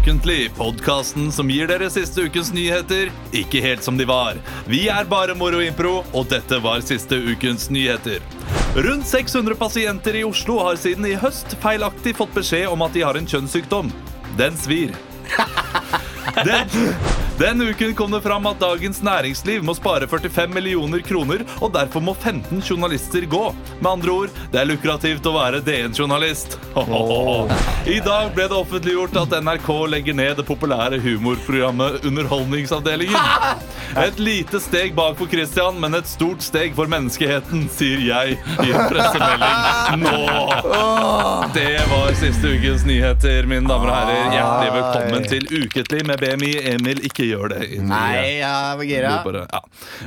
Ukentlig, 0.00 0.52
podkasten 0.56 1.32
som 1.32 1.50
gir 1.52 1.66
dere 1.68 1.90
siste 1.92 2.22
ukens 2.24 2.48
nyheter 2.56 3.10
ikke 3.36 3.60
helt 3.60 3.84
som 3.84 3.98
de 4.00 4.06
var. 4.08 4.38
Vi 4.64 4.86
er 4.88 5.04
bare 5.04 5.34
Moro 5.36 5.60
Impro, 5.60 5.98
og 6.16 6.30
dette 6.30 6.56
var 6.64 6.80
siste 6.80 7.18
ukens 7.20 7.66
nyheter. 7.68 8.24
Rundt 8.80 9.04
600 9.10 9.58
pasienter 9.60 10.16
i 10.16 10.24
Oslo 10.24 10.56
har 10.64 10.80
siden 10.80 11.04
i 11.04 11.18
høst 11.20 11.52
feilaktig 11.60 12.14
fått 12.16 12.32
beskjed 12.32 12.70
om 12.72 12.80
at 12.86 12.96
de 12.96 13.04
har 13.04 13.18
en 13.20 13.28
kjønnssykdom. 13.28 13.92
Den 14.40 14.56
svir. 14.56 14.96
Den, 16.48 16.72
den 17.40 17.62
uken 17.62 17.94
kom 17.94 18.10
det 18.10 18.20
fram 18.20 18.44
at 18.46 18.58
Dagens 18.60 18.98
Næringsliv 19.02 19.62
må 19.64 19.72
spare 19.72 20.04
45 20.08 20.52
millioner 20.52 21.00
kroner, 21.00 21.40
og 21.64 21.72
derfor 21.72 22.02
må 22.04 22.12
15 22.14 22.60
journalister 22.60 23.24
gå. 23.24 23.54
Med 23.78 23.88
andre 23.90 24.10
ord, 24.12 24.34
det 24.52 24.60
er 24.60 24.68
lukrativt 24.68 25.24
å 25.24 25.32
være 25.38 25.62
DN-journalist. 25.64 26.58
I 27.88 27.96
dag 28.04 28.34
ble 28.36 28.44
det 28.44 28.58
offentliggjort 28.58 29.16
at 29.22 29.32
NRK 29.40 29.70
legger 29.88 30.18
ned 30.18 30.36
det 30.36 30.44
populære 30.50 30.98
humorprogrammet 31.00 32.04
Underholdningsavdelingen. 32.10 33.64
Et 34.04 34.20
lite 34.20 34.60
steg 34.60 34.92
bak 34.98 35.16
for 35.16 35.32
Christian, 35.32 35.80
men 35.80 35.96
et 35.96 36.12
stort 36.12 36.44
steg 36.44 36.76
for 36.76 36.92
menneskeheten, 36.92 37.64
sier 37.72 38.04
jeg 38.04 38.36
i 38.36 38.68
en 38.68 38.84
pressemelding 38.92 40.04
nå. 40.04 40.20
Det 41.56 41.72
var 41.88 42.12
siste 42.20 42.52
ukens 42.52 42.84
nyheter, 42.84 43.48
mine 43.48 43.64
damer 43.64 43.88
og 43.88 43.96
herrer. 43.96 44.30
Hjertelig 44.36 44.76
velkommen 44.76 45.28
til 45.32 45.50
Uketlig 45.64 46.04
med 46.12 46.20
BMI. 46.20 46.52
Emil, 46.76 47.00
ikke 47.08 47.29
gjør 47.30 47.48
det. 47.54 47.60
inni- 47.76 47.88
Nei, 47.88 48.38
jeg 48.40 48.76
var 48.80 48.84
gira. 48.90 49.12
Bare- 49.24 49.46
ja. 49.52 49.60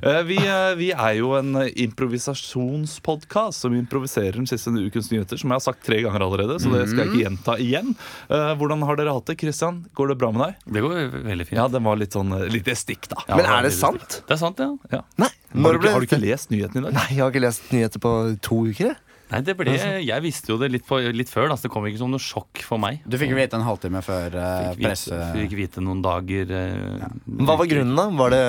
Eh, 0.03 0.21
vi, 0.29 0.37
eh, 0.37 0.75
vi 0.79 0.91
er 0.91 1.13
jo 1.19 1.33
en 1.39 1.55
eh, 1.63 1.71
improvisasjonspodkast 1.85 3.59
som 3.65 3.73
improviserer 3.77 4.33
den 4.37 4.47
siste 4.49 4.69
ukens 4.73 5.09
nyheter, 5.11 5.37
som 5.39 5.49
jeg 5.51 5.55
har 5.59 5.65
sagt 5.65 5.83
tre 5.85 6.01
ganger 6.03 6.21
allerede, 6.25 6.59
så 6.61 6.71
det 6.73 6.87
skal 6.89 7.03
jeg 7.05 7.11
ikke 7.13 7.23
gjenta 7.25 7.57
igjen. 7.59 7.95
Eh, 8.29 8.53
Hvordan 8.59 8.83
har 8.85 8.95
dere 8.99 9.13
hatt 9.15 9.25
det, 9.31 9.37
Christian? 9.41 9.85
Går 9.95 10.13
det 10.13 10.17
bra 10.21 10.31
med 10.31 10.47
deg? 10.47 10.73
Det 10.73 10.81
går 10.85 11.23
veldig 11.29 11.47
fint. 11.49 11.57
Ja, 11.59 11.67
den 11.67 11.83
var 11.83 11.95
litt 11.99 12.13
sånn 12.15 12.31
litt 12.51 12.65
stikk, 12.77 13.07
da. 13.11 13.23
Ja, 13.29 13.35
Men 13.37 13.45
er 13.45 13.61
det 13.67 13.73
sant? 13.73 14.21
Det 14.27 14.35
er 14.37 14.41
sant, 14.41 14.59
ja. 14.59 14.71
Ja. 14.91 15.01
Nei, 15.17 15.29
Har, 15.63 15.73
du, 15.73 15.79
ikke- 15.79 15.91
har 15.93 15.99
du 15.99 16.07
ikke 16.07 16.21
lest 16.21 16.49
nyheten 16.49 16.77
i 16.77 16.81
dag? 16.87 16.93
Nei, 16.93 17.07
jeg 17.09 17.19
har 17.23 17.31
ikke 17.31 17.41
lest 17.45 17.71
nyheter 17.71 17.99
på 17.99 18.13
to 18.41 18.63
uker. 18.69 18.85
jeg. 18.93 18.97
Nei, 19.31 19.39
det 19.45 19.55
ble, 19.57 19.73
Jeg 20.03 20.21
visste 20.21 20.51
jo 20.51 20.57
det 20.61 20.69
litt, 20.73 20.85
på, 20.85 20.99
litt 21.15 21.31
før, 21.31 21.47
da, 21.49 21.57
så 21.57 21.67
det 21.67 21.73
kom 21.73 21.87
ikke 21.89 22.01
som 22.01 22.11
noe 22.11 22.21
sjokk 22.21 22.61
for 22.67 22.81
meg. 22.81 22.99
Du 23.09 23.17
fikk 23.21 23.33
vite 23.37 23.57
en 23.57 23.65
halvtime 23.65 24.03
før 24.05 24.35
uh, 24.37 24.49
Fikk 24.73 24.83
vite, 24.83 25.19
fikk 25.39 25.55
vite 25.57 25.83
noen 25.83 26.03
dager 26.05 26.53
eh, 26.53 27.07
Hva 27.41 27.57
var 27.59 27.69
grunnen, 27.71 27.95
da? 27.97 28.07
Var 28.19 28.35
det, 28.35 28.43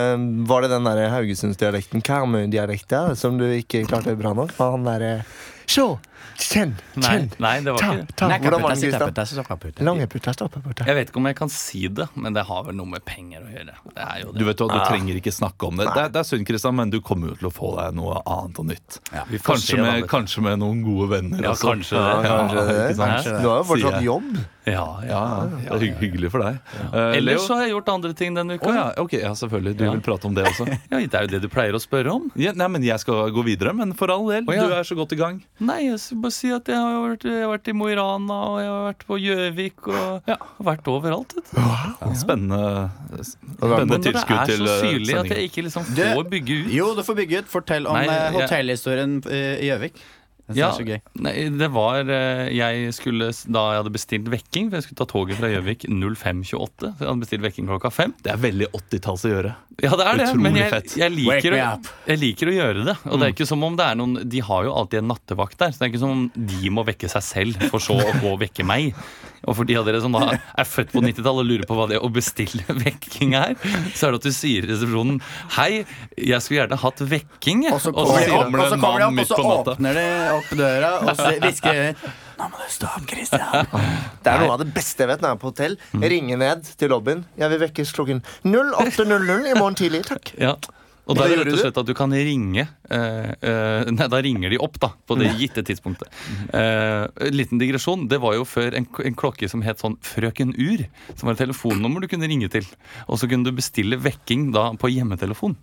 var 0.50 0.64
det 0.64 0.72
den 0.74 0.88
der 0.90 1.02
Haugesundsdialekten, 1.14 2.04
Karmøy-dialekten, 2.04 3.14
som 3.18 3.38
du 3.40 3.46
ikke 3.48 3.84
klarte 3.88 4.16
bra 4.18 4.34
nok? 4.36 4.52
Var 4.58 4.76
han 4.76 4.88
derre 4.88 5.14
Sjå, 5.70 5.94
kjenn, 6.40 6.72
kjenn, 6.96 7.28
nei, 7.42 7.52
det 7.64 7.72
var 7.74 7.82
ta, 7.82 7.90
ikke 7.94 8.14
ta. 8.18 8.28
Jeg 10.86 10.96
vet 10.96 11.10
ikke 11.10 11.20
om 11.20 11.28
jeg 11.28 11.36
kan 11.38 11.52
si 11.52 11.82
det, 11.88 12.06
men 12.14 12.36
det 12.36 12.44
har 12.48 12.64
vel 12.68 12.76
noe 12.78 12.90
med 12.94 13.04
penger 13.08 13.44
å 13.44 13.50
gjøre. 13.52 13.76
Det 13.94 14.06
er 14.06 14.22
jo 14.22 14.32
det. 14.32 14.38
Du 14.40 14.44
vet 14.48 14.62
hva, 14.64 14.68
du 14.72 14.80
trenger 14.88 15.20
ikke 15.20 15.34
snakke 15.34 15.70
om 15.70 15.80
det. 15.80 15.88
Det 15.94 16.06
det 16.14 16.22
er 16.22 16.28
synd, 16.28 16.46
Kristian, 16.48 16.76
men 16.78 16.92
du 16.92 17.00
kommer 17.04 17.32
jo 17.32 17.38
til 17.40 17.50
å 17.50 17.54
få 17.54 17.74
deg 17.78 17.94
noe 17.98 18.20
annet 18.22 18.60
og 18.62 18.68
nytt. 18.70 19.00
Vi 19.30 19.38
får 19.40 19.54
Kanskje 19.54 19.76
se, 19.76 19.82
med, 19.82 20.08
kanskje 20.10 20.44
med 20.46 20.60
noen 20.62 20.82
gode 20.86 21.10
venner. 21.16 21.42
Ja, 21.42 21.54
også. 21.54 21.72
kanskje 21.72 21.96
det. 21.98 22.04
Ja, 22.04 22.36
kanskje 22.42 22.66
det. 22.68 22.96
sant? 22.98 23.30
Hæ? 23.30 23.38
Du 23.40 23.48
har 23.50 23.62
jo 23.62 23.66
fortsatt 23.70 24.02
jobb. 24.04 24.30
Ja, 24.66 24.84
ja. 25.04 25.20
Ja, 25.64 25.76
det 25.76 25.76
er 25.76 25.82
hygg- 25.84 25.98
hyggelig 26.00 26.30
for 26.32 26.40
deg. 26.40 26.56
Eh, 26.88 27.16
Ellers 27.18 27.42
så 27.46 27.56
har 27.58 27.66
jeg 27.66 27.74
gjort 27.74 27.88
andre 27.92 28.14
ting 28.16 28.32
denne 28.34 28.54
uka. 28.56 28.70
Å 28.70 28.74
ja, 28.74 28.84
ok, 29.02 29.12
ja, 29.20 29.32
selvfølgelig. 29.36 29.76
Du 29.76 29.84
Ja. 29.84 29.90
vil 29.92 30.00
prate 30.00 30.24
om 30.24 30.34
det 30.34 30.44
også. 30.48 30.64
Ja, 30.90 30.98
det 31.04 31.14
er 31.14 31.26
jo 31.26 31.32
det 31.34 31.40
du 31.42 31.48
pleier 31.52 31.76
å 31.76 31.80
spørre 31.82 32.10
om. 32.14 32.30
Ja, 32.34 32.52
nei, 32.56 32.68
men 32.68 32.82
Jeg 32.82 32.98
skal 33.00 33.28
gå 33.30 33.44
videre, 33.44 33.74
men 33.76 33.92
for 33.92 34.08
all 34.10 34.24
del. 34.28 34.44
Å, 34.48 34.54
ja. 34.56 34.64
Du 34.66 34.72
er 34.72 34.82
så 34.88 34.96
godt 34.96 35.12
i 35.12 35.16
gang. 35.20 35.42
Nei, 35.60 35.82
jeg 35.90 35.98
skal 36.00 36.16
bare 36.24 36.32
si 36.32 36.50
at 36.50 36.64
jeg 36.72 36.76
har 36.80 36.96
vært, 37.10 37.24
jeg 37.28 37.42
har 37.44 37.52
vært 37.58 37.68
i 37.68 37.72
Mo 37.76 37.88
i 37.92 37.94
Rana, 37.94 38.38
og 38.54 38.58
jeg 38.62 38.68
har 38.72 38.84
vært 38.94 39.04
på 39.06 39.20
Gjøvik, 39.20 39.88
og 39.92 40.32
ja, 40.32 40.36
har 40.40 40.64
vært 40.72 40.88
overalt. 40.88 41.34
Vet 41.36 41.52
du. 41.52 41.60
Ja, 41.60 42.12
spennende 42.24 42.90
spennende 43.20 43.78
Men 43.84 43.88
når 43.88 44.02
det 44.02 44.12
tilskudd 44.14 44.40
er 44.40 44.46
til 44.46 44.64
så 44.64 44.72
eh, 44.72 44.82
syrlig 44.88 45.14
at 45.14 45.20
sendingen. 45.20 45.36
jeg 45.36 45.50
ikke 45.52 45.64
liksom 45.68 45.84
får 45.92 46.28
bygge 46.30 46.58
ut 46.64 46.72
Jo, 46.72 46.90
du 46.96 47.02
får 47.04 47.16
bygge 47.20 47.38
ut. 47.44 47.48
Fortell 47.52 47.86
om 47.86 47.94
Nei, 48.00 48.04
eh, 48.08 48.16
jeg- 48.16 48.34
hotellhistorien 48.40 49.16
eh, 49.28 49.56
i 49.60 49.68
Gjøvik. 49.70 50.04
Synes 50.44 50.58
Ja, 50.60 50.70
så 50.76 50.84
gøy. 50.84 50.98
nei, 51.24 51.32
det 51.56 51.70
var 51.72 52.10
eh, 52.12 52.50
Jeg 52.52 52.90
skulle 52.92 53.30
Da 53.32 53.62
jeg 53.72 53.78
hadde 53.80 53.92
bestilt 53.94 54.26
vekking, 54.28 54.66
for 54.68 54.76
jeg 54.76 54.84
skulle 54.84 55.00
ta 55.00 55.06
toget 55.08 55.38
fra 55.38 55.48
Gjøvik 55.48 55.86
05.28. 55.88 56.44
Så 56.52 56.90
jeg 57.00 57.08
hadde 57.08 57.22
bestilt 57.22 57.46
vekking 57.46 57.70
klokka 57.70 57.90
fem. 57.94 58.12
Det 58.20 58.32
er 58.34 58.42
veldig 58.42 58.68
80-talls 58.76 59.24
å 59.24 59.32
gjøre. 59.32 59.54
Ja, 59.80 59.94
det 59.96 60.04
er 60.04 60.20
det, 60.20 60.28
Utrolig 60.28 60.44
men 60.44 60.58
jeg, 60.60 60.82
jeg, 61.00 61.14
liker 61.16 61.56
å, 61.56 61.60
jeg 62.12 62.20
liker 62.20 62.50
å 62.52 62.56
gjøre 62.58 62.84
det. 62.90 62.96
Og 63.08 63.18
det 63.18 63.26
er 63.26 63.34
ikke 63.34 63.48
som 63.48 63.64
om 63.66 63.78
det 63.80 63.86
er 63.88 63.96
noen 63.98 64.18
De 64.30 64.42
har 64.44 64.68
jo 64.68 64.74
alltid 64.76 65.00
en 65.00 65.08
nattevakt 65.14 65.58
der, 65.64 65.72
så 65.72 65.80
det 65.80 65.88
er 65.88 65.94
ikke 65.94 66.04
som 66.04 66.12
om 66.18 66.26
de 66.52 66.74
må 66.76 66.84
vekke 66.86 67.10
seg 67.10 67.24
selv 67.26 67.64
for 67.72 67.82
så 67.82 67.96
å 67.96 68.12
gå 68.20 68.34
og 68.36 68.42
vekke 68.44 68.66
meg. 68.68 68.92
Og 69.44 69.56
for 69.58 69.68
de 69.68 69.76
av 69.78 69.86
dere 69.88 70.00
som 70.04 70.14
da 70.14 70.34
er 70.34 70.68
født 70.68 70.92
på 70.94 71.02
90-tallet 71.04 71.44
og 71.44 71.48
lurer 71.50 71.68
på 71.68 71.76
hva 71.78 71.86
det 71.90 72.00
å 72.00 72.10
bestille 72.12 72.64
vekking 72.86 73.36
er, 73.38 73.54
så 73.94 74.08
er 74.08 74.14
det 74.14 74.22
at 74.22 74.28
du 74.28 74.34
sier 74.34 74.66
i 74.66 74.70
resepsjonen 74.72 75.20
Hei, 75.58 75.84
jeg 76.18 76.40
skulle 76.44 76.62
gjerne 76.62 76.80
hatt 76.84 77.02
vekking. 77.14 77.66
Og 77.72 77.80
så 77.82 77.92
kommer 77.94 78.20
de 78.24 78.36
opp, 78.36 78.52
og 78.54 78.68
så 78.68 78.78
kommer 78.80 79.02
de 79.02 79.08
opp, 79.08 79.18
og 79.24 79.30
så 79.30 79.40
åpner 79.74 79.98
de 80.00 80.06
opp 80.34 80.54
døra 80.58 80.92
og 81.02 81.10
så 81.18 81.32
hvisker 81.44 81.82
Nå 82.34 82.48
må 82.50 82.58
du 82.58 82.70
stå 82.74 82.88
opp, 82.90 83.04
Christian. 83.06 83.68
Det 84.24 84.30
er 84.32 84.40
noe 84.42 84.56
av 84.56 84.62
det 84.64 84.72
beste 84.74 85.04
jeg 85.04 85.10
vet 85.12 85.20
når 85.22 85.28
jeg 85.30 85.36
er 85.36 85.42
på 85.44 85.50
hotell. 85.52 85.76
Ringe 86.02 86.38
ned 86.40 86.64
til 86.80 86.90
lobbyen. 86.90 87.20
Jeg 87.38 87.52
vil 87.52 87.60
vekkes 87.62 87.92
klokken 87.94 88.24
08.00 88.42 89.52
i 89.52 89.54
morgen 89.54 89.78
tidlig. 89.78 90.02
Takk. 90.08 90.32
Ja. 90.42 90.56
Og 91.04 91.18
da 91.18 91.26
er 91.26 91.34
det 91.34 91.44
rett 91.44 91.56
og 91.56 91.60
slett 91.60 91.80
at 91.82 91.88
du 91.88 91.92
kan 91.96 92.12
ringe 92.14 92.64
eh, 92.64 93.30
eh, 93.44 93.90
Nei, 93.92 94.06
da 94.10 94.20
ringer 94.24 94.54
de 94.54 94.60
opp, 94.62 94.78
da, 94.80 94.92
på 95.06 95.16
det 95.20 95.34
gitte 95.40 95.64
tidspunktet. 95.66 96.08
Eh, 96.56 97.28
liten 97.34 97.60
digresjon. 97.60 98.06
Det 98.10 98.20
var 98.22 98.38
jo 98.38 98.46
før 98.48 98.76
en, 98.78 98.86
en 99.04 99.18
klokke 99.18 99.48
som 99.50 99.64
het 99.66 99.82
sånn 99.82 99.98
Frøken 100.04 100.54
Ur. 100.56 100.86
Som 101.12 101.28
var 101.28 101.36
et 101.36 101.42
telefonnummer 101.44 102.04
du 102.04 102.08
kunne 102.10 102.28
ringe 102.30 102.48
til. 102.52 102.66
Og 103.04 103.20
så 103.20 103.28
kunne 103.30 103.44
du 103.46 103.52
bestille 103.56 103.98
vekking 104.00 104.48
da 104.54 104.70
på 104.80 104.90
hjemmetelefon. 104.94 105.58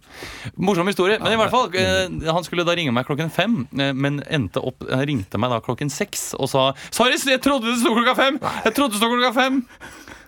Morsom 0.61 0.91
historie. 0.91 1.17
Men 1.21 1.33
i 1.33 1.41
hvert 1.41 1.53
fall, 1.53 1.71
eh, 1.73 2.05
han 2.29 2.47
skulle 2.47 2.67
da 2.67 2.77
ringe 2.77 2.93
meg 2.95 3.09
klokken 3.09 3.33
fem, 3.33 3.63
eh, 3.79 3.93
men 3.97 4.21
endte 4.29 4.61
opp, 4.61 4.85
han 4.89 5.07
ringte 5.09 5.41
meg 5.41 5.53
da 5.53 5.61
klokken 5.63 5.91
seks 5.91 6.31
og 6.37 6.49
sa 6.51 6.69
Sorry, 6.93 7.17
jeg 7.17 7.41
trodde 7.43 7.69
det 7.69 7.79
sto 7.81 7.93
klokka 7.95 8.15
fem! 8.17 8.37
Jeg 8.65 8.75
trodde 8.77 8.95
det 8.95 9.01
sto 9.01 9.09
klokka 9.09 9.33
fem! 9.35 9.61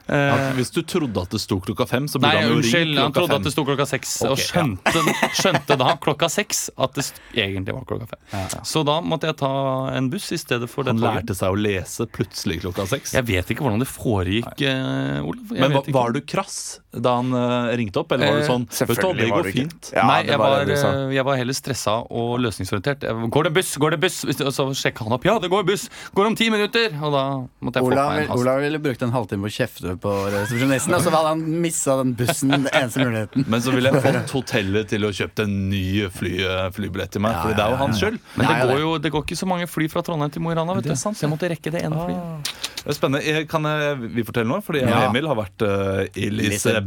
Ja, 0.08 0.52
hvis 0.58 0.70
du 0.76 0.82
trodde 0.84 1.22
at 1.22 1.30
det 1.32 1.40
sto 1.40 1.60
klokka 1.64 1.86
fem, 1.88 2.08
så 2.12 2.20
burde 2.20 2.34
Nei, 2.34 2.42
han 2.44 2.50
jo 2.52 2.56
unnskyld. 2.58 2.90
ringt 2.92 3.00
Han 3.00 3.14
trodde 3.16 3.30
fem. 3.32 3.38
at 3.40 3.44
det 3.48 3.52
sto 3.54 3.64
klokka 3.64 3.86
seks, 3.88 4.22
og 4.26 4.32
Ok, 4.34 4.42
ja. 4.42 4.48
skjønte, 4.50 5.04
skjønte 5.40 5.78
da 5.80 5.96
klokka 6.04 6.30
seks 6.30 6.70
at 6.78 6.94
det 7.00 7.06
st 7.08 7.22
egentlig 7.34 7.74
var 7.78 7.86
klokka 7.88 8.08
fem. 8.12 8.60
Så 8.68 8.84
da 8.86 8.98
måtte 9.02 9.30
jeg 9.32 9.38
ta 9.40 9.54
en 9.96 10.10
buss 10.12 10.28
i 10.36 10.38
stedet 10.38 10.68
for 10.70 10.84
det 10.84 10.92
Han 10.98 11.00
toget. 11.00 11.24
lærte 11.24 11.36
seg 11.40 11.56
å 11.56 11.56
lese 11.56 12.06
plutselig 12.12 12.60
klokka 12.66 12.86
seks. 12.92 13.14
Jeg 13.16 13.26
vet 13.32 13.48
ikke 13.56 13.64
hvordan 13.64 13.80
det 13.80 13.88
foregikk, 13.88 14.62
eh, 14.62 15.24
Olav. 15.24 15.48
Jeg 15.56 15.60
Men 15.64 15.72
vet 15.72 15.88
ikke. 15.88 15.94
var 15.94 16.12
du 16.12 16.20
krass 16.22 16.80
da 16.94 17.16
han 17.18 17.34
uh, 17.34 17.72
ringte 17.78 18.02
opp, 18.02 18.12
eller 18.14 18.30
var 18.30 18.38
du 18.38 18.44
Eh, 18.44 18.50
sånn 18.50 18.66
Vet 18.68 18.74
du 18.74 18.78
selvfølgelig 18.78 19.24
det 19.24 19.34
går 19.34 19.50
fint. 19.56 19.90
Ja, 19.96 20.06
Nei, 20.10 20.20
jeg 20.28 20.40
var 20.40 20.54
var, 20.54 20.72
eh, 20.74 21.14
jeg 21.16 21.26
var 21.26 21.40
heller 21.40 21.58
stressa 21.58 21.96
og 22.06 22.34
løsningsorientert. 22.44 23.06
Jeg, 23.08 23.30
går 23.34 23.48
det 23.48 23.54
buss? 23.58 23.72
Går 23.82 23.96
det 23.96 24.00
buss? 24.04 24.20
Og 24.34 24.52
så 24.54 24.66
sjekka 24.78 25.08
han 25.08 25.16
opp. 25.18 25.26
Ja, 25.28 25.38
det 25.42 25.50
går 25.54 25.66
buss! 25.68 25.88
Går 26.14 26.30
om 26.30 26.38
ti 26.38 26.50
minutter! 26.54 26.94
Og 27.00 27.16
da 27.16 27.24
måtte 27.64 27.82
jeg 27.82 27.88
få 27.88 27.94
meg 27.94 28.24
en 28.24 28.30
hast. 28.30 28.44
Olav 28.44 28.62
ville 28.64 28.82
brukt 28.84 29.06
en 29.06 29.14
halvtime 29.16 29.48
på 29.48 29.52
å 29.52 29.56
kjefte 29.58 29.96
på 30.04 30.14
resepsjonisten, 30.34 30.98
og 30.98 31.06
så 31.06 31.14
hadde 31.16 31.34
han 31.34 31.46
missa 31.64 31.98
den 32.02 32.14
bussen, 32.20 32.54
den 32.54 32.70
eneste 32.72 33.04
muligheten. 33.04 33.48
Men 33.48 33.66
så 33.66 33.74
ville 33.76 33.94
jeg 33.94 34.04
fått 34.06 34.36
hotellet 34.38 34.92
til 34.94 35.08
å 35.08 35.14
kjøpe 35.14 35.48
en 35.48 35.58
ny 35.72 35.86
fly, 36.14 36.36
flybillett 36.76 37.16
til 37.16 37.26
meg. 37.26 37.40
For 37.42 37.58
det 37.58 37.66
er 37.66 37.74
jo 37.74 37.82
hans 37.82 38.04
skyld. 38.04 38.22
Men 38.38 38.52
det 38.52 38.60
går 38.70 38.84
jo 38.84 38.94
det 39.04 39.14
går 39.14 39.26
ikke 39.28 39.40
så 39.40 39.50
mange 39.50 39.70
fly 39.70 39.90
fra 39.92 40.06
Trondheim 40.06 40.34
til 40.34 40.44
Mo 40.44 40.54
i 40.54 40.60
Rana. 40.60 40.78
vet 40.78 40.92
Det 40.92 40.98
du 40.98 41.04
Så 41.04 41.16
jeg 41.26 41.32
måtte 41.32 41.50
rekke 41.52 41.74
det 41.74 41.84
ene 41.88 42.06
flyet. 42.06 42.72
Det 42.84 42.92
er 42.92 42.98
spennende. 42.98 43.44
Kan 43.48 43.64
jeg, 43.70 43.98
vi 44.12 44.24
fortelle 44.28 44.50
noe? 44.50 44.60
Fordi 44.66 44.82
jeg 44.84 44.90
og 44.92 44.98
Ja. 45.00 45.10
Emil 45.10 45.28
har 45.30 45.38
vært 45.40 45.64
uh, 45.64 46.04
i 46.20 46.28
Liseberg! 46.34 46.84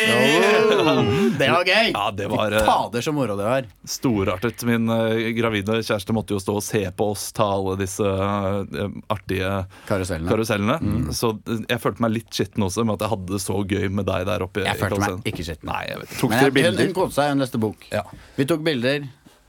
Liseberg! 0.00 1.36
Det 1.40 1.48
var 1.52 1.64
gøy! 1.68 1.90
Ja, 1.92 2.04
det 2.16 2.26
var, 2.32 2.50
Fy 2.52 2.56
eh, 2.60 2.64
Fader, 2.66 3.04
så 3.04 3.12
moro 3.14 3.36
det 3.38 3.44
var. 3.46 3.68
Storartet. 3.88 4.64
Min 4.68 4.88
eh, 4.92 5.30
gravide 5.36 5.78
kjæreste 5.84 6.14
måtte 6.16 6.34
jo 6.36 6.40
stå 6.42 6.56
og 6.60 6.64
se 6.64 6.82
på 6.96 7.10
oss 7.12 7.26
ta 7.36 7.46
alle 7.58 7.76
disse 7.80 8.04
eh, 8.06 8.88
artige 9.12 9.52
Karusellene. 9.88 10.30
karusellene. 10.32 11.14
Så 11.16 11.32
eh, 11.44 11.62
jeg 11.70 11.82
følte 11.84 12.04
meg 12.06 12.16
litt 12.18 12.32
skitten 12.40 12.66
også 12.66 12.84
med 12.86 12.96
at 12.98 13.06
jeg 13.06 13.14
hadde 13.14 13.32
det 13.36 13.42
så 13.44 13.60
gøy 13.60 13.88
med 14.00 14.08
deg 14.10 14.26
der 14.28 14.44
oppe. 14.46 14.64
i 14.64 14.68
Jeg 14.68 14.80
følte 14.80 14.96
meg 15.00 15.06
karusellen. 15.06 15.24
ikke 15.32 15.48
skitten. 15.50 15.72
Nei, 15.72 15.82
jeg 15.90 16.02
vet 16.02 16.08
ikke. 16.10 16.20
Tok 16.24 16.30
Men 16.30 16.38
dere 16.38 16.50
hun, 16.50 16.50
hun 16.50 16.60
bilder? 16.60 16.92
koste 17.00 17.20
seg, 17.20 17.32
hun 17.34 17.44
leste 17.46 17.62
bok. 17.68 17.88
Ja. 17.92 18.04
Vi 18.40 18.48
tok 18.50 18.64
bilder 18.66 19.08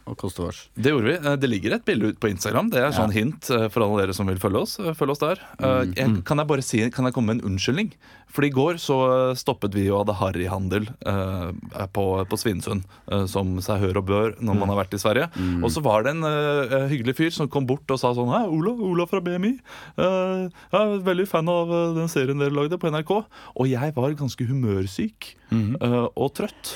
og 0.09 0.17
koste 0.17 0.41
oss. 0.47 0.61
Det 0.75 0.91
gjorde 0.93 1.07
vi. 1.11 1.17
Eh, 1.19 1.35
Det 1.41 1.49
ligger 1.49 1.75
et 1.77 1.85
bilde 1.85 2.09
ut 2.13 2.19
på 2.19 2.29
Instagram. 2.31 2.69
Det 2.73 2.81
er 2.81 2.95
sånn 2.95 3.13
hint 3.13 3.49
eh, 3.53 3.67
for 3.69 3.85
alle 3.85 4.01
dere 4.05 4.15
som 4.17 4.27
vil 4.27 4.39
følge 4.41 4.61
oss. 4.65 4.79
Eh, 4.81 4.93
Følg 4.97 5.13
oss 5.13 5.21
der. 5.21 5.41
Mm. 5.61 5.93
Jeg, 5.97 6.23
kan 6.25 6.41
jeg 6.41 6.47
bare 6.49 6.65
si, 6.65 6.81
kan 6.91 7.05
jeg 7.07 7.13
komme 7.15 7.33
med 7.35 7.41
en 7.43 7.51
unnskyldning? 7.53 7.93
For 8.31 8.45
i 8.47 8.51
går 8.53 8.77
så 8.79 8.95
stoppet 9.35 9.73
vi 9.75 9.89
og 9.91 10.05
hadde 10.05 10.13
harryhandel 10.21 10.85
eh, 10.87 11.85
på, 11.91 12.05
på 12.31 12.37
Svinesund, 12.39 12.85
eh, 13.11 13.25
som 13.27 13.57
seg 13.63 13.81
hør 13.83 13.99
og 13.99 14.05
bør 14.07 14.35
når 14.39 14.55
man 14.61 14.71
har 14.71 14.79
vært 14.85 14.95
i 14.95 15.01
Sverige. 15.03 15.27
Og 15.61 15.67
så 15.75 15.83
var 15.83 16.05
det 16.07 16.13
en 16.15 16.23
eh, 16.29 16.87
hyggelig 16.93 17.17
fyr 17.19 17.33
som 17.35 17.49
kom 17.51 17.67
bort 17.67 17.91
og 17.91 17.99
sa 17.99 18.13
sånn 18.15 18.31
Hei, 18.31 18.45
Ola, 18.47 18.71
Ola 18.87 19.07
fra 19.11 19.19
BMI. 19.25 19.51
Jeg 19.99 20.79
er 20.79 20.95
veldig 21.05 21.27
fan 21.29 21.49
av 21.51 21.73
den 21.97 22.07
serien 22.11 22.39
dere 22.41 22.55
lagde 22.55 22.79
på 22.79 22.89
NRK. 22.91 23.11
Og 23.59 23.67
jeg 23.69 23.93
var 23.97 24.15
ganske 24.19 24.47
humørsyk 24.47 25.33
eh, 25.51 25.99
og 26.15 26.31
trøtt. 26.39 26.73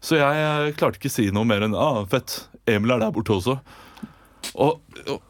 Så 0.00 0.16
jeg 0.16 0.76
klarte 0.80 0.96
ikke 0.96 1.10
å 1.10 1.12
si 1.12 1.26
noe 1.34 1.44
mer 1.44 1.64
enn 1.66 1.74
ah, 1.76 1.98
fett, 2.08 2.38
Emil 2.66 2.90
er 2.90 2.98
der 2.98 3.10
borte 3.10 3.32
også. 3.32 3.56
Og, 4.54 4.80
og, 5.08 5.22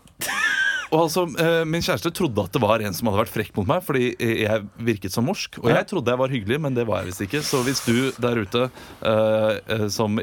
og 0.91 1.07
altså, 1.07 1.25
eh, 1.39 1.63
Min 1.69 1.85
kjæreste 1.85 2.13
trodde 2.15 2.43
at 2.43 2.55
det 2.55 2.63
var 2.63 2.83
en 2.85 2.97
som 2.97 3.11
hadde 3.11 3.23
vært 3.23 3.33
frekk 3.35 3.53
mot 3.59 3.69
meg, 3.69 3.83
fordi 3.87 4.13
jeg 4.19 4.67
virket 4.83 5.15
som 5.15 5.27
morsk. 5.29 5.61
Og 5.63 5.71
jeg 5.73 5.87
trodde 5.91 6.11
jeg 6.11 6.21
var 6.21 6.35
hyggelig, 6.35 6.61
men 6.67 6.77
det 6.77 6.87
var 6.89 7.03
jeg 7.03 7.11
visst 7.11 7.25
ikke. 7.27 7.43
Så 7.47 7.63
hvis 7.67 7.83
du 7.87 8.11
der 8.21 8.41
ute 8.43 8.67
eh, 8.67 9.53
eh, 9.77 9.87
som 9.93 10.19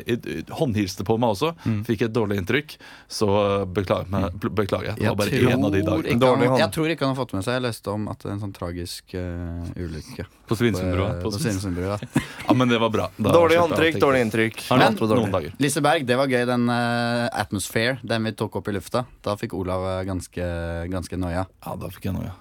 håndhilste 0.59 1.05
på 1.07 1.17
meg 1.21 1.35
også, 1.35 1.53
fikk 1.87 2.07
et 2.07 2.15
dårlig 2.15 2.41
inntrykk, 2.41 2.77
så 3.07 3.29
beklager, 3.73 4.09
meg, 4.11 4.35
beklager 4.41 4.91
jeg. 4.91 4.99
Det 4.99 5.11
var 5.11 5.19
bare 5.19 5.41
én 5.41 5.65
av 5.67 5.73
de 5.73 5.83
dagene. 5.87 6.27
hånd. 6.27 6.59
jeg 6.61 6.73
tror 6.75 6.93
ikke 6.93 7.07
han 7.07 7.13
har 7.15 7.19
fått 7.19 7.35
med 7.37 7.45
seg 7.45 7.57
Jeg 7.57 7.63
leste 7.67 7.93
om 7.93 8.07
at 8.11 8.21
det 8.21 8.29
er 8.29 8.35
en 8.35 8.43
sånn 8.43 8.53
tragisk 8.55 9.15
uh, 9.15 9.69
ulykke 9.77 10.25
På 10.47 10.57
Svinesundbrua. 10.57 11.09
på 11.21 12.21
Ja, 12.47 12.55
men 12.57 12.71
det 12.71 12.79
var 12.81 12.91
bra. 12.93 13.07
Da 13.17 13.33
Dårlig 13.35 13.57
jeg 13.57 13.63
håndtrykk, 13.65 13.99
dårlig 14.01 14.23
inntrykk. 14.25 14.63
Men 14.71 14.97
noen 14.97 15.11
dårlig. 15.13 15.31
dager. 15.35 15.55
Liseberg, 15.63 16.07
det 16.07 16.19
var 16.19 16.31
gøy, 16.31 16.43
den 16.49 16.67
uh, 16.71 17.27
Atmosphere, 17.31 17.97
den 18.03 18.27
vi 18.29 18.35
tok 18.37 18.59
opp 18.59 18.71
i 18.71 18.75
lufta. 18.75 19.05
Da 19.25 19.35
fikk 19.39 19.55
Olav 19.57 19.85
ganske, 20.07 20.47
ganske 20.91 21.17
noia. 21.19 21.45
Ja, 21.65 21.75
da 21.79 21.89
fikk 21.93 22.09
jeg 22.09 22.17
noia. 22.17 22.35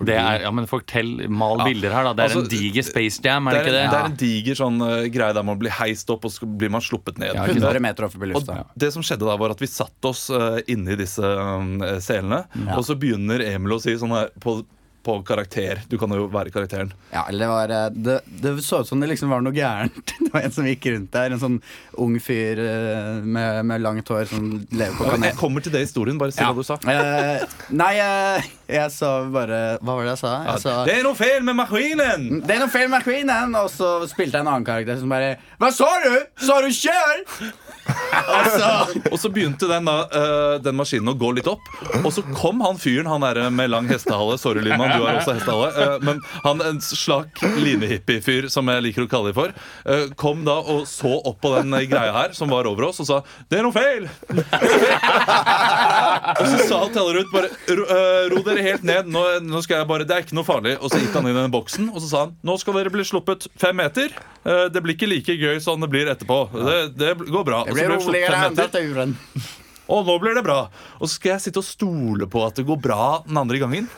Det 0.00 0.14
er, 0.16 0.44
ja, 0.46 0.50
men 0.54 0.64
Fortell, 0.70 1.26
mal 1.28 1.58
Ja. 1.58 1.64
bilder 1.66 1.92
her, 1.92 2.04
da. 2.04 2.12
Det 2.14 2.22
er 2.24 2.28
Altså, 2.30 2.44
en 2.44 2.48
diger 2.48 2.84
Space 2.86 3.20
Jam, 3.22 3.48
er 3.48 3.50
Det 3.52 3.60
ikke 3.66 3.72
det? 3.74 3.82
det 3.90 3.98
er 3.98 4.06
en 4.08 4.16
diger 4.16 4.54
sånn 4.56 4.78
uh, 4.80 5.08
greie 5.12 5.34
der 5.36 5.44
man 5.44 5.58
blir 5.60 5.74
heist 5.76 6.08
opp, 6.14 6.24
og 6.24 6.32
så 6.32 6.46
blir 6.46 6.70
man 6.72 6.80
sluppet 6.80 7.18
ned. 7.20 7.34
Ja, 7.34 7.44
100 7.44 7.80
meter 7.84 8.06
opp 8.06 8.14
i 8.16 8.32
Og 8.32 8.46
det 8.78 8.92
som 8.94 9.02
skjedde 9.02 9.26
da 9.28 9.36
var 9.36 9.50
at 9.50 9.60
Vi 9.60 9.66
satte 9.68 10.08
oss 10.08 10.30
uh, 10.30 10.60
inni 10.68 10.96
disse 10.96 11.20
um, 11.20 11.80
selene, 12.00 12.44
Ja. 12.54 12.78
og 12.78 12.84
så 12.86 12.96
begynner 12.96 13.42
Emil 13.44 13.76
å 13.76 13.80
si 13.82 13.92
sånn 14.00 14.14
her 14.16 14.30
på, 14.40 14.62
på 15.06 15.14
karakter. 15.26 15.80
Du 15.88 15.96
kan 16.00 16.12
jo 16.12 16.26
være 16.32 16.52
karakteren. 16.52 16.92
Ja, 17.12 17.22
eller 17.30 17.44
det 17.46 17.50
var 17.50 17.72
eh, 17.76 17.86
det, 17.94 18.16
det 18.42 18.52
så 18.66 18.82
ut 18.82 18.88
som 18.90 19.00
det 19.00 19.08
liksom 19.12 19.32
var 19.32 19.40
noe 19.44 19.54
gærent. 19.56 19.96
Det 20.20 20.34
var 20.34 20.44
en 20.46 20.52
som 20.54 20.66
gikk 20.68 20.84
rundt 20.92 21.10
der. 21.14 21.32
En 21.34 21.40
sånn 21.42 21.56
ung 21.98 22.18
fyr 22.22 22.60
eh, 22.62 23.16
med, 23.24 23.64
med 23.66 23.82
langt 23.82 24.08
hår 24.12 24.28
som 24.30 24.50
lever 24.70 24.94
på 24.98 25.08
Jeg 25.24 25.38
kommer 25.40 25.64
til 25.64 25.72
det 25.74 25.80
i 25.82 25.88
historien. 25.88 26.20
Bare 26.20 26.34
si 26.36 26.42
Ja. 26.44 26.52
hva 26.52 26.60
du 26.60 26.66
sa. 26.68 26.76
Uh, 26.84 27.64
nei, 27.74 27.94
eh, 27.98 28.50
jeg 28.70 28.92
sa 28.94 29.10
bare 29.32 29.60
Hva 29.80 29.96
var 29.96 30.06
det 30.06 30.14
jeg 30.14 30.22
sa? 30.22 30.32
Jeg 30.46 30.62
sa 30.64 30.76
Det 30.88 30.96
er 30.98 31.06
noe 31.06 31.18
feil 31.18 31.44
med 31.46 31.58
maskinen! 31.58 32.26
det 32.46 32.56
er 32.56 32.62
noe 32.62 32.72
feil 32.72 32.88
med 32.88 32.98
maskinen! 32.98 33.56
Og 33.60 33.70
så 33.72 33.90
spilte 34.10 34.38
jeg 34.38 34.46
en 34.46 34.52
annen 34.52 34.66
karakter 34.66 35.00
som 35.00 35.12
bare 35.12 35.34
Hva 35.60 35.72
sa 35.74 35.90
du? 36.04 36.14
Sa 36.46 36.60
du 36.64 36.70
kjør? 36.74 37.24
og 38.36 38.46
så 38.54 38.70
Og 39.10 39.18
så 39.20 39.28
begynte 39.32 39.68
den, 39.70 39.84
da, 39.88 39.96
uh, 40.10 40.54
den 40.62 40.76
maskinen 40.78 41.08
å 41.12 41.14
gå 41.18 41.30
litt 41.36 41.48
opp. 41.50 41.64
Og 42.02 42.10
så 42.14 42.22
kom 42.36 42.60
han 42.64 42.78
fyren 42.80 43.08
han 43.10 43.24
der 43.24 43.50
med 43.54 43.70
lang 43.72 43.88
hestehale. 43.90 44.38
Sorry, 44.40 44.60
Lyman, 44.64 44.90
du 44.94 45.00
har 45.04 45.14
også 45.18 45.34
hestehale. 45.36 45.70
Uh, 45.74 45.98
men 46.06 46.16
han 46.44 46.56
en 46.64 46.80
slakk 46.84 47.34
linehippie-fyr, 47.60 48.48
som 48.52 48.64
jeg 48.70 48.84
liker 48.86 49.02
å 49.06 49.10
kalle 49.10 49.28
dem 49.32 49.38
for, 49.38 49.50
uh, 49.88 50.06
kom 50.20 50.38
da 50.46 50.56
og 50.60 50.80
så 50.90 51.12
opp 51.18 51.38
på 51.42 51.48
den 51.56 51.70
greia 51.90 52.12
her 52.14 52.30
som 52.36 52.48
var 52.52 52.64
over 52.70 52.82
oss, 52.90 52.98
og 53.02 53.06
sa 53.08 53.16
'Det 53.48 53.56
er 53.58 53.64
noe 53.66 53.74
feil'. 53.74 54.06
og 56.40 56.44
så 56.46 56.56
sa 56.68 56.78
rundt 56.90 57.32
bare 57.32 57.48
ro, 57.68 57.84
ro 58.34 58.38
dere 58.60 58.74
helt 58.74 58.84
ned. 58.86 59.08
Nå, 59.10 59.22
nå 59.46 59.62
skal 59.64 59.80
jeg 59.80 59.88
bare, 59.90 60.06
Det 60.08 60.16
er 60.16 60.24
ikke 60.24 60.36
noe 60.36 60.46
farlig. 60.46 60.76
Og 60.80 60.92
så 60.92 61.00
gikk 61.00 61.16
han 61.16 61.28
inn 61.28 61.36
i 61.36 61.40
den 61.40 61.54
boksen 61.54 61.88
og 61.90 62.00
så 62.02 62.08
sa 62.10 62.20
han 62.26 62.36
'Nå 62.44 62.58
skal 62.60 62.76
dere 62.78 62.92
bli 62.92 63.04
sluppet 63.04 63.48
fem 63.58 63.76
meter'. 63.76 64.12
Eh, 64.44 64.68
det 64.68 64.82
blir 64.82 64.94
ikke 64.94 65.08
like 65.08 65.34
gøy 65.34 65.60
som 65.60 65.80
det 65.80 65.90
blir 65.90 66.06
etterpå. 66.06 66.38
Det, 66.52 66.96
det 66.96 67.16
går 67.18 67.44
bra. 67.44 67.64
Det 67.64 67.72
Og 67.72 67.76
så 67.76 67.80
blir 67.80 67.88
ble 67.88 67.96
det 67.96 68.04
sluppet 68.04 68.72
fem 68.72 68.92
meter. 68.94 69.56
Og 69.90 70.06
nå 70.06 70.18
blir 70.22 70.36
det 70.38 70.44
bra. 70.46 70.68
Og 71.00 71.08
så 71.08 71.16
skal 71.16 71.32
jeg 71.34 71.40
sitte 71.48 71.58
og 71.58 71.66
stole 71.66 72.28
på 72.30 72.44
at 72.46 72.54
det 72.54 72.66
går 72.68 72.78
bra 72.80 73.22
den 73.26 73.40
andre 73.40 73.58
gangen. 73.58 73.88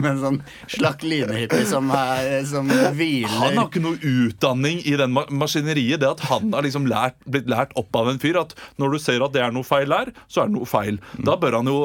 Med 0.00 0.12
en 0.14 0.20
sånn 0.22 0.36
slakk 0.70 1.02
linehippie 1.04 1.66
som, 1.68 1.90
er, 1.92 2.44
som 2.48 2.68
Han 2.70 3.56
har 3.58 3.66
ikke 3.66 3.82
noe 3.82 3.98
utdanning 4.00 4.78
i 4.88 4.94
den 4.96 5.12
maskineriet. 5.12 6.00
Det 6.00 6.08
at 6.08 6.22
han 6.30 6.52
har 6.54 6.64
liksom 6.64 6.86
lært, 6.88 7.16
blitt 7.26 7.50
lært 7.50 7.74
opp 7.76 7.94
av 7.98 8.08
en 8.12 8.20
fyr 8.22 8.38
at 8.40 8.54
når 8.80 8.94
du 8.94 8.98
ser 9.02 9.24
at 9.26 9.34
det 9.34 9.42
er 9.44 9.52
noe 9.52 9.66
feil 9.66 9.92
her, 9.92 10.12
så 10.30 10.44
er 10.44 10.48
det 10.50 10.56
noe 10.56 10.68
feil. 10.70 11.00
Da 11.26 11.34
bør 11.40 11.58
han 11.58 11.68
jo 11.68 11.76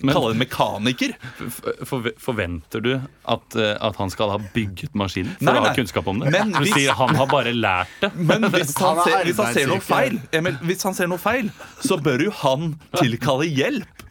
Men, 0.00 0.12
kalle 0.14 0.32
det 0.32 0.36
en 0.38 0.42
mekaniker. 0.44 1.14
For, 1.38 1.84
forve- 1.92 2.14
Forventer 2.20 2.82
du 2.84 2.90
at, 2.96 3.56
eh, 3.56 3.76
at 3.80 3.96
han 4.00 4.10
skal 4.10 4.30
ha 4.34 4.40
bygget 4.54 4.94
maskinen 4.98 5.36
for 5.38 5.50
Nei, 5.52 5.56
å 5.60 5.66
ha 5.68 5.74
kunnskap 5.76 6.08
om 6.10 6.20
det? 6.24 6.32
Men 6.34 6.52
du 6.56 6.62
hvis- 6.64 6.74
sier 6.74 6.96
han 6.98 7.14
har 7.14 7.26
bare 7.30 7.52
lært 7.54 7.94
det. 8.02 8.12
Men 8.16 8.48
hvis 8.50 8.74
han, 8.82 8.96
Han 8.96 9.06
er 9.06 9.10
ser, 9.10 9.24
hvis 9.30 9.36
han 9.44 9.54
ser 9.54 9.70
noe 9.70 9.80
feil, 9.84 10.18
Emil, 10.32 10.58
hvis 10.66 10.82
han 10.88 10.94
ser 10.96 11.06
noe 11.10 11.18
feil, 11.22 11.50
så 11.84 12.00
bør 12.02 12.26
jo 12.26 12.34
han 12.42 12.72
tilkalle 12.98 13.46
hjelp. 13.46 14.06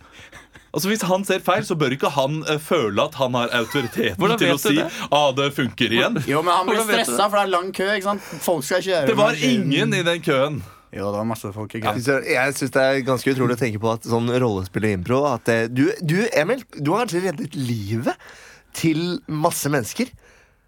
Altså 0.70 0.92
Hvis 0.92 1.06
han 1.10 1.24
ser 1.26 1.44
feil, 1.46 1.64
så 1.66 1.78
bør 1.80 1.96
ikke 1.96 2.12
han 2.14 2.42
uh, 2.46 2.58
føle 2.62 3.06
at 3.06 3.16
han 3.20 3.38
har 3.38 3.54
autoriteten 3.62 4.36
til 4.38 4.54
å 4.54 4.60
si 4.62 4.76
det? 4.78 4.90
ah, 5.10 5.30
det 5.36 5.52
funker 5.58 5.96
igjen. 5.96 6.20
Jo, 6.30 6.44
men 6.46 6.54
han 6.54 6.70
blir 6.70 6.84
stressa, 6.86 7.26
for 7.26 7.40
det 7.40 7.46
er 7.48 7.54
lang 7.56 7.72
kø. 7.76 7.88
ikke 7.96 8.10
sant? 8.12 8.28
Folk 8.46 8.68
skal 8.68 8.84
kjøre. 8.86 9.08
Det 9.10 9.18
var 9.18 9.40
ingen 9.50 9.96
i 9.98 10.04
den 10.06 10.22
køen. 10.26 10.62
Jo, 10.90 11.12
det 11.12 11.18
var 11.20 11.26
masse 11.30 11.50
folk 11.54 11.74
i 11.78 11.82
kø. 11.84 11.96
Så 12.02 12.20
Jeg 12.26 12.54
synes 12.58 12.74
det 12.74 12.86
er 12.86 13.02
ganske 13.06 13.34
utrolig 13.34 13.58
å 13.58 13.62
tenke 13.62 13.82
på 13.82 13.92
at 13.94 14.08
sånn 14.10 14.30
rollespill 14.42 14.88
og 14.90 14.96
impro 14.98 15.20
At 15.30 15.52
du, 15.70 15.84
du, 16.02 16.16
Emil, 16.34 16.64
du 16.78 16.94
har 16.96 17.06
kanskje 17.06 17.28
reddet 17.28 17.58
livet 17.58 18.32
til 18.78 19.20
masse 19.30 19.70
mennesker. 19.70 20.10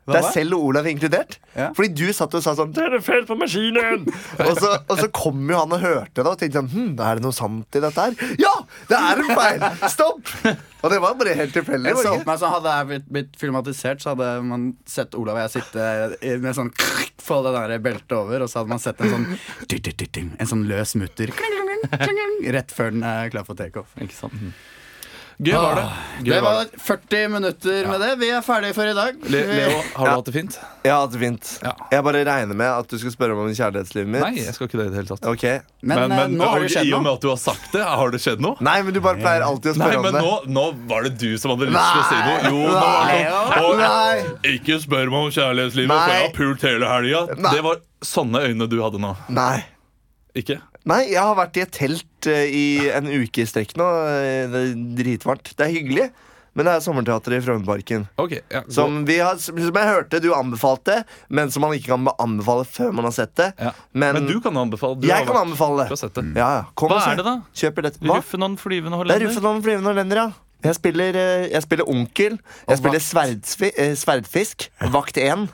Hva 0.10 0.18
Deg 0.18 0.28
selv 0.34 0.58
og 0.58 0.64
Olav 0.72 0.88
inkludert. 0.90 1.38
Ja. 1.54 1.68
Fordi 1.78 1.92
du 1.94 2.08
satt 2.16 2.34
og 2.34 2.42
sa 2.42 2.56
sånn 2.58 2.72
'Det 2.74 2.88
er 2.88 3.04
feil 3.06 3.26
på 3.30 3.38
maskinen!' 3.38 4.08
og, 4.48 4.54
så, 4.58 4.72
og 4.90 4.98
så 4.98 5.08
kom 5.14 5.44
jo 5.46 5.60
han 5.60 5.76
og 5.76 5.84
hørte 5.84 6.24
det 6.24 6.32
og 6.32 6.40
tenkte 6.42 6.58
sånn 6.58 6.72
hm, 6.72 6.92
Er 6.98 7.20
det 7.20 7.26
noe 7.26 7.36
sant 7.36 7.78
i 7.78 7.84
dette 7.84 8.08
her? 8.08 8.18
Ja! 8.42 8.54
Det 8.90 8.98
er 8.98 9.22
en 9.22 9.30
feil! 9.38 9.68
Stopp! 9.94 10.34
Og 10.82 10.90
det 10.90 10.98
var 11.04 11.14
bare 11.20 11.36
helt 11.38 11.54
tilfeldig. 11.54 11.92
Jeg 11.92 12.02
så 12.02 12.16
meg, 12.26 12.42
Hadde 12.52 12.74
jeg 12.74 12.88
blitt, 12.90 13.08
blitt 13.14 13.36
filmatisert, 13.38 14.02
så 14.02 14.16
hadde 14.16 14.32
man 14.48 14.72
sett 14.90 15.14
Olav 15.14 15.38
og 15.38 15.44
jeg 15.46 15.54
sitte 15.60 16.40
med 16.42 16.58
sånn 16.58 16.74
Få 17.22 17.44
det 17.46 17.54
der 17.54 17.78
beltet 17.86 18.18
over, 18.18 18.42
og 18.42 18.50
så 18.50 18.64
hadde 18.64 18.74
man 18.74 18.82
sett 18.82 19.02
en 19.06 19.14
sånn 19.14 19.30
En 20.42 20.50
sånn 20.50 20.66
løs 20.66 20.98
mutter 20.98 21.30
rett 22.52 22.72
før 22.74 22.92
den 22.94 23.04
er 23.06 23.30
klar 23.34 23.46
for 23.48 23.58
takeoff. 23.58 23.94
Ikke 24.02 24.16
sant? 24.16 24.38
Gøy 25.42 25.56
var 25.58 25.74
det. 25.80 25.84
Gøy 26.22 26.34
Det 26.36 26.40
var 26.46 26.54
var 26.54 26.68
40 26.86 27.30
minutter 27.34 27.88
med 27.90 28.00
det. 28.04 28.10
Vi 28.22 28.28
er 28.30 28.44
ferdige 28.46 28.76
for 28.78 28.86
i 28.86 28.94
dag. 28.94 29.16
Le 29.26 29.40
Leo, 29.50 29.72
har 29.96 30.06
du 30.06 30.10
Ja. 30.12 30.16
hatt 30.20 30.26
det 30.28 30.34
fint? 30.36 30.58
Jeg 30.86 30.92
har 30.94 31.00
hatt 31.02 31.12
det 31.16 31.20
fint. 31.24 31.48
Ja. 31.64 31.72
Jeg 31.92 32.04
bare 32.06 32.22
regner 32.28 32.54
med 32.60 32.68
at 32.70 32.88
du 32.88 32.98
skal 33.02 33.12
spørre 33.16 33.34
om 33.34 33.50
kjærlighetslivet 33.50 34.06
mitt. 34.08 34.22
Nei, 34.22 34.36
jeg 34.46 34.54
skal 34.54 34.68
ikke 34.68 34.78
det 34.78 34.86
i 34.86 34.90
det 34.94 35.00
hele 35.02 35.08
tatt. 35.10 35.26
Okay. 35.32 35.60
Men, 35.82 36.12
eh, 36.12 36.28
nå 36.28 36.46
har 36.46 36.60
det 36.62 36.70
skjedd 36.70 36.86
noe. 36.86 36.92
I 36.92 36.94
og 36.94 37.04
med 37.08 37.14
at 37.14 37.22
du 37.22 37.30
har 37.30 37.38
sagt 37.42 37.72
det, 37.74 37.82
har 37.84 38.12
det 38.14 38.22
skjedd 38.22 38.40
noe? 38.46 38.56
Nei, 38.62 38.82
men 38.84 38.94
du 38.94 39.02
bare 39.02 39.18
pleier 39.18 39.42
alltid 39.42 39.74
å 39.74 39.78
Nei, 39.78 39.88
spørre 39.88 39.98
om 39.98 40.04
men 40.04 40.14
det. 40.14 40.22
nå, 40.22 40.46
nå 40.46 40.88
var 40.94 41.04
det 41.10 41.18
du 41.18 41.38
som 41.42 41.52
hadde 41.58 41.72
lyst 41.74 41.90
til 41.90 42.02
å 42.02 42.10
si 42.12 42.16
noe. 42.22 42.40
Jo, 42.46 42.62
nå 42.62 42.74
var 42.78 43.08
det 43.10 43.26
sånn. 43.58 43.78
Nei. 43.82 44.54
ikke 44.60 44.80
spør 44.86 45.10
meg 45.10 45.20
om 45.26 45.32
kjærlighetslivet, 45.32 45.88
Nei. 45.90 46.06
for 46.06 46.14
jeg 46.14 46.22
har 46.22 46.36
pult 46.38 46.62
hele 46.62 46.86
helga. 46.86 47.52
Det 47.58 47.64
var 47.64 47.82
sånne 48.06 48.46
øyne 48.46 48.70
du 48.70 48.78
hadde 48.84 49.00
nå. 49.02 49.16
Nei. 49.30 49.64
Ikke? 50.38 50.62
Nei, 50.90 51.12
jeg 51.12 51.22
har 51.22 51.36
vært 51.38 51.58
i 51.58 51.62
et 51.62 51.72
telt 51.72 52.28
eh, 52.32 52.48
i 52.50 52.66
en 52.90 53.06
uke 53.06 53.44
i 53.44 53.48
strekk 53.50 53.76
nå. 53.78 53.88
Eh, 54.10 54.48
Det 54.50 54.62
er 54.66 54.76
dritvarmt. 54.98 55.52
Det 55.56 55.66
er 55.68 55.74
hyggelig, 55.76 56.08
men 56.58 56.66
det 56.68 56.74
er 56.74 56.82
sommerteater 56.84 57.36
i 57.38 57.40
Frognerparken. 57.46 58.08
Ok, 58.20 58.34
ja. 58.52 58.64
Som, 58.68 59.04
vi 59.06 59.20
har- 59.22 59.38
som 59.38 59.56
jeg 59.62 59.72
hørte 59.88 60.20
du 60.20 60.32
anbefalte, 60.34 61.04
men 61.30 61.52
som 61.54 61.62
man 61.62 61.72
ikke 61.78 61.94
kan 61.94 62.08
anbefale 62.20 62.66
før 62.66 62.92
man 62.98 63.06
har 63.06 63.12
sett 63.16 63.36
det. 63.36 63.54
ja. 63.62 63.72
Men, 63.94 64.14
Men 64.18 64.26
du 64.28 64.40
kan 64.42 64.58
anbefale. 64.58 65.00
Du 65.00 65.08
jeg 65.08 65.16
har 65.16 65.26
kan 65.26 65.36
vært- 65.36 65.46
anbefale 65.52 65.86
Du 65.88 65.94
det. 65.96 66.00
sett 66.00 66.14
det. 66.14 66.26
Ja, 66.36 66.50
ja. 66.58 66.64
Kom 66.76 66.90
Hva 66.90 66.96
og 66.98 67.04
se. 67.04 67.12
er 67.12 67.16
det, 67.22 67.26
da? 67.26 67.42
Kjøper 67.54 67.82
dette. 67.84 68.00
Hva? 68.02 68.18
Ruffenon 68.18 68.58
flyvende 68.58 68.98
Det 69.06 69.16
er 69.16 69.28
hollender? 69.30 69.62
Flyvende 69.62 69.94
hollender, 69.94 70.16
ja. 70.16 70.32
Jeg 70.64 70.76
spiller, 70.76 71.16
eh, 71.16 71.48
jeg 71.50 71.62
spiller 71.64 71.86
onkel. 71.90 72.40
Jeg 72.70 72.78
spiller 72.78 73.00
sverdsfi, 73.00 73.72
eh, 73.78 73.94
sverdfisk. 73.96 74.68
Vakt 74.94 75.18
1. 75.18 75.48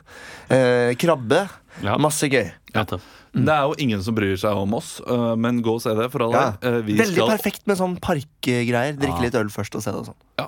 Eh, 0.50 0.96
krabbe. 0.96 1.50
Ja. 1.84 1.96
Masse 1.98 2.28
gøy. 2.28 2.52
Nettopp. 2.74 3.02
Det 3.46 3.54
er 3.54 3.64
jo 3.68 3.76
ingen 3.78 4.02
som 4.04 4.16
bryr 4.16 4.36
seg 4.40 4.56
om 4.58 4.74
oss, 4.74 5.02
øh, 5.06 5.36
men 5.38 5.62
gå 5.62 5.74
og 5.78 5.82
se 5.82 5.94
det, 5.96 6.10
for 6.12 6.24
alle 6.28 6.34
Ja. 6.62 6.80
vi 6.82 6.98
Veldig 6.98 7.14
skal- 7.14 7.30
perfekt 7.38 7.68
med 7.68 7.78
sånn 7.78 8.00
parkgreier. 8.00 8.98
Drikke 8.98 9.22
litt 9.22 9.36
øl 9.36 9.50
først 9.50 9.76
og 9.76 9.84
se 9.84 9.92
det 9.92 10.00
og 10.00 10.06
sånn. 10.08 10.16
Ja, 10.38 10.48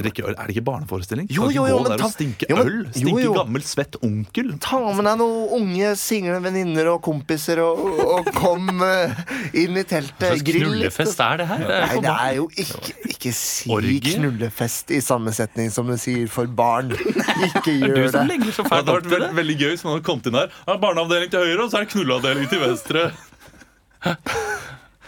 drikke 0.00 0.24
øl. 0.24 0.34
Er 0.38 0.46
det 0.48 0.54
ikke 0.56 0.64
barneforestilling? 0.64 1.26
Jo, 1.28 1.50
jo, 1.52 1.66
jo, 1.68 1.76
gå 1.76 1.82
men 1.82 1.90
der 1.90 1.98
ta- 1.98 2.04
og 2.06 2.12
stinke 2.14 2.46
jo, 2.48 2.56
men- 2.56 2.66
øl? 2.66 2.86
Stinke 2.94 3.22
jo. 3.22 3.34
gammel, 3.34 3.62
svett 3.62 3.96
onkel? 4.02 4.58
Ta 4.60 4.78
med 4.94 5.04
deg 5.04 5.18
noen 5.18 5.50
unge, 5.60 5.96
single 5.96 6.40
venninner 6.40 6.86
og 6.94 7.02
kompiser, 7.02 7.58
og, 7.60 8.00
og 8.00 8.30
kom 8.34 8.80
eh, 8.82 9.12
inn 9.52 9.76
i 9.76 9.82
teltet. 9.84 10.16
Hva 10.18 10.30
slags 10.36 10.42
Grill 10.42 10.64
litt. 10.70 10.92
knullefest 10.94 11.20
er 11.20 11.36
det 11.36 11.46
her? 11.48 11.58
Det 11.58 11.70
er 11.70 11.86
Nei, 11.86 12.00
det 12.00 12.16
er 12.16 12.34
jo 12.36 12.48
ikke 12.48 13.10
Ikke 13.10 13.32
si 13.34 13.68
Orgie? 13.70 14.00
knullefest 14.16 14.90
i 14.96 15.00
samme 15.04 15.28
setning 15.36 15.70
som 15.70 15.86
du 15.86 15.96
sier 16.00 16.26
for 16.32 16.46
barn. 16.46 16.88
Ikke 17.50 17.74
gjør 17.76 18.10
det. 18.12 18.40
Det 18.40 18.70
hadde 18.70 18.94
vært 19.04 19.34
veldig 19.36 19.56
gøy 19.60 19.70
hvis 19.74 19.84
man 19.84 19.92
hadde 19.98 20.04
kommet 20.08 20.26
inn 20.30 20.38
her. 20.40 20.48
Er 20.66 20.78
barneavdeling 20.80 21.30
til 21.30 21.44
høyre, 21.44 21.64
og 21.64 21.70
så 21.70 21.80
er 21.80 21.84
det 21.84 21.92
knulleavdeling 22.10 22.50
til 22.50 22.60
venstre. 22.62 23.10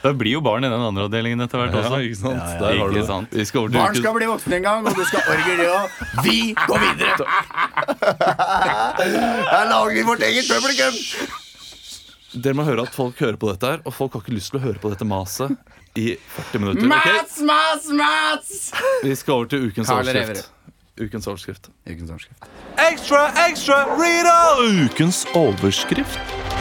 Det 0.02 0.10
blir 0.18 0.34
jo 0.34 0.40
barn 0.42 0.64
i 0.66 0.70
den 0.70 0.82
andre 0.82 1.04
avdelingen 1.06 1.44
etter 1.44 1.60
hvert 1.60 1.74
Ja, 1.76 1.82
også. 1.86 1.98
ikke 2.02 2.18
sant? 2.18 2.42
Ja, 2.42 2.70
ja, 2.74 2.86
ikke 2.90 3.04
sant. 3.06 3.34
Vi 3.38 3.44
skal 3.46 3.68
Barn 3.70 3.94
skal 3.94 4.16
bli 4.16 4.26
voksne 4.26 4.56
en 4.58 4.64
gang, 4.66 4.86
og 4.86 4.96
du 4.98 5.04
skal 5.06 5.22
orgel, 5.30 5.60
det 5.62 5.68
òg. 5.70 6.00
Vi 6.26 6.38
går 6.58 6.82
videre! 6.82 7.26
Her 9.52 9.70
lager 9.70 9.94
vi 9.94 10.02
vårt 10.08 10.26
eget 10.26 10.50
publikum! 10.50 10.98
Dere 12.32 12.56
må 12.56 12.64
høre 12.64 12.86
at 12.88 12.94
folk 12.96 13.18
hører 13.20 13.36
på 13.36 13.50
dette 13.52 13.68
her, 13.68 13.82
og 13.84 13.92
folk 13.92 14.14
har 14.16 14.22
ikke 14.24 14.32
lyst 14.32 14.54
til 14.54 14.58
å 14.58 14.62
høre 14.62 14.80
på 14.80 14.88
dette 14.88 15.04
maset 15.04 15.52
i 16.00 16.14
40 16.32 16.62
minutter. 16.64 16.86
Okay? 16.88 17.18
Mats, 17.18 17.36
Mats, 17.44 17.90
Mats! 17.92 18.54
Vi 19.04 19.12
skal 19.20 19.34
over 19.36 19.50
til 19.52 19.68
ukens 19.68 19.92
overskrift. 19.92 20.48
Ukens 20.96 21.28
overskrift. 21.28 21.68
Ukens 21.84 22.08
overskrift. 22.08 22.48
Ekstra, 22.88 23.26
ekstra, 23.44 23.82
Rita! 24.00 24.38
Ukens 24.64 25.26
overskrift. 25.36 26.51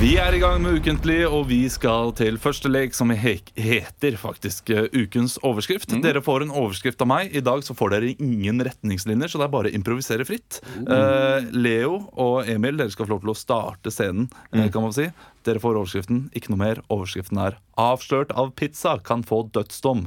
Vi 0.00 0.14
er 0.16 0.32
i 0.32 0.38
gang 0.40 0.62
med 0.64 0.78
Ukentlig, 0.78 1.18
og 1.28 1.42
vi 1.50 1.58
skal 1.68 2.14
til 2.16 2.38
første 2.40 2.70
lek, 2.72 2.94
som 2.96 3.10
he 3.12 3.34
heter 3.52 4.14
faktisk 4.16 4.70
eh, 4.72 4.86
Ukens 4.96 5.34
overskrift. 5.44 5.92
Dere 6.00 6.22
får 6.24 6.46
en 6.46 6.54
overskrift 6.56 7.04
av 7.04 7.10
meg. 7.10 7.34
I 7.36 7.42
dag 7.44 7.60
så 7.66 7.76
får 7.76 7.92
dere 7.92 8.14
ingen 8.14 8.64
retningslinjer, 8.64 9.28
så 9.28 9.36
det 9.36 9.44
er 9.44 9.52
bare 9.52 9.68
å 9.68 9.76
improvisere 9.76 10.24
fritt. 10.24 10.62
Uh, 10.88 11.44
Leo 11.52 11.98
og 12.16 12.48
Emil, 12.48 12.80
dere 12.80 12.94
skal 12.94 13.10
få 13.10 13.12
lov 13.12 13.20
til 13.26 13.34
å 13.34 13.36
starte 13.36 13.92
scenen, 13.92 14.30
mm. 14.56 14.70
kan 14.72 14.86
man 14.86 14.96
si. 14.96 15.10
Dere 15.44 15.60
får 15.60 15.82
overskriften. 15.82 16.22
Ikke 16.32 16.54
noe 16.54 16.62
mer. 16.64 16.80
Overskriften 16.88 17.44
er 17.44 17.60
'Avslørt 17.76 18.32
av 18.32 18.54
pizza 18.56 18.96
kan 19.04 19.20
få 19.20 19.42
dødsdom'. 19.52 20.06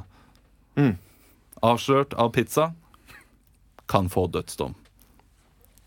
Avslørt 1.61 2.17
av 2.17 2.33
pizza 2.33 2.71
kan 3.85 4.09
få 4.09 4.25
dødsdom. 4.25 4.73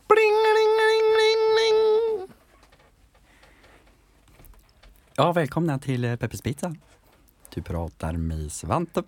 Bling-ling-ling-ling-ling. 0.07 0.46
Ja, 5.19 5.33
välkomna 5.33 5.79
till 5.79 6.05
eh, 6.05 6.17
Peppers 6.17 6.41
Pizza. 6.41 6.75
Du 7.55 7.63
pratar 7.63 8.13
med 8.13 8.53
Svante. 8.53 9.03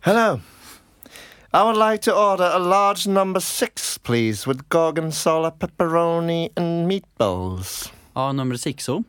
Hello. 0.00 0.40
I 1.54 1.58
would 1.58 1.90
like 1.90 2.02
to 2.02 2.12
order 2.12 2.44
a 2.44 2.58
large 2.58 3.08
number 3.10 3.40
six, 3.40 3.98
please, 3.98 4.50
with 4.50 4.68
gorgonzola, 4.68 5.50
pepperoni, 5.50 6.48
and 6.56 6.88
meatballs. 6.88 7.92
Ja, 8.14 8.32
nummer 8.32 8.56
six. 8.56 8.88
oh. 8.88 9.02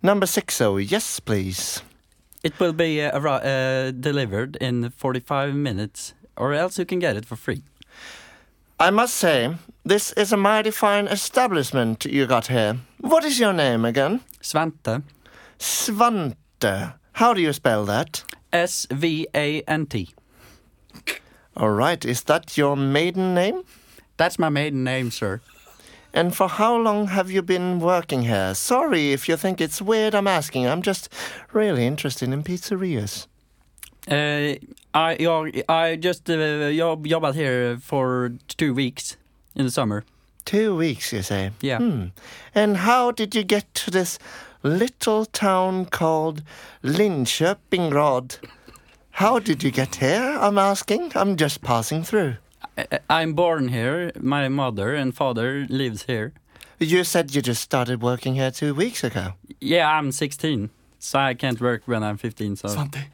Number 0.00 0.26
six, 0.26 0.60
oh, 0.60 0.80
yes, 0.80 1.20
please. 1.20 1.82
It 2.42 2.60
will 2.60 2.72
be 2.72 3.00
uh, 3.06 3.18
uh, 3.18 3.90
delivered 3.90 4.56
in 4.56 4.90
45 4.90 5.54
minutes, 5.54 6.14
or 6.36 6.52
else 6.52 6.78
you 6.78 6.86
can 6.86 6.98
get 6.98 7.16
it 7.16 7.24
for 7.24 7.36
free. 7.36 7.62
I 8.78 8.90
must 8.90 9.14
say, 9.14 9.54
this 9.84 10.12
is 10.12 10.32
a 10.32 10.36
mighty 10.36 10.70
fine 10.70 11.06
establishment 11.06 12.04
you 12.04 12.26
got 12.26 12.48
here. 12.48 12.78
What 13.00 13.24
is 13.24 13.38
your 13.38 13.52
name 13.52 13.84
again? 13.84 14.20
Svante. 14.40 15.02
Svante. 15.58 16.94
How 17.12 17.34
do 17.34 17.40
you 17.40 17.52
spell 17.52 17.84
that? 17.84 18.24
S-V-A-N-T. 18.52 20.14
All 21.56 21.70
right, 21.70 22.04
is 22.04 22.22
that 22.24 22.56
your 22.56 22.76
maiden 22.76 23.34
name? 23.34 23.62
That's 24.16 24.38
my 24.38 24.48
maiden 24.48 24.84
name, 24.84 25.10
sir. 25.10 25.40
And 26.14 26.34
for 26.36 26.48
how 26.48 26.76
long 26.76 27.08
have 27.08 27.30
you 27.30 27.42
been 27.42 27.80
working 27.80 28.22
here? 28.22 28.54
Sorry 28.54 29.12
if 29.12 29.28
you 29.28 29.36
think 29.36 29.60
it's 29.60 29.80
weird 29.80 30.14
I'm 30.14 30.26
asking. 30.26 30.66
I'm 30.66 30.82
just 30.82 31.08
really 31.52 31.86
interested 31.86 32.30
in 32.30 32.42
pizzerias. 32.42 33.26
Uh, 34.10 34.56
I, 34.94 35.16
jag, 35.18 35.62
I 35.68 35.96
just 35.96 36.28
uh, 36.28 36.72
job, 36.72 37.06
jobbat 37.06 37.34
here 37.34 37.78
for 37.78 38.32
two 38.56 38.74
weeks 38.74 39.16
in 39.54 39.64
the 39.64 39.70
summer. 39.70 40.04
Two 40.44 40.76
weeks, 40.76 41.12
you 41.12 41.22
say? 41.22 41.52
Yeah. 41.60 41.78
Hmm. 41.78 42.06
And 42.54 42.78
how 42.78 43.12
did 43.12 43.34
you 43.34 43.44
get 43.44 43.72
to 43.74 43.90
this 43.90 44.18
little 44.62 45.24
town 45.24 45.86
called 45.86 46.42
Linköpingrad? 46.82 48.38
How 49.12 49.38
did 49.38 49.62
you 49.62 49.70
get 49.70 49.96
here? 49.96 50.38
I'm 50.40 50.58
asking. 50.58 51.12
I'm 51.14 51.36
just 51.36 51.62
passing 51.62 52.02
through. 52.02 52.36
I, 52.76 52.98
I'm 53.08 53.34
born 53.34 53.68
here. 53.68 54.10
My 54.18 54.48
mother 54.48 54.94
and 54.94 55.14
father 55.14 55.66
lives 55.68 56.04
here. 56.04 56.32
You 56.80 57.04
said 57.04 57.34
you 57.34 57.42
just 57.42 57.62
started 57.62 58.02
working 58.02 58.34
here 58.34 58.50
two 58.50 58.74
weeks 58.74 59.04
ago. 59.04 59.34
Yeah, 59.60 59.88
I'm 59.88 60.10
16, 60.10 60.70
so 60.98 61.18
I 61.20 61.34
can't 61.34 61.60
work 61.60 61.82
when 61.86 62.02
I'm 62.02 62.16
15. 62.16 62.56
So. 62.56 62.68
Svante. 62.68 63.04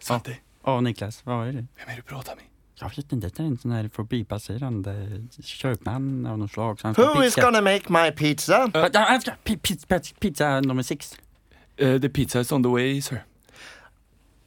Svante. 0.00 0.36
Åh, 0.64 0.80
Niklas, 0.82 1.26
vad 1.26 1.48
är 1.48 1.52
det? 1.52 1.66
Hvem 1.76 1.88
er 1.88 1.96
du 1.96 2.02
prater 2.02 2.34
med? 2.36 2.44
Jag 2.80 2.96
vet 2.96 3.12
inte, 3.12 3.28
det 3.28 3.42
är 3.42 3.46
en 3.46 3.58
sån 3.58 3.70
här 3.70 3.88
förbipasserande 3.88 5.20
köpman 5.42 6.26
av 6.26 6.38
något 6.38 6.50
slag. 6.50 6.78
Who 6.96 7.24
is 7.24 7.34
gonna 7.34 7.60
make 7.60 7.92
my 7.92 8.10
pizza? 8.10 8.64
Uh, 8.64 8.88
got 8.88 9.62
pizza, 9.62 10.00
pizza 10.20 10.60
nummer 10.60 10.82
six. 10.82 11.16
Uh, 11.82 12.00
the 12.00 12.08
pizza 12.08 12.40
is 12.40 12.52
on 12.52 12.62
the 12.62 12.68
way, 12.68 13.00
sir. 13.00 13.22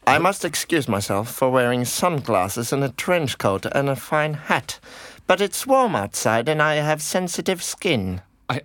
I 0.07 0.19
must 0.19 0.45
excuse 0.45 0.91
myself 0.91 1.29
for 1.29 1.49
wearing 1.51 1.85
sunglasses 1.85 2.73
and 2.73 2.83
a 2.83 2.89
trench 2.89 3.37
coat 3.37 3.65
and 3.65 3.89
a 3.89 3.95
fine 3.95 4.33
hat. 4.33 4.79
But 5.27 5.39
it's 5.39 5.65
warm 5.67 5.95
outside 5.95 6.49
and 6.49 6.61
I 6.61 6.81
have 6.81 7.01
sensitive 7.01 7.63
skin. 7.63 8.21
I, 8.49 8.61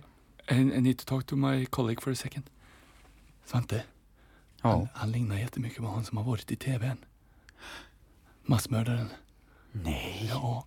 I, 0.49 0.55
I 0.55 0.79
need 0.81 0.97
to 0.97 1.05
talk 1.05 1.25
to 1.27 1.35
my 1.35 1.65
colleague 1.65 2.01
for 2.01 2.11
a 2.11 2.15
second. 2.15 2.49
Svante. 3.51 3.83
Ja. 4.61 4.69
Han, 4.69 4.87
han 4.93 5.11
ligner 5.11 5.39
jättemycket 5.39 5.77
på 5.77 5.87
han 5.87 6.05
som 6.05 6.17
har 6.17 6.23
varit 6.23 6.51
i 6.51 6.55
tvn. 6.55 6.97
Massmördaren. 8.45 9.09
Nej. 9.71 10.29
Ja. 10.33 10.65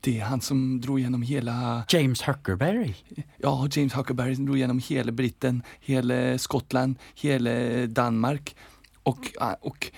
Det 0.00 0.20
är 0.20 0.24
han 0.24 0.40
som 0.40 0.80
drog 0.80 1.00
igenom 1.00 1.22
hela... 1.22 1.84
James 1.88 2.28
Huckerberry. 2.28 2.94
Ja, 3.36 3.68
James 3.70 3.94
Huckerberry 3.94 4.34
som 4.34 4.46
drog 4.46 4.56
igenom 4.56 4.78
hela 4.78 5.12
Britten, 5.12 5.62
hela 5.80 6.38
Skottland, 6.38 6.98
hela 7.14 7.86
Danmark. 7.86 8.56
Och, 9.02 9.32
och 9.60 9.90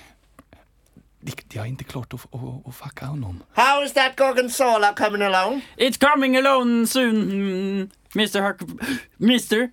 de, 1.21 1.33
de 1.49 1.59
har 1.59 1.67
inte 1.67 1.85
klart 1.85 2.15
att, 2.15 2.35
att, 2.35 2.67
att 2.67 2.75
fucka 2.75 3.07
honom. 3.07 3.43
How 3.53 3.85
is 3.85 3.93
that 3.93 4.17
gorgonzola 4.17 4.95
coming 4.95 5.23
along? 5.23 5.61
It's 5.77 6.11
coming 6.13 6.37
alone 6.37 6.87
soon, 6.87 7.23
mm, 7.23 7.91
Mr. 8.15 8.43
Huckerberry. 8.43 8.99
Mr. 9.19 9.71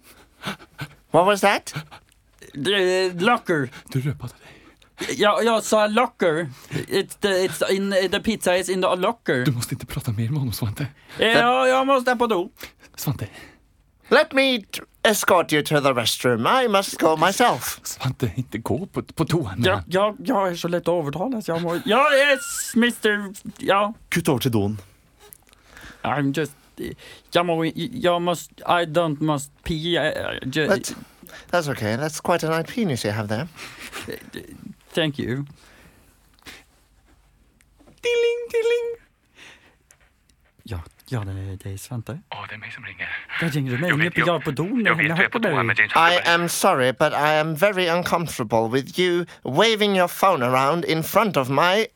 What 1.12 1.26
was 1.26 1.42
that? 1.42 1.74
The 2.54 3.10
locker. 3.20 3.70
Du 3.94 4.02
røpa 4.02 4.28
det. 4.28 4.34
Ja, 5.18 5.42
jag 5.44 5.64
sa 5.64 5.88
locker. 5.88 6.50
It's 6.70 7.16
the, 7.22 7.28
it's 7.30 7.72
in, 7.72 7.90
the 8.12 8.20
pizza 8.20 8.56
is 8.58 8.70
in 8.70 8.82
the 8.82 8.96
locker. 8.96 9.46
Du 9.46 9.52
måste 9.52 9.76
inte 9.76 9.86
prata 9.86 10.12
mer 10.12 10.30
med 10.30 10.40
honom, 10.40 10.54
Svante. 10.54 10.88
Ja, 11.20 11.68
jag 11.68 11.88
måste 11.88 12.16
på 12.16 12.28
do. 12.28 12.50
Svante, 12.96 13.28
Let 14.12 14.34
me 14.34 14.64
escort 15.04 15.54
you 15.54 15.64
to 15.64 15.80
the 15.82 15.94
restroom. 15.94 16.48
I 16.48 16.68
must 16.68 17.00
go 17.00 17.16
myself. 17.18 17.80
Svante, 17.84 18.32
inte 18.36 18.58
gå 18.58 18.86
på, 18.86 19.02
på 19.04 19.26
toan 19.26 19.64
Ja, 19.64 19.84
ja, 19.88 20.16
jag, 20.18 20.18
jag 20.28 20.48
är 20.52 20.56
så 20.56 20.68
lett 20.68 20.82
att 20.84 20.88
overtale. 20.88 21.42
så 21.42 21.52
jag 21.52 21.62
må... 21.62 21.80
Ja, 21.86 22.06
yes, 22.16 22.76
mister 22.76 23.34
Ja, 23.58 23.94
Kutt 24.10 24.30
over 24.30 24.40
til 24.40 24.52
doen. 24.52 24.80
I'm 26.04 26.34
just... 26.38 26.52
Jeg 27.36 27.46
må... 27.46 27.64
Jeg 27.76 28.22
must 28.22 28.52
I 28.62 28.86
don't 28.86 29.22
must 29.24 29.52
pee. 29.64 29.98
I, 29.98 30.10
I 30.10 30.40
just, 30.56 30.70
But 30.70 30.96
that's 31.52 31.68
okay. 31.70 31.96
That's 31.98 32.22
quite 32.22 32.44
a 32.48 32.58
nice 32.58 32.76
penis 32.76 33.06
you 33.06 33.14
have 33.14 33.28
there. 33.28 33.48
Thank 34.94 35.20
you. 35.20 35.46
Dilling, 38.02 38.40
dilling. 38.52 38.86
Ja, 40.64 40.82
ja 41.06 41.20
det, 41.20 41.56
det 41.64 41.74
är 41.74 41.78
Svante. 41.78 42.20
Åh, 42.30 42.46
det 42.50 42.56
är 42.56 42.60
mig 42.60 42.72
som 42.72 42.86
ringer. 42.86 43.10
Jag 43.42 43.56
ringer 43.56 43.78
mig. 43.78 43.90
Jag 43.90 43.98
Nu 43.98 44.04
vet, 44.04 44.18
är 44.18 44.28
jag 44.28 44.44
på 44.44 44.52
don. 44.52 44.86
Jag 44.86 44.96
vet, 44.96 45.18
du 45.18 45.24
är 45.24 45.30
på 45.30 45.40
toan 45.40 45.66
med 45.66 45.80
James 45.80 45.92
I 45.96 46.30
am 46.30 46.50
sorry, 46.50 46.92
but 46.92 47.14
I 47.14 47.40
am 47.40 47.56
very 47.56 47.88
uncomfortable 47.90 48.70
with 48.70 49.00
you 49.00 49.26
waving 49.44 49.98
your 49.98 50.08
phone 50.08 50.46
around 50.46 50.86
in 50.86 51.04
front 51.04 51.38
of 51.38 51.50
my 51.50 51.88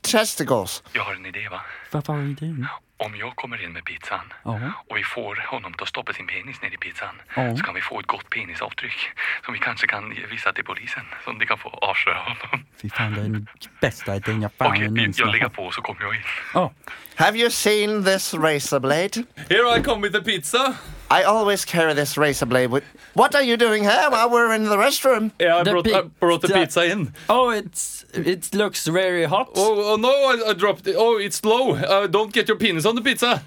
testicles. 0.00 0.82
Jag 0.92 1.02
har 1.02 1.14
en 1.14 1.26
idé, 1.26 1.48
va? 1.50 1.60
Vad 1.92 2.06
var 2.06 2.18
idén? 2.22 2.66
Om 2.96 3.16
jag 3.16 3.36
kommer 3.36 3.64
in 3.64 3.72
med 3.72 3.84
pizzan 3.84 4.32
Ja. 4.44 4.60
och 4.88 4.96
vi 4.96 5.02
får 5.04 5.34
honom 5.50 5.74
att 5.82 5.88
stoppa 5.88 6.12
sin 6.12 6.26
penis 6.26 6.62
ner 6.62 6.70
i 6.74 6.76
pizzan 6.76 7.14
Ja. 7.36 7.56
så 7.56 7.62
kan 7.64 7.74
vi 7.74 7.80
få 7.80 8.00
ett 8.00 8.06
gott 8.06 8.30
penisavtryck 8.30 8.98
som 9.44 9.54
vi 9.54 9.60
kanske 9.60 9.86
kan 9.86 10.14
visa 10.30 10.52
till 10.52 10.64
polisen 10.64 11.02
så 11.24 11.32
de 11.32 11.46
kan 11.46 11.58
få 11.58 11.68
avslöja 11.68 12.18
honom. 12.18 12.66
Fy 12.82 12.88
fan, 12.90 13.14
det 13.14 13.20
är 13.20 13.24
den 13.24 13.46
bästa 13.80 14.16
idén 14.16 14.42
jag 14.42 14.52
fan 14.52 14.70
okay, 14.72 14.88
någonsin 14.88 15.24
jag 15.26 15.32
lägger 15.32 15.48
på 15.48 15.70
så 15.70 15.80
kommer 15.82 16.02
jag 16.02 16.14
in. 16.14 16.22
Oh. 16.54 16.70
Have 17.16 17.38
you 17.38 17.50
seen 17.50 18.04
this 18.04 18.34
razor 18.34 18.80
blade? 18.80 19.24
Here 19.48 19.78
I 19.78 19.82
come 19.82 20.02
with 20.08 20.18
the 20.18 20.24
pizza. 20.32 20.74
I 21.10 21.24
always 21.24 21.64
carry 21.64 21.94
this 21.94 22.18
razor 22.18 22.46
blade 22.46 22.68
with. 22.68 22.86
What 23.12 23.34
are 23.34 23.42
you 23.44 23.56
doing 23.56 23.84
here 23.84 24.08
while 24.10 24.28
we're 24.30 24.54
in 24.56 24.64
the 24.68 24.76
restroom? 24.76 25.30
Yeah, 25.38 25.60
I 25.60 25.64
The 25.64 25.70
brought, 25.70 25.84
pi- 25.84 25.98
I 25.98 26.02
brought 26.20 26.40
the 26.42 26.48
the- 26.48 26.54
pizza 26.60 26.84
in. 26.86 27.14
Oh, 27.28 27.50
it's 27.58 28.01
it 28.12 28.54
looks 28.54 28.86
very 28.86 29.24
hot. 29.24 29.48
Oh, 29.56 29.92
oh 29.92 29.96
no, 29.96 30.08
I, 30.08 30.50
I 30.50 30.54
dropped 30.54 30.86
it. 30.86 30.96
Oh, 30.98 31.18
it's 31.20 31.44
low. 31.44 31.74
Uh, 31.76 32.06
don't 32.06 32.32
get 32.32 32.48
your 32.48 32.58
penis 32.58 32.86
on 32.86 32.96
the 32.96 33.02
pizza. 33.02 33.40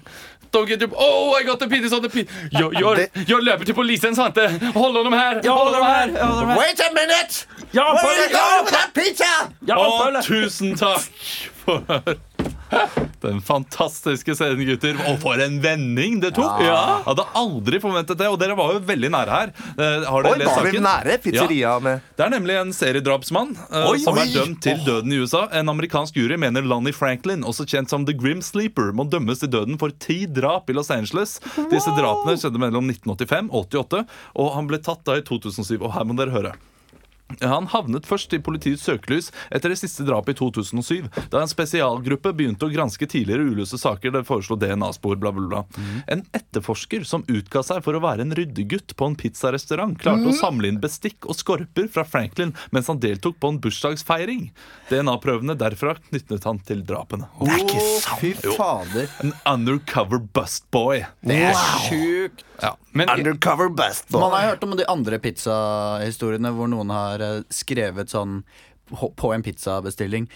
Don't 0.50 0.66
get 0.68 0.80
your... 0.80 0.90
Oh, 0.96 1.32
I 1.34 1.42
got 1.44 1.58
the 1.58 1.68
penis 1.68 1.92
on 1.92 2.02
the 2.02 2.08
pizza. 2.08 2.32
Jag, 2.50 2.74
jag, 2.74 3.08
jag 3.26 3.44
löper 3.44 3.64
till 3.64 3.74
polisen, 3.74 4.14
Svante. 4.16 4.60
Håll 4.74 4.96
honom 4.96 5.12
här. 5.12 5.40
Ja, 5.44 5.52
Håll 5.52 5.72
de 5.72 5.80
honom 6.22 6.48
här. 6.48 6.56
Wait 6.56 6.80
a 6.80 6.92
minute! 6.94 7.34
Ja, 7.70 8.00
Where 8.02 8.24
are 8.24 8.56
you 8.58 8.64
with 8.64 8.72
that 8.74 8.92
pizza? 8.94 9.24
Ja, 9.66 9.76
Å, 9.76 10.04
følg- 10.04 10.22
tusen 10.22 10.76
takk 10.76 11.10
for 11.64 11.82
den 13.26 13.40
fantastiske 13.44 14.34
scenen, 14.36 14.62
gutter. 14.68 14.98
Og 15.10 15.18
for 15.22 15.40
en 15.42 15.58
vending 15.62 16.18
det 16.22 16.32
tok! 16.36 16.60
Ja. 16.66 17.00
Hadde 17.06 17.24
aldri 17.38 17.80
forventet 17.82 18.18
det, 18.20 18.28
og 18.32 18.38
dere 18.40 18.56
var 18.58 18.74
jo 18.76 18.82
veldig 18.88 19.10
nære 19.14 19.38
her. 19.40 19.52
Eh, 19.76 20.06
Har 20.06 20.26
dere 20.26 20.34
Oi, 20.36 20.40
lest 20.42 20.58
saken? 20.58 20.86
nære 20.86 21.16
pizzeria 21.24 21.74
med 21.82 22.04
Det 22.18 22.26
er 22.26 22.32
nemlig 22.34 22.56
en 22.60 22.72
seriedrapsmann 22.76 23.54
Oi, 23.86 23.98
som 24.02 24.18
er 24.20 24.30
dømt 24.34 24.60
til 24.64 24.80
døden 24.86 25.12
i 25.14 25.20
USA. 25.22 25.46
En 25.56 25.72
amerikansk 25.72 26.16
jury 26.18 26.38
mener 26.40 26.66
Lonnie 26.66 26.94
Franklin, 26.96 27.44
også 27.46 27.66
kjent 27.68 27.92
som 27.92 28.06
The 28.08 28.14
Grim 28.16 28.42
Sleeper, 28.44 28.92
må 28.96 29.08
dømmes 29.10 29.42
til 29.42 29.52
døden 29.52 29.78
for 29.80 29.94
ti 30.02 30.24
drap 30.26 30.70
i 30.70 30.76
Los 30.76 30.90
Angeles. 30.94 31.38
Disse 31.72 31.92
drapene 31.96 32.36
skjedde 32.40 32.60
mellom 32.62 32.88
1985 32.90 33.50
og 33.52 33.66
88, 33.70 34.06
og 34.42 34.54
han 34.56 34.70
ble 34.70 34.82
tatt 34.82 35.04
da 35.06 35.18
i 35.20 35.24
2007. 35.26 35.78
Og 35.80 35.92
her 35.94 36.06
må 36.08 36.16
dere 36.18 36.34
høre. 36.34 36.56
Han 37.42 37.66
havnet 37.72 38.06
først 38.06 38.32
i 38.36 38.38
politiets 38.38 38.84
søkelys 38.86 39.32
etter 39.50 39.72
det 39.72 39.78
siste 39.80 40.04
drapet 40.06 40.36
i 40.36 40.38
2007, 40.38 41.08
da 41.32 41.40
en 41.42 41.50
spesialgruppe 41.50 42.30
begynte 42.38 42.68
å 42.68 42.70
granske 42.72 43.08
tidligere 43.10 43.48
uløste 43.50 43.80
saker 43.82 44.14
der 44.14 44.22
foreslo 44.28 44.54
DNA-spor. 44.56 45.16
bla 45.18 45.32
bla 45.34 45.46
bla. 45.50 45.62
En 46.06 46.22
etterforsker 46.36 47.04
som 47.04 47.24
utga 47.26 47.64
seg 47.66 47.82
for 47.82 47.98
å 47.98 48.02
være 48.04 48.22
en 48.22 48.34
ryddegutt 48.36 48.94
på 48.96 49.08
en 49.10 49.18
pizzarestaurant, 49.18 49.98
klarte 49.98 50.30
å 50.30 50.36
samle 50.38 50.70
inn 50.70 50.78
bestikk 50.80 51.26
og 51.26 51.34
skorper 51.36 51.90
fra 51.92 52.04
Franklin 52.06 52.54
mens 52.70 52.86
han 52.92 53.02
deltok 53.02 53.40
på 53.42 53.50
en 53.50 53.60
bursdagsfeiring. 53.64 54.50
DNA-prøvene 54.90 55.58
derfra 55.58 55.96
knyttet 56.08 56.46
han 56.46 56.62
til 56.62 56.84
drapene. 56.86 57.26
Det 57.42 57.52
er 57.52 57.64
ikke 57.66 57.86
sant! 58.04 58.20
Fy 58.22 58.32
fader. 58.56 59.10
En 59.24 59.34
undercover 59.50 60.22
bust 60.32 60.70
boy. 60.70 61.02
Det 61.26 61.42
er 61.50 61.58
sjukt. 61.88 62.44
Ja. 62.62 62.70
Men 62.96 63.10
Undercover 63.12 63.68
best 63.68 64.08
Man 64.14 64.22
boy. 64.22 64.30
har 64.32 64.46
hørt 64.54 64.62
om 64.64 64.70
de 64.78 64.86
andre 64.88 65.18
pizzahistoriene 65.20 66.48
hvor 66.56 66.70
noen 66.72 66.88
har 66.94 67.15
eh, 67.22 67.42
skrevet 67.50 68.08
sånn 68.08 68.42
på 69.16 69.34
en 69.34 69.42
pizzabestilling 69.42 70.28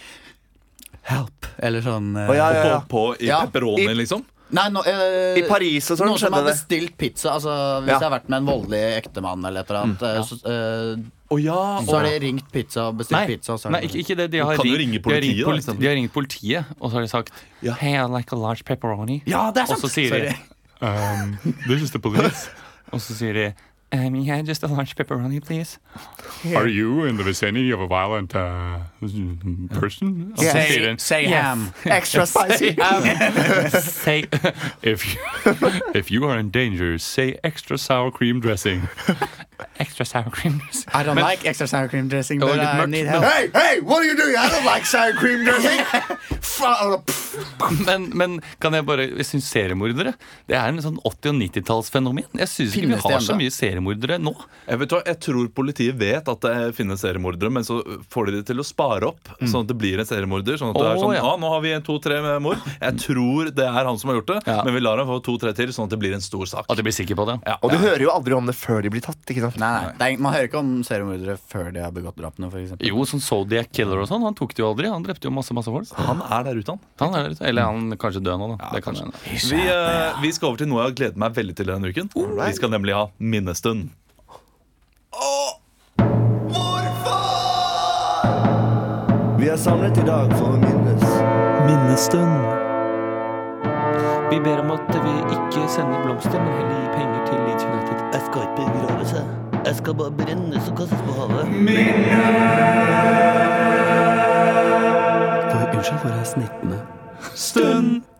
Help. 1.07 1.47
Eller 1.57 1.81
sånn 1.81 2.11
oh, 2.13 2.33
ja, 2.35 2.51
ja, 2.53 2.65
ja, 2.67 2.79
på, 2.85 2.89
på 3.15 3.23
i 3.23 3.27
Ja. 3.31 3.39
pepperoni, 3.47 3.87
I- 3.89 3.95
liksom? 4.03 4.25
Nei, 4.51 4.67
no, 4.69 4.81
eh, 4.83 5.37
I 5.39 5.43
Paris 5.47 5.87
og 5.91 5.97
sånn 5.97 6.09
Noen 6.11 6.19
som 6.19 6.33
har 6.35 6.43
bestilt 6.43 6.97
pizza. 6.99 7.31
Altså, 7.37 7.49
hvis 7.81 7.87
Ja. 7.93 7.99
jeg 7.99 8.09
har 8.09 8.19
vært 8.19 8.27
med 8.29 8.37
en 8.41 8.45
voldelig 8.49 8.81
ektemann 8.99 9.45
eller 9.47 9.61
et 9.61 9.69
eller 9.71 9.81
annet, 9.81 9.99
Mm, 10.01 10.23
så, 10.27 10.35
eh, 10.45 11.03
oh, 11.31 11.37
ja! 11.41 11.79
så 11.81 11.95
har 11.95 12.03
de 12.03 12.19
ringt 12.19 12.51
pizza 12.51 12.81
og 12.89 12.97
bestilt 12.97 13.11
Nei, 13.17 13.27
pizza. 13.27 13.53
Så 13.57 13.71
nei 13.71 13.81
ikke, 13.87 13.97
Ikke 14.03 14.17
det, 14.17 14.31
de 14.31 14.37
har, 14.39 14.55
kan 14.57 14.65
ringt- 14.65 14.77
ringe 14.77 14.99
de 15.01 15.09
har 15.09 15.21
ringt 15.21 15.31
politiet, 15.31 15.45
da, 15.45 15.51
liksom. 15.55 15.79
De 15.79 15.87
har 15.87 15.95
ringt 15.95 16.11
politiet, 16.13 16.65
og 16.81 16.91
så 16.91 16.93
har 16.95 17.01
de 17.01 17.07
sagt 17.07 17.31
Ja. 17.63 17.73
Hey, 17.73 17.95
I 17.95 18.05
like 18.07 18.33
a 18.33 18.35
large 18.35 18.63
pepperoni. 18.65 19.23
Ja, 19.25 19.51
det 19.51 19.63
er 19.69 19.73
Og 19.73 19.79
så 19.79 19.89
sier 19.89 20.11
de 20.11 20.35
um, 20.85 21.37
This 21.65 21.81
is 21.83 21.91
the 21.91 21.99
police. 21.99 22.49
Og 22.93 22.99
så 22.99 23.13
sier 23.15 23.33
de 23.33 23.53
um, 23.93 24.15
yeah, 24.15 24.41
just 24.41 24.63
a 24.63 24.67
large 24.67 24.95
pepperoni, 24.95 25.39
please. 25.41 25.77
Are 26.55 26.67
you 26.67 27.03
in 27.05 27.17
the 27.17 27.23
vicinity 27.23 27.71
of 27.71 27.81
a 27.81 27.87
violent 27.87 28.35
uh, 28.35 28.77
person? 29.79 30.33
Og 30.37 30.43
så 30.43 30.57
Yes. 30.57 31.01
Say 31.03 31.21
yes. 31.23 31.33
ham. 31.33 31.73
Extra 31.85 32.25
spicy. 32.25 32.75
Say, 34.03 34.23
if, 34.83 35.05
you, 35.05 35.19
if 35.99 36.11
you 36.11 36.25
are 36.29 36.39
in 36.39 36.49
danger, 36.51 36.97
say 36.97 37.35
extra 37.43 37.77
sour 37.77 38.11
cream 38.11 38.39
dressing. 38.41 38.81
Extra 39.79 40.05
sour 40.05 40.29
cream 40.31 40.57
dressing. 40.59 40.89
I 40.93 41.03
don't 41.03 41.15
like 41.19 41.45
extra 41.47 41.67
sour 41.67 41.87
cream 41.87 42.07
dressing, 42.07 42.39
but 42.39 42.59
I 42.59 42.85
need 42.85 43.05
help. 43.07 43.23
Hey, 43.23 43.49
hey, 43.53 43.79
what 43.81 43.99
are 44.01 44.05
you 44.05 44.15
doing? 44.17 44.35
I 44.35 44.49
don't 44.49 44.65
like 44.65 44.85
sour 44.85 45.13
cream 45.13 45.43
dressing. 45.47 45.79
Men, 47.85 48.09
men 48.17 48.33
kan 48.61 48.73
jeg 48.75 48.85
bare 48.85 49.05
Jeg 49.07 49.25
syns 49.25 49.47
seriemordere 49.49 50.13
Det 50.49 50.55
er 50.57 50.67
en 50.69 50.81
sånn 50.83 50.97
80- 51.07 51.31
og 51.31 51.37
90-tallsfenomen. 51.39 52.27
Jeg 52.37 52.49
syns 52.51 52.75
ikke 52.77 52.89
vi 52.91 52.99
har 53.01 53.23
så 53.23 53.35
mye 53.39 53.53
seriemordere 53.53 54.17
nå. 54.21 54.33
Jeg, 54.67 54.79
vet 54.81 54.93
hva, 54.95 54.99
jeg 55.07 55.19
tror 55.25 55.47
politiet 55.55 55.97
vet 55.99 56.27
at 56.31 56.45
det 56.45 56.53
finnes 56.77 57.01
seriemordere, 57.01 57.51
men 57.53 57.65
så 57.67 57.79
får 58.13 58.29
de 58.29 58.35
det 58.39 58.43
til 58.51 58.61
å 58.61 58.65
spare 58.67 59.09
opp. 59.11 59.31
Sånn 59.41 59.63
at 59.65 59.71
det 59.71 59.77
blir 59.81 60.01
en 60.01 60.07
seriemorder. 60.07 60.59
Sånn 60.61 60.73
at 60.73 60.79
det 60.81 60.87
er 60.91 60.99
sånn, 61.01 61.15
ja. 61.17 61.23
ah, 61.25 61.37
nå 61.41 61.49
har 61.53 61.63
vi 61.65 61.73
en 61.75 61.85
to-tre 61.85 62.19
mord. 62.43 62.61
Jeg 62.81 62.99
tror 63.05 63.51
det 63.57 63.65
er 63.67 63.89
han 63.89 63.99
som 64.01 64.11
har 64.11 64.19
gjort 64.19 64.31
det, 64.33 64.39
Ja. 64.51 64.59
men 64.67 64.75
vi 64.77 64.83
lar 64.83 65.01
ham 65.01 65.09
få 65.09 65.19
to-tre 65.25 65.53
til, 65.57 65.71
sånn 65.75 65.87
at 65.89 65.95
det 65.95 66.01
blir 66.03 66.13
en 66.17 66.23
stor 66.23 66.45
sak. 66.49 66.65
At 66.69 66.77
de 66.79 66.85
blir 66.85 66.95
sikre 66.95 67.17
på 67.19 67.25
det. 67.31 67.37
Ja. 67.47 67.57
Og 67.63 67.73
du 67.73 67.77
hører 67.81 68.03
jo 68.05 68.11
aldri 68.13 68.35
om 68.37 68.45
det 68.49 68.55
før 68.59 68.81
de 68.85 68.91
blir 68.93 69.03
tatt. 69.05 69.19
ikke 69.31 69.47
sant? 69.47 69.50
Nei, 69.59 69.91
nei. 69.99 70.09
Man 70.21 70.35
hører 70.35 70.47
ikke 70.49 70.61
om 70.61 70.71
seriemordere 70.87 71.37
før 71.51 71.71
de 71.75 71.83
har 71.83 71.93
begått 71.95 72.17
drapene, 72.19 72.49
for 72.51 72.61
eksempel. 72.61 72.87
Jo, 72.87 73.05
sånn 73.09 73.23
Zodiac 73.23 73.71
Killer 73.75 74.03
og 74.03 74.09
sånn. 74.11 74.23
Han 74.27 74.37
tok 74.37 74.55
det 74.55 74.63
jo 74.63 74.69
aldri. 74.71 74.89
Han 74.91 75.05
drepte 75.05 75.27
jo 75.29 75.33
masse 75.35 75.55
masse 75.57 75.71
folk. 75.73 75.91
Han 75.97 76.23
er 76.27 76.47
der 76.47 76.61
ute, 76.61 76.75
han. 76.75 76.83
Han 77.03 77.17
er, 77.17 77.29
der 77.29 77.37
ute. 77.37 77.47
eller 77.49 77.71
han 77.71 77.97
kanskje 78.01 78.23
død 78.25 78.41
nå, 78.41 78.51
da. 78.55 78.71
det 78.75 78.83
kan 78.85 78.99
hende. 78.99 79.23
Vi, 79.25 79.63
uh, 79.67 80.21
vi 80.21 80.33
skal 80.35 80.51
over 80.51 80.63
til 80.63 80.71
noe 80.71 80.83
jeg 80.83 80.91
har 80.91 80.99
gledet 81.01 81.23
meg 81.25 81.35
veldig 81.41 81.57
til 81.59 81.73
denne 81.73 81.91
uken. 81.91 82.13
Vi 82.13 82.53
skal 82.57 82.73
nemlig 82.73 82.97
ha 82.97 83.07
minnestund. 83.17 83.89
Vi 89.41 89.47
er 89.49 89.57
samlet 89.57 89.97
i 89.97 90.03
dag 90.05 90.29
for 90.37 90.53
å 90.53 90.57
minnes. 90.61 91.05
Minnestund. 91.65 92.61
Vi 94.29 94.39
ber 94.39 94.61
om 94.61 94.71
at 94.71 94.93
vi 95.03 95.15
ikke 95.33 95.65
sender 95.67 96.05
blomster, 96.05 96.37
men 96.39 96.53
heller 96.59 96.77
gir 96.77 96.93
penger 96.93 97.25
til 97.25 97.45
Leeds 97.49 97.63
United. 97.63 98.09
Jeg 98.13 98.21
skal 98.29 98.41
ikke 98.41 98.71
begraves, 98.71 99.40
jeg. 99.65 99.67
Jeg 99.67 99.75
skal 99.75 99.93
bare 99.93 100.11
brennes 100.11 100.69
og 100.69 100.77
kastes 100.77 101.01
på 101.07 101.11
havet. 101.13 101.45
Unnskyld, 105.81 105.99
for 105.99 106.09
er 106.09 106.23
snittene? 106.23 106.79
Stund. 107.35 108.10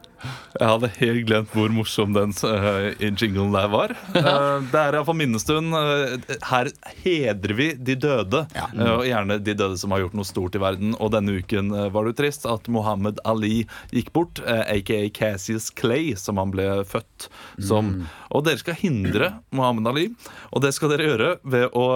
Jeg 0.58 0.68
hadde 0.68 0.90
helt 0.98 1.26
glemt 1.30 1.54
hvor 1.56 1.72
morsom 1.74 2.16
den 2.16 2.34
uh, 2.44 2.92
jinglen 3.00 3.54
der 3.56 3.70
var. 3.72 3.96
Uh, 4.22 4.62
det 4.70 4.78
er 4.78 4.96
iallfall 4.96 5.18
minnestund. 5.18 5.74
Uh, 5.74 6.36
her 6.46 6.70
hedrer 7.02 7.54
vi 7.58 7.68
de 7.76 7.96
døde. 8.00 8.44
Eh, 8.54 8.92
og 8.92 9.04
gjerne 9.08 9.38
de 9.42 9.56
døde 9.58 9.80
som 9.80 9.92
har 9.94 10.04
gjort 10.04 10.16
noe 10.18 10.28
stort 10.28 10.56
i 10.56 10.62
verden. 10.62 10.94
Og 11.02 11.12
denne 11.16 11.40
uken 11.42 11.72
var 11.94 12.06
det 12.06 12.14
jo 12.14 12.18
trist 12.22 12.46
at 12.50 12.70
Mohammed 12.72 13.20
Ali 13.28 13.64
gikk 13.92 14.12
bort, 14.16 14.42
aka 14.46 15.02
Cassius 15.16 15.72
Clay, 15.74 16.14
som 16.20 16.40
han 16.42 16.54
ble 16.54 16.68
født 16.88 17.28
som. 17.58 17.94
Og 18.30 18.46
dere 18.48 18.62
skal 18.62 18.78
hindre 18.80 19.34
Mohammed 19.56 19.90
Ali, 19.92 20.08
og 20.52 20.64
det 20.66 20.74
skal 20.78 20.94
dere 20.94 21.10
gjøre 21.10 21.34
ved 21.56 21.68
å 21.74 21.88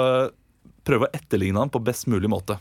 prøve 0.85 1.07
å 1.07 1.15
etterligne 1.15 1.61
han 1.61 1.73
på 1.73 1.83
best 1.85 2.09
mulig 2.11 2.31
måte. 2.31 2.59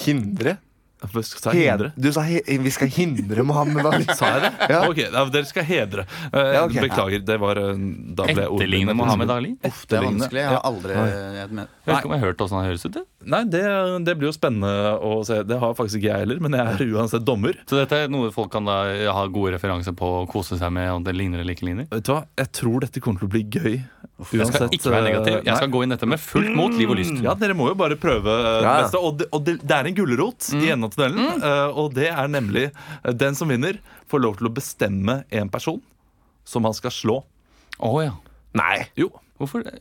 Hindre? 0.00 0.58
Jeg 1.00 1.64
hindre? 1.64 1.90
Du 1.96 2.10
sa 2.12 2.22
he 2.26 2.42
vi 2.60 2.70
skal 2.74 2.90
hindre 2.92 3.44
Mohammed 3.46 3.86
Ali. 3.88 4.04
Sa 4.18 4.34
jeg 4.34 4.42
det? 4.44 4.50
Ja. 4.68 4.80
Ok, 4.88 4.98
ja, 5.00 5.24
Dere 5.32 5.48
skal 5.48 5.64
hedre. 5.64 6.04
Uh, 6.28 6.40
Ja, 6.40 6.64
okay. 6.66 6.82
Beklager. 6.84 7.22
det 7.24 7.36
var 7.40 7.56
eh, 7.62 7.80
da 8.18 8.26
ble 8.28 8.44
Etterligne. 8.50 8.94
Mohammed 8.98 9.32
Ali? 9.32 9.54
Uff, 9.64 9.86
det 9.88 9.96
er 10.00 10.04
vanskelig. 10.04 10.42
Jeg 10.44 10.52
har 10.52 10.60
aldri 10.68 10.96
jeg, 10.98 11.48
men, 11.50 11.68
Jeg 11.86 11.90
vet 11.90 11.96
ikke 12.02 12.10
om 12.10 12.14
jeg 12.16 12.20
har 12.20 12.26
hørt 12.32 12.44
åssen 12.44 12.60
han 12.60 12.68
høres 12.68 12.84
ut. 12.84 12.98
jeg. 13.00 13.06
Nei, 13.20 13.42
det, 13.52 13.60
det 14.06 14.14
blir 14.16 14.30
jo 14.30 14.32
spennende 14.32 14.94
å 15.04 15.18
se. 15.28 15.42
Det 15.44 15.58
har 15.60 15.74
faktisk 15.76 15.98
ikke 16.00 16.08
jeg 16.08 16.22
heller, 16.24 16.38
men 16.40 16.54
jeg 16.56 16.72
er 16.72 16.92
uansett 16.96 17.24
dommer. 17.28 17.58
Så 17.68 17.76
dette 17.76 17.98
er 18.06 18.12
noe 18.12 18.30
folk 18.32 18.48
kan 18.54 18.64
da 18.64 18.78
ha 19.12 19.24
gode 19.28 19.52
referanser 19.58 19.92
på 19.96 20.08
og 20.22 20.30
kose 20.32 20.56
seg 20.56 20.72
med, 20.72 20.88
og 20.94 21.04
det 21.04 21.12
ligner 21.18 21.42
eller 21.42 21.52
ikke 21.52 21.66
ligner? 21.68 21.88
Vet 21.92 22.06
du 22.08 22.14
hva? 22.14 22.22
Jeg 22.40 22.52
tror 22.56 22.86
dette 22.86 23.02
kommer 23.04 23.20
til 23.20 23.28
å 23.28 23.34
bli 23.34 23.42
gøy. 23.44 23.74
Jeg 24.36 24.48
skal 24.50 24.72
ikke 24.72 24.92
være 24.92 25.04
negativ. 25.10 25.36
Jeg 25.44 25.56
skal 25.56 25.68
nei. 25.68 25.74
gå 25.76 25.82
inn 25.84 25.92
dette 25.94 26.08
med 26.08 26.20
fullt 26.20 26.50
mot, 26.56 26.74
liv 26.76 26.90
og 26.92 26.98
lyst. 27.00 27.20
Ja, 27.24 27.32
Dere 27.40 27.56
må 27.56 27.68
jo 27.70 27.76
bare 27.80 27.96
prøve 28.00 28.34
eh, 28.40 28.48
det 28.60 28.66
Ja. 28.68 28.74
beste. 28.82 29.00
Og, 29.00 29.14
det, 29.20 29.28
og 29.36 29.44
det, 29.46 29.54
det 29.64 29.76
er 29.78 29.88
en 29.92 29.96
gulrot 30.00 30.50
i 30.56 30.66
enden 30.72 30.88
av 30.88 30.96
tunnelen. 30.96 31.40
Mm. 31.40 31.76
og 31.80 31.94
det 31.96 32.08
er 32.12 32.28
nemlig 32.32 32.66
eh, 32.70 33.12
den 33.16 33.36
som 33.36 33.48
vinner, 33.52 33.78
får 34.12 34.24
lov 34.24 34.36
til 34.40 34.48
å 34.50 34.52
bestemme 34.56 35.20
en 35.30 35.52
person 35.52 35.80
som 36.48 36.64
han 36.68 36.76
skal 36.76 36.92
slå. 36.92 37.18
Å 37.80 37.92
ja. 38.04 38.16
Nei. 38.56 38.80
Jo. 38.98 39.12
Hvorfor 39.40 39.64
det? 39.64 39.76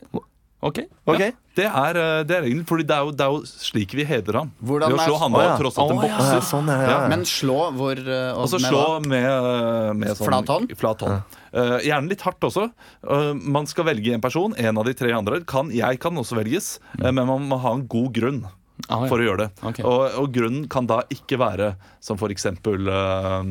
Ok. 0.62 0.80
Ok. 1.08 1.19
Ja, 1.24 1.30
det 1.56 1.65
er, 1.67 1.98
eh, 2.00 2.24
det 2.28 2.36
er 2.36 2.41
regelen, 2.43 2.65
fordi 2.67 2.84
det 2.88 2.95
er, 2.95 3.06
jo, 3.08 3.12
det 3.15 3.24
er 3.24 3.32
jo 3.32 3.39
slik 3.48 3.93
vi 3.95 4.04
hedrer 4.08 4.39
ham. 4.41 4.50
Hvordan 4.60 4.91
Ved 4.91 4.98
å 4.98 5.02
er- 5.02 5.08
slå 5.08 5.19
han 5.22 5.32
Å, 5.38 5.41
ja. 5.45 5.54
tross 5.62 5.78
alt 5.80 5.91
en 5.93 5.98
Å, 5.98 6.04
ja. 6.04 6.10
bokser. 6.17 6.34
Ja, 6.36 6.41
sånn, 6.50 6.67
ja, 6.67 6.78
ja. 6.82 6.89
Ja. 6.89 7.08
men 7.13 7.24
slå 7.32 7.58
hvor 7.78 7.95
eh, 8.04 8.34
Og 8.36 8.50
så 8.52 8.60
med 8.60 8.67
slå 8.72 8.82
hva? 8.84 9.00
med, 9.08 9.95
med 10.04 10.10
sånn, 10.17 10.28
Flat 10.28 10.48
hånd? 10.52 10.76
Flat 10.82 11.00
hånd. 11.08 11.39
Eh, 11.54 11.78
gjerne 11.88 12.10
litt 12.12 12.22
hardt 12.28 12.39
også. 12.50 12.67
Eh, 13.08 13.34
man 13.39 13.65
skal 13.72 13.88
velge 13.88 14.13
en 14.13 14.22
person. 14.22 14.54
En 14.58 14.78
av 14.78 14.86
de 14.86 14.93
tre 14.93 15.12
andre. 15.15 15.39
Kan, 15.48 15.72
jeg 15.72 16.00
kan 16.04 16.15
også 16.19 16.36
velges, 16.43 16.80
eh, 17.00 17.12
men 17.12 17.26
man 17.26 17.48
må 17.48 17.60
ha 17.63 17.74
en 17.80 17.88
god 17.88 18.12
grunn 18.13 18.43
Ah, 18.88 19.02
ja. 19.04 19.08
for 19.12 19.19
å 19.19 19.26
gjøre 19.28 19.38
det. 19.43 19.50
Ok. 19.63 19.80
Og, 19.84 20.04
og 20.22 20.30
grunnen 20.32 20.67
kan 20.72 20.86
da 20.88 21.02
ikke 21.12 21.38
være 21.38 21.74
som 22.00 22.15
for 22.17 22.30
eksempel 22.32 22.88
eh, 22.88 23.50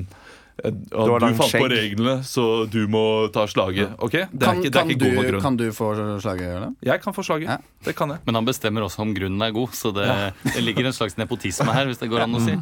Eh, 0.64 0.70
Du 0.70 0.90
du 0.90 1.20
fant 1.22 1.36
fant 1.38 1.52
på 1.54 1.68
reglene, 1.70 2.14
så 2.26 2.66
du 2.70 2.80
må 2.90 3.30
ta 3.30 3.44
slaget. 3.46 3.92
Ok? 4.02 4.10
Det 4.12 4.42
er 4.42 4.44
Kan, 4.44 4.58
ikke, 4.58 4.70
det 4.74 4.80
er 4.80 4.88
ikke 4.90 4.98
god 5.04 5.12
nok 5.14 5.24
du, 5.24 5.30
grunn. 5.30 5.42
kan 5.44 5.56
du 5.60 5.64
få 5.72 5.88
slaget, 6.20 6.48
det? 6.64 6.70
Jeg 6.88 7.02
kan 7.04 7.14
få 7.14 7.22
slaget. 7.22 7.46
Ja. 7.52 7.56
Det 7.86 7.94
kan 7.94 8.10
jeg. 8.10 8.18
Men 8.26 8.34
han 8.40 8.44
bestemmer 8.48 8.82
også 8.82 9.04
om 9.04 9.14
grunnen 9.14 9.40
er 9.46 9.52
god, 9.54 9.70
så 9.78 9.92
det, 9.94 10.08
det 10.56 10.64
ligger 10.66 10.86
en 10.90 10.96
slags 10.96 11.16
nepotisme 11.16 11.70
her, 11.72 11.86
hvis 11.86 12.02
det 12.02 12.10
går 12.10 12.24
an 12.26 12.34
å 12.34 12.42
si. 12.42 12.56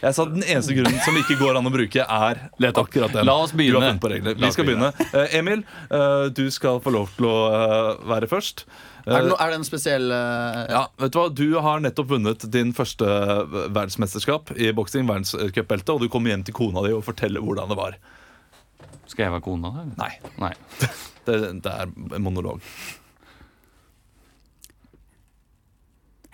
Jeg 0.00 0.14
sa 0.16 0.24
Den 0.24 0.42
eneste 0.48 0.72
grunnen 0.78 0.98
som 1.04 1.20
ikke 1.20 1.36
går 1.42 1.60
an 1.60 1.68
å 1.68 1.74
bruke, 1.76 2.00
er 2.08 2.40
akkurat 2.86 3.12
den. 3.12 3.26
La 3.28 3.36
oss 3.44 3.52
Du 3.52 3.58
begynne. 3.60 3.84
har 3.92 4.00
på 4.00 4.08
Vi 4.40 4.52
skal 4.56 4.64
begynne. 4.70 4.92
Eh, 5.12 5.36
Emil, 5.38 5.64
eh, 5.90 6.28
du 6.32 6.46
skal 6.50 6.80
få 6.80 6.90
lov 6.96 7.12
til 7.18 7.28
å 7.28 7.36
være 8.08 8.26
først. 8.32 8.64
Eh, 9.06 9.14
Er 9.14 9.22
det, 9.22 9.28
no, 9.30 9.36
er 9.38 9.52
det 9.52 9.58
en 9.60 9.64
spesiell 9.66 10.10
uh, 10.10 10.64
Ja, 10.66 10.80
vet 10.98 11.12
Du 11.14 11.18
hva? 11.20 11.28
Du 11.30 11.44
har 11.62 11.82
nettopp 11.84 12.08
vunnet 12.10 12.42
din 12.50 12.72
første 12.74 13.06
verdensmesterskap 13.70 14.50
i 14.58 14.72
boksing, 14.74 15.06
verdenscupbeltet, 15.06 15.92
og 15.94 16.02
du 16.02 16.08
kommer 16.10 16.32
hjem 16.34 16.42
til 16.48 16.56
kona 16.58 16.82
di 16.82 16.90
og 16.96 17.04
forteller 17.06 17.44
hvordan 17.44 17.70
det 17.70 17.78
var. 17.78 17.98
Skal 19.06 19.28
jeg 19.28 19.34
være 19.36 19.44
kona? 19.46 19.70
Eller? 19.84 19.94
Nei, 20.00 20.10
Nei. 20.42 20.52
det, 21.28 21.38
det 21.62 21.70
er 21.72 21.92
en 22.18 22.24
monolog. 22.26 22.58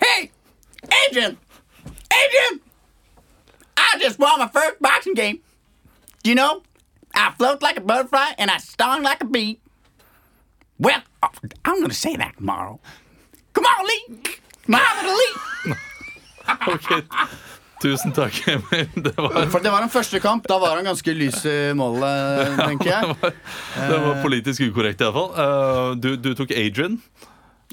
Hey! 0.01 0.31
Adrian! 1.05 1.37
Adrian! 2.09 2.59
I 3.77 3.99
just 4.01 4.17
won 4.19 4.39
my 4.39 4.47
first 4.47 4.81
boxing 4.81 5.13
game. 5.13 5.39
You 6.23 6.33
know, 6.35 6.63
I 7.13 7.33
float 7.37 7.61
like 7.61 7.77
a 7.77 7.81
butterfly 7.81 8.33
and 8.37 8.49
I 8.49 8.57
stung 8.57 9.03
like 9.03 9.21
a 9.21 9.25
bee. 9.27 9.59
Well, 10.79 11.01
I'm 11.65 11.81
gonna 11.81 11.93
say 11.93 12.15
that 12.17 12.37
tomorrow. 12.37 12.79
Come 13.53 13.65
on, 13.65 13.85
Lee! 13.87 14.19
Muhammad 14.67 15.05
Ali! 15.13 15.75
okay. 16.75 17.01
Tusen 17.83 18.13
takk, 18.15 18.37
Emil. 18.47 18.87
Det 18.95 19.11
var, 19.17 19.49
For 19.51 19.59
det 19.59 19.71
var 19.73 19.83
en 19.83 19.91
første 19.91 20.19
kamp. 20.23 20.45
Da 20.47 20.55
var 20.61 20.77
han 20.79 20.87
ganske 20.87 21.13
lys 21.17 21.41
i 21.49 21.57
målet, 21.75 22.53
tenker 22.69 22.89
jeg. 22.93 23.17
det 23.75 23.99
var 24.05 24.21
politisk 24.23 24.63
ukorrekt, 24.69 25.03
iallfall. 25.03 25.33
Uh, 25.35 25.89
du, 25.99 26.13
du 26.15 26.31
tok 26.37 26.53
Adrian. 26.55 26.95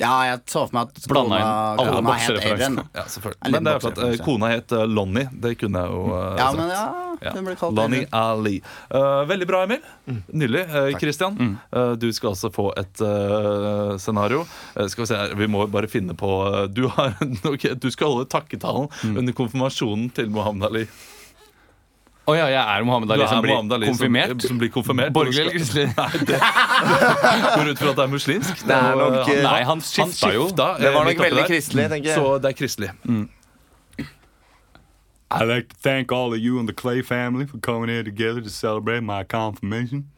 Ja, 0.00 0.10
jeg 0.24 0.38
så 0.48 0.62
for 0.64 0.72
meg 0.78 0.88
at 0.94 1.06
Blanda 1.10 1.36
inn 1.36 1.44
kona, 1.44 1.56
alle 1.76 1.90
kona 1.90 1.96
het 2.00 2.06
boksereferanser. 2.08 2.64
Adrian. 2.64 2.78
Ja, 2.96 3.02
selvfølgelig. 3.14 3.50
Men 3.52 3.66
det 3.66 3.72
er 3.74 3.82
for 3.84 3.90
at 3.92 3.98
Eh, 4.00 4.24
Kona 4.24 4.48
het 4.54 4.72
eh, 4.72 4.84
Lonnie. 4.88 5.26
Det 5.44 5.52
kunne 5.60 5.82
jeg 5.84 5.92
jo 5.92 6.00
uh, 6.08 6.20
Ja, 6.38 6.46
sagt. 6.46 6.56
men 6.60 6.72
ja, 6.72 6.84
Ja. 7.20 7.32
ble 7.44 7.54
kalt 7.60 7.76
Lonnie 7.76 8.06
Adrian. 8.08 8.38
Ali. 8.40 8.54
Uh, 8.94 9.26
veldig 9.28 9.46
bra, 9.50 9.60
Emil. 9.68 9.82
Nydelig. 10.32 10.62
Uh, 10.72 10.98
Christian, 10.98 11.36
uh, 11.76 11.92
du 12.00 12.08
skal 12.16 12.32
altså 12.32 12.48
få 12.54 12.70
et 12.80 13.04
scenario. 14.00 14.46
Skal 14.88 15.04
vi 15.04 15.06
se 15.12 15.16
her, 15.20 15.34
vi 15.36 15.46
må 15.52 15.66
bare 15.70 15.88
finne 15.92 16.16
på 16.16 16.30
du, 16.72 16.86
har, 16.96 17.12
okay, 17.52 17.74
du 17.76 17.90
skal 17.92 18.14
holde 18.14 18.28
takketalen 18.32 18.88
under 19.16 19.36
konfirmasjonen 19.36 20.08
til 20.16 20.30
Mohammed 20.32 20.70
Ali. 20.70 20.86
Å 22.28 22.34
ja, 22.36 22.46
jeg 22.52 22.60
er 22.60 22.84
Mohammed 22.84 23.08
Du 23.08 23.12
Ali 23.14 23.22
er 23.24 23.26
som 23.32 23.40
blir 23.42 23.54
Muhammad 23.54 23.72
Ali 23.72 23.86
som- 23.86 23.94
konfirmert? 23.96 24.42
Som, 24.46 24.58
blir 24.60 24.68
konfirmert. 24.70 25.12
Borgerlig 25.12 25.40
Og 25.40 25.46
eller 25.46 25.52
du 25.52 25.58
kristelig? 25.58 25.90
skal- 25.90 27.56
Går 27.56 27.70
ut 27.70 27.78
fra 27.78 27.90
at 27.90 27.96
det 27.96 28.04
er 28.04 28.12
muslimsk. 28.12 28.66
Det 28.66 28.76
er 28.76 28.94
nok, 28.94 29.12
Og, 29.12 29.30
eh, 29.30 29.42
Nei, 29.42 29.62
han 29.64 29.80
skifta 29.80 30.32
jo. 30.34 30.46
skifta, 30.48 30.66
Det 30.78 30.92
var 30.94 31.00
eh, 31.06 31.14
nok 31.14 31.24
veldig 31.24 31.46
kristelig, 31.48 31.88
tenker 31.90 32.10
jeg. 32.10 32.16
Så 32.18 32.38
det 32.42 32.48
er 32.50 32.56
kristelig. 32.60 32.90
I'd 35.32 35.44
like 35.46 35.68
to 35.68 35.76
thank 35.80 36.10
all 36.12 36.32
of 36.32 36.38
you 36.40 36.58
and 36.58 36.68
the 36.68 36.72
Clay 36.72 37.02
family 37.02 37.46
for 37.46 37.58
coming 37.58 37.88
here 37.88 38.02
together 38.02 38.40
to 38.40 38.50
celebrate 38.50 39.02
my 39.02 39.22
confirmation. 39.22 40.08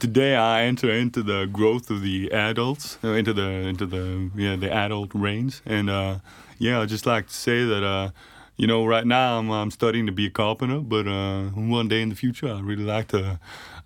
Today 0.00 0.36
I 0.36 0.62
enter 0.64 0.90
into 0.90 1.22
the 1.22 1.46
growth 1.46 1.88
of 1.90 2.02
the 2.02 2.30
adults, 2.32 2.98
uh, 3.04 3.08
into 3.18 3.32
the 3.32 3.48
into 3.68 3.86
the 3.86 4.30
yeah 4.36 4.56
the 4.56 4.72
adult 4.72 5.10
range, 5.14 5.60
and 5.66 5.88
uh, 5.90 6.16
yeah, 6.58 6.80
I'd 6.80 6.88
just 6.88 7.06
like 7.06 7.26
to 7.28 7.34
say 7.34 7.64
that 7.64 7.82
uh, 7.84 8.10
you 8.58 8.66
know 8.66 8.84
right 8.84 9.06
now 9.06 9.38
I'm 9.38 9.50
I'm 9.50 9.70
studying 9.70 10.06
to 10.06 10.12
be 10.12 10.26
a 10.26 10.30
carpenter, 10.30 10.80
but 10.80 11.08
uh, 11.08 11.44
one 11.50 11.88
day 11.88 12.02
in 12.02 12.10
the 12.10 12.14
future 12.16 12.52
I 12.52 12.60
really 12.60 12.84
like 12.84 13.08
to. 13.08 13.40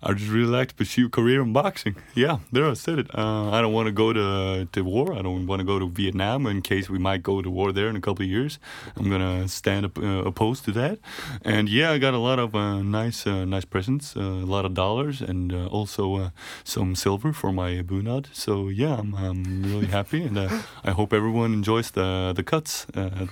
I 0.05 0.13
just 0.13 0.29
really 0.29 0.51
like 0.51 0.69
to 0.69 0.75
pursue 0.75 1.05
a 1.05 1.09
career 1.09 1.41
in 1.41 1.53
boxing. 1.53 1.95
Yeah, 2.13 2.39
there 2.51 2.69
I 2.69 2.73
said 2.73 2.99
it. 2.99 3.07
Uh, 3.17 3.49
I 3.51 3.61
don't 3.61 3.71
want 3.71 3.87
to 3.87 3.91
go 3.93 4.11
to 4.11 4.67
to 4.71 4.81
war. 4.83 5.13
I 5.13 5.21
don't 5.21 5.47
want 5.47 5.61
to 5.61 5.65
go 5.65 5.79
to 5.79 5.87
Vietnam 5.87 6.45
in 6.45 6.61
case 6.61 6.89
we 6.89 6.99
might 6.99 7.23
go 7.23 7.41
to 7.41 7.49
war 7.49 7.71
there 7.71 7.87
in 7.87 7.95
a 7.95 8.01
couple 8.01 8.23
of 8.25 8.29
years. 8.29 8.59
I'm 8.97 9.09
gonna 9.09 9.47
stand 9.47 9.85
up 9.85 9.97
uh, 9.97 10.23
opposed 10.25 10.65
to 10.65 10.71
that. 10.73 10.99
And 11.45 11.69
yeah, 11.69 11.91
I 11.91 11.99
got 11.99 12.13
a 12.13 12.17
lot 12.17 12.37
of 12.39 12.53
uh, 12.53 12.81
nice 12.81 13.25
uh, 13.25 13.45
nice 13.45 13.65
presents, 13.65 14.17
uh, 14.17 14.19
a 14.19 14.49
lot 14.55 14.65
of 14.65 14.73
dollars, 14.73 15.21
and 15.21 15.53
uh, 15.53 15.67
also 15.67 16.31
some 16.63 16.95
silver 16.95 17.31
for 17.31 17.53
my 17.53 17.81
bunad. 17.81 18.25
So 18.33 18.67
yeah, 18.69 18.95
I'm, 18.99 19.15
I'm 19.15 19.63
really 19.63 19.87
happy, 19.87 20.23
and 20.23 20.37
I 20.83 20.91
hope 20.91 21.13
everyone 21.13 21.53
enjoys 21.53 21.91
the 21.91 22.33
the 22.35 22.43
cuts, 22.43 22.85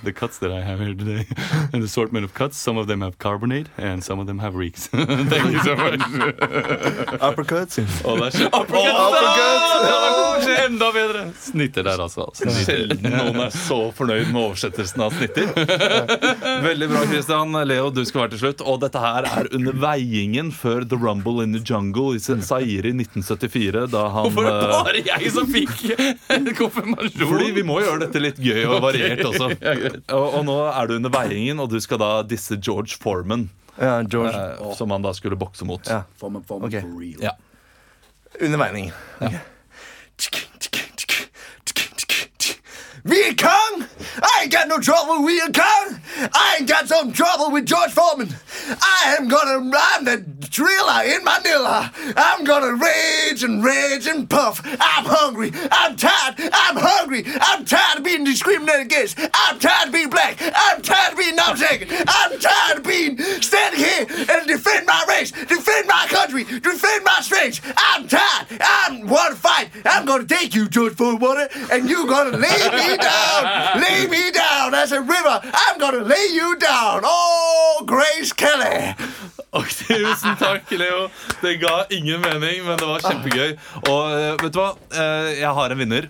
the 0.04 0.12
cuts 0.12 0.38
that 0.38 0.50
I 0.50 0.62
have 0.62 0.80
here 0.80 0.94
today, 0.94 1.26
an 1.72 1.82
assortment 1.82 2.24
of 2.24 2.32
cuts. 2.32 2.56
Some 2.56 2.78
of 2.78 2.86
them 2.86 3.02
have 3.02 3.18
carbonate, 3.18 3.68
and 3.76 4.02
some 4.02 4.18
of 4.18 4.26
them 4.26 4.38
have 4.38 4.54
reeks. 4.54 4.86
Thank 5.32 5.52
you 5.52 5.60
so 5.60 5.76
much. 5.76 6.00
Uppercuts. 7.28 7.78
Å, 8.04 8.14
det 8.18 8.28
er 8.28 8.36
kjempe- 8.38 8.82
Uppercuts. 8.82 10.48
Enda 10.62 10.88
bedre! 10.94 11.22
Snitter 11.42 11.84
der, 11.86 12.00
altså. 12.02 12.26
Sjelden 12.62 13.02
noen 13.12 13.38
er 13.46 13.52
så 13.54 13.78
fornøyd 13.96 14.30
med 14.32 14.40
oversettelsen 14.42 15.02
av 15.04 15.14
snitter. 15.16 15.50
Veldig 16.66 16.88
bra, 16.90 17.02
Christian. 17.10 17.56
Leo, 17.68 17.90
du 17.94 18.02
skal 18.08 18.24
være 18.24 18.34
til 18.36 18.42
slutt. 18.44 18.64
Og 18.68 18.80
dette 18.82 19.02
her 19.02 19.26
er 19.28 19.50
under 19.56 19.76
veiingen 19.82 20.52
før 20.54 20.86
The 20.88 20.98
Rumble 21.00 21.44
in 21.44 21.54
the 21.56 21.62
Jungle 21.66 22.16
i 22.16 22.22
Zaire 22.22 22.90
i 22.90 22.94
1974. 22.96 23.86
Da 23.92 24.04
han 24.14 24.28
Hvorfor 24.28 24.48
er 24.48 24.58
det 24.60 24.68
eh, 24.68 24.76
bare 24.88 25.04
jeg 25.12 25.32
som 25.34 25.50
fikk 25.50 25.74
en 26.36 26.50
konfirmasjon? 26.62 27.26
Fordi 27.26 27.50
vi 27.58 27.66
må 27.66 27.80
gjøre 27.82 28.06
dette 28.06 28.22
litt 28.22 28.38
gøy 28.42 28.62
og 28.68 28.78
variert 28.86 29.24
også. 29.28 29.50
Og, 29.52 30.28
og 30.40 30.46
nå 30.48 30.58
er 30.72 30.90
du 30.92 30.96
under 31.00 31.12
veiingen, 31.14 31.62
og 31.62 31.70
du 31.72 31.78
skal 31.82 32.00
da 32.02 32.12
disse 32.26 32.58
George 32.62 32.98
Foreman. 33.02 33.48
Ja, 33.80 34.02
George. 34.02 34.34
eh, 34.60 34.72
som 34.76 34.90
han 34.90 35.02
da 35.02 35.12
skulle 35.14 35.36
bokse 35.36 35.64
mot. 35.64 35.86
Ja. 35.88 36.02
For, 36.16 36.30
meg- 36.30 36.44
for, 36.46 36.60
meg 36.60 36.74
for 36.80 37.00
real. 37.00 37.22
Ja. 37.22 37.36
Under 38.40 38.58
veining. 38.58 38.92
Viet 43.02 43.40
Cong! 43.40 43.84
I 44.20 44.40
ain't 44.42 44.52
got 44.52 44.68
no 44.68 44.78
trouble 44.78 45.22
with 45.22 45.32
Viet 45.32 45.54
Cong! 45.54 46.00
I 46.34 46.56
ain't 46.58 46.68
got 46.68 46.88
some 46.88 47.12
trouble 47.12 47.50
with 47.50 47.66
George 47.66 47.90
Foreman! 47.90 48.28
I 48.68 49.16
am 49.18 49.28
gonna, 49.28 49.70
I'm 49.76 50.04
the 50.04 50.18
driller 50.50 51.02
in 51.04 51.24
Manila! 51.24 51.90
I'm 52.16 52.44
gonna 52.44 52.74
rage 52.74 53.42
and 53.42 53.64
rage 53.64 54.06
and 54.06 54.28
puff! 54.28 54.60
I'm 54.64 55.04
hungry! 55.04 55.52
I'm 55.70 55.96
tired! 55.96 56.34
I'm 56.38 56.76
hungry! 56.76 57.24
I'm 57.40 57.64
tired 57.64 57.98
of 57.98 58.04
being 58.04 58.24
discriminated 58.24 58.86
against! 58.86 59.18
I'm 59.18 59.58
tired 59.58 59.88
of 59.88 59.94
being 59.94 60.10
black! 60.10 60.36
I'm 60.40 60.82
tired 60.82 61.12
of 61.12 61.18
being 61.18 61.36
non-shaken! 61.36 61.88
I'm 62.06 62.38
tired 62.38 62.78
of 62.78 62.84
being 62.84 63.18
standing 63.40 63.80
here 63.80 64.06
and 64.28 64.46
defend 64.46 64.86
my 64.86 65.04
race! 65.08 65.32
Defend 65.32 65.88
my 65.88 66.06
country! 66.08 66.44
Defend 66.44 67.04
my 67.04 67.18
strength! 67.22 67.60
I'm 67.76 68.06
tired! 68.08 68.46
I'm 68.60 69.06
want 69.06 69.34
to 69.34 69.40
fight! 69.40 69.70
I'm 69.86 70.04
gonna 70.04 70.24
take 70.24 70.54
you, 70.54 70.68
George 70.68 70.94
Foreman, 70.94 71.48
and 71.70 71.88
you're 71.88 72.06
gonna 72.06 72.36
lay 72.36 72.48
me 72.48 72.96
down! 72.96 73.80
Lay 73.82 74.01
me 74.10 74.30
down 74.34 74.74
as 74.74 74.92
a 74.92 75.00
river! 75.00 75.40
I'm 75.52 75.78
gonna 75.78 76.04
lay 76.04 76.26
you 76.34 76.56
down! 76.56 77.02
Oh, 77.04 77.82
Grace 77.86 78.32
Kelly! 78.32 78.94
Og 79.52 79.68
tusen 79.68 80.36
takk, 80.40 80.70
Leo. 80.72 81.08
Det 81.42 81.58
ga 81.60 81.82
ingen 81.92 82.22
mening, 82.24 82.62
men 82.64 82.78
det 82.80 82.88
var 82.88 83.04
kjempegøy. 83.04 83.50
Og 83.90 84.02
eh, 84.16 84.30
vet 84.40 84.54
du 84.54 84.58
hva? 84.62 84.70
Eh, 84.88 85.28
Jeg 85.42 85.52
har 85.58 85.74
en 85.74 85.82
vinner. 85.82 86.08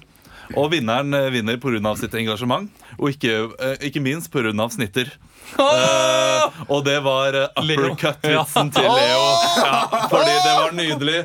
Og 0.55 0.69
vinneren 0.71 1.15
eh, 1.17 1.31
vinner 1.35 1.59
pga. 1.59 1.95
sitt 1.99 2.15
engasjement, 2.15 2.71
og 2.99 3.11
ikke, 3.11 3.51
ikke 3.83 4.01
minst 4.05 4.31
pga. 4.31 4.53
snitter. 4.71 5.11
Uh, 5.59 6.49
og 6.71 6.85
det 6.87 7.01
var 7.05 7.35
uppercut-vitsen 7.59 8.71
til 8.73 8.87
Leo. 8.87 9.25
Ja, 9.59 10.07
fordi 10.09 10.37
det 10.45 10.55
var 10.57 10.73
nydelig. 10.79 11.19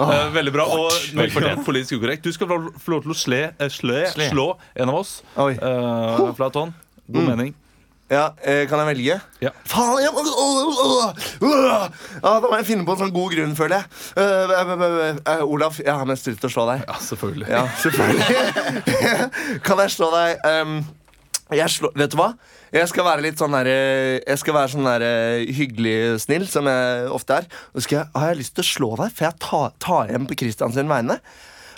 Eh, 0.00 0.32
veldig 0.34 0.52
bra. 0.52 0.66
Og 0.68 0.90
velfortjent 1.16 1.64
politisk 1.66 2.00
ukorrekt. 2.00 2.26
Du 2.26 2.32
skal 2.32 2.50
få 2.50 2.58
lov- 2.92 3.06
til 3.06 3.14
å 3.14 3.16
sle, 3.16 3.42
sle, 3.72 4.02
sle. 4.12 4.30
slå 4.30 4.48
en 4.76 4.88
av 4.92 4.98
oss. 5.02 5.22
Oi. 5.36 5.54
Uh, 5.54 6.32
Platon. 6.36 6.74
God 7.06 7.22
God 7.22 7.30
mening. 7.30 7.54
Ja, 8.06 8.34
eh, 8.42 8.68
kan 8.70 8.78
jeg 8.78 8.86
velge? 8.86 9.14
Ja. 9.42 9.50
Faen, 9.66 9.98
jeg 9.98 10.12
må. 10.14 10.22
Ja, 11.42 11.88
Da 12.22 12.40
må 12.40 12.52
jeg 12.54 12.66
finne 12.68 12.86
på 12.86 12.94
en 12.94 13.00
sånn 13.00 13.14
god 13.14 13.32
grunn, 13.34 13.56
føler 13.58 13.80
jeg. 13.80 13.86
Uh, 14.14 14.52
uh, 14.52 14.84
eh, 14.86 15.16
eh, 15.32 15.42
Olaf, 15.42 15.80
jeg 15.82 15.90
har 15.90 16.06
mest 16.06 16.28
lyst 16.30 16.38
til 16.44 16.50
å 16.50 16.54
slå 16.54 16.68
deg. 16.70 16.84
Ja, 16.86 17.00
selvfølgelig. 17.02 17.48
Ja, 17.50 17.64
selvfølgelig. 17.82 18.22
kan 19.66 19.82
jeg 19.82 19.94
slå 19.96 20.12
deg 20.14 20.46
um, 20.46 20.78
jeg 21.54 21.70
slå, 21.70 21.90
Vet 21.94 22.14
du 22.14 22.16
hva? 22.18 22.32
Jeg 22.76 22.90
skal 22.90 23.06
være 23.06 23.24
litt 23.24 23.40
sånn 23.40 23.54
der, 23.56 23.68
eh, 23.70 24.20
Jeg 24.20 24.40
skal 24.42 24.56
være 24.56 24.72
sånn 24.74 24.88
der 24.88 25.04
eh, 25.06 25.48
hyggelig 25.56 26.20
snill, 26.26 26.46
som 26.50 26.68
jeg 26.68 27.10
ofte 27.14 27.40
er. 27.40 27.50
Og 27.72 27.82
så 27.82 27.92
jeg, 27.94 28.08
har 28.14 28.32
jeg 28.32 28.40
lyst 28.42 28.56
til 28.58 28.66
å 28.66 28.70
slå 28.70 28.90
deg, 29.00 29.12
for 29.16 29.28
jeg 29.28 29.38
tar, 29.42 29.76
tar 29.82 30.10
igjen 30.10 30.26
på 30.28 30.38
Christian 30.42 30.74
sin 30.76 30.90
vegne. 30.90 31.20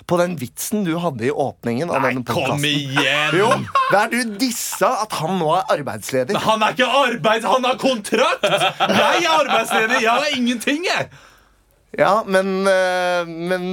På 0.09 0.17
den 0.17 0.33
vitsen 0.41 0.83
du 0.87 0.95
hadde 0.97 1.27
i 1.27 1.29
åpningen 1.29 1.91
av 1.93 2.01
denne 2.07 2.23
Kom 2.25 2.63
igjen! 2.65 3.35
Jo, 3.37 3.51
der 3.93 4.09
du 4.09 4.35
dissa 4.41 4.89
at 5.03 5.13
han 5.19 5.37
nå 5.37 5.51
er 5.59 5.69
arbeidsledig. 5.75 6.37
Han 6.47 6.65
er 6.65 6.73
ikke 6.73 6.89
arbeids... 7.03 7.45
Han 7.45 7.67
har 7.67 7.77
kontrakt! 7.77 8.47
Jeg 8.49 9.21
er 9.21 9.29
arbeidsledig! 9.35 10.01
Jeg 10.01 10.09
har 10.09 10.33
ingenting, 10.33 10.87
jeg! 10.89 11.11
Ja, 11.97 12.23
men, 12.27 12.67
eh, 12.69 13.25
men 13.25 13.63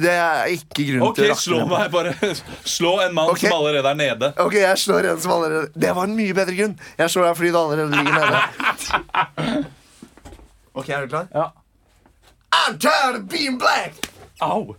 det 0.00 0.12
er 0.14 0.46
ikke 0.54 0.84
grunn 0.92 1.02
Ok, 1.08 1.16
til 1.18 1.32
å 1.32 1.36
slå 1.38 1.58
rakne. 1.64 1.72
meg. 1.72 1.90
Bare 1.90 2.12
slå 2.76 2.92
en 3.02 3.14
mann 3.16 3.32
Ok. 3.32 3.40
som 3.42 3.56
allerede 3.56 3.90
er 3.90 3.98
nede. 3.98 4.28
Ok, 4.44 4.54
jeg 4.60 4.78
slår 4.78 5.08
en 5.10 5.18
som 5.24 5.32
allerede 5.34 5.72
Det 5.74 5.90
var 5.96 6.06
en 6.06 6.14
mye 6.16 6.36
bedre 6.38 6.54
grunn. 6.54 6.76
Jeg 7.00 7.10
slår 7.10 7.26
deg 7.32 7.36
fordi 7.40 7.50
du 7.50 7.58
allerede 7.58 7.90
ligger 7.98 8.14
nede. 8.20 9.64
Ok, 10.74 10.88
er 10.90 11.04
du 11.04 11.10
klar? 11.12 11.28
Ja. 11.34 11.48
I'm 12.54 12.78
tired 12.82 13.16
of 13.20 13.28
being 13.30 13.58
black! 13.58 13.94
Au! 14.42 14.74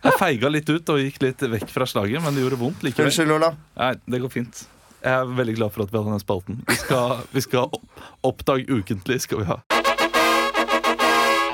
Jeg 0.00 0.14
feiga 0.16 0.48
litt 0.48 0.70
ut 0.70 0.92
og 0.94 1.00
gikk 1.02 1.18
litt 1.24 1.42
vekk 1.52 1.68
fra 1.74 1.84
slaget, 1.90 2.22
men 2.24 2.32
det 2.36 2.44
gjorde 2.44 2.58
vondt 2.62 2.84
likevel. 2.86 3.10
Unnskyld, 3.10 3.34
Ola. 3.36 3.50
Nei, 3.76 3.90
det 4.14 4.20
går 4.22 4.32
fint. 4.32 4.62
Jeg 5.04 5.12
er 5.12 5.24
veldig 5.24 5.54
glad 5.56 5.70
for 5.72 5.82
at 5.86 5.92
vi 5.92 5.98
hadde 5.98 6.12
den 6.12 6.20
spalten. 6.20 6.58
Vi 6.68 6.74
skal, 6.76 7.22
vi 7.32 7.40
skal 7.40 7.58
opp, 7.72 7.84
Oppdag 8.22 8.66
ukentlig. 8.68 9.20
skal 9.24 9.38
vi 9.40 9.44
ha 9.48 9.56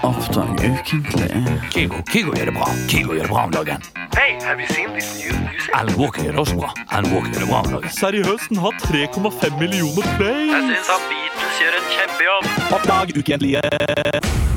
Oppdag 0.07 0.51
ukentlig. 0.67 1.31
Kygo, 1.75 2.01
Kygo 2.11 2.35
gjør 2.37 2.51
det 2.51 2.55
bra. 2.55 2.67
Kygo 2.91 3.15
gjør 3.15 3.23
det 3.23 3.31
bra 3.31 3.45
om 3.45 3.55
dagen. 3.55 3.87
Alan 5.75 5.95
Walker 5.99 6.23
gjør 6.25 6.33
det 6.33 6.41
også 6.41 6.57
bra. 6.59 6.71
Alan 6.91 7.13
Walker 7.13 7.31
gjør 7.33 7.41
det 7.45 7.51
bra 7.51 7.61
om 7.63 7.71
dagen. 7.77 7.91
Seriøst, 7.91 8.49
den 8.49 8.63
har 8.65 8.73
3,5 8.83 9.59
millioner 9.63 10.11
play! 10.19 10.51
syns 10.51 10.91
han 10.91 11.07
Beatles 11.11 11.63
gjør 11.63 11.79
en 11.81 11.89
kjempejobb. 11.95 12.53
Oppdag 12.81 13.17
ukentlige. 13.19 14.56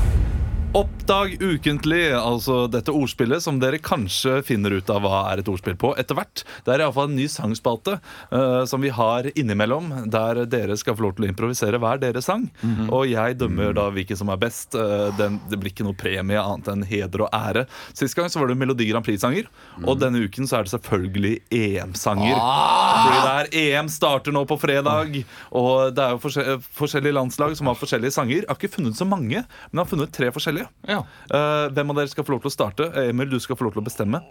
Oppdag 0.69 1.41
ukentlig, 1.41 2.11
altså 2.13 2.67
dette 2.69 2.93
ordspillet 2.93 3.41
som 3.41 3.57
dere 3.57 3.79
kanskje 3.81 4.35
finner 4.45 4.75
ut 4.77 4.89
av 4.93 5.01
hva 5.01 5.23
er 5.31 5.41
et 5.41 5.47
ordspill 5.49 5.73
på 5.81 5.95
etter 5.97 6.13
hvert. 6.13 6.43
Det 6.61 6.75
er 6.75 6.83
iallfall 6.83 7.07
en 7.09 7.15
ny 7.17 7.25
sangspalte 7.25 7.95
uh, 8.29 8.61
som 8.69 8.85
vi 8.85 8.91
har 8.93 9.25
innimellom, 9.33 9.87
der 10.13 10.43
dere 10.45 10.77
skal 10.77 10.93
få 10.93 11.07
lov 11.07 11.15
til 11.17 11.25
å 11.25 11.29
improvisere 11.31 11.79
hver 11.81 11.97
deres 12.03 12.29
sang. 12.29 12.45
Og 12.85 13.07
jeg 13.09 13.39
dømmer 13.41 13.73
da 13.73 13.87
hvilken 13.95 14.19
som 14.19 14.29
er 14.29 14.37
best. 14.43 14.77
Uh, 14.77 15.09
den, 15.17 15.39
det 15.49 15.57
blir 15.57 15.73
ikke 15.73 15.87
noe 15.87 15.97
premie 15.97 16.37
annet 16.37 16.69
enn 16.69 16.85
heder 16.85 17.25
og 17.25 17.33
ære. 17.33 17.65
Sist 17.97 18.13
gang 18.19 18.29
så 18.29 18.43
var 18.43 18.53
det 18.53 18.59
Melodi 18.61 18.85
Grand 18.91 19.07
Prix-sanger, 19.09 19.49
og 19.81 19.97
denne 20.03 20.21
uken 20.21 20.45
så 20.45 20.59
er 20.59 20.69
det 20.69 20.75
selvfølgelig 20.75 21.33
EM-sanger. 21.49 22.37
Fordi 22.37 23.25
det 23.25 23.33
er 23.33 23.51
EM 23.65 23.89
starter 23.89 24.37
nå 24.37 24.45
på 24.45 24.59
fredag, 24.61 25.17
og 25.49 25.97
det 25.97 26.05
er 26.05 26.13
jo 26.13 26.21
forskjell- 26.27 26.61
forskjellige 26.77 27.17
landslag 27.17 27.57
som 27.57 27.73
har 27.73 27.81
forskjellige 27.81 28.19
sanger. 28.19 28.43
Jeg 28.43 28.51
har 28.53 28.61
ikke 28.61 28.75
funnet 28.77 29.01
så 29.01 29.09
mange, 29.09 29.41
men 29.41 29.73
jeg 29.73 29.81
har 29.81 29.93
funnet 29.95 30.13
tre 30.13 30.29
forskjellige. 30.37 30.58
Ja. 30.89 31.01
Uh, 31.31 31.67
hvem 31.75 31.93
av 31.93 32.01
dere 32.01 32.11
skal 32.11 32.27
få 32.27 32.35
lov 32.35 32.43
til 32.43 32.51
å 32.51 32.55
starte? 32.55 32.89
Emil, 33.05 33.29
du 33.31 33.39
skal 33.43 33.59
få 33.59 33.67
lov 33.67 33.75
til 33.75 33.83
å 33.83 33.87
bestemme. 33.87 34.23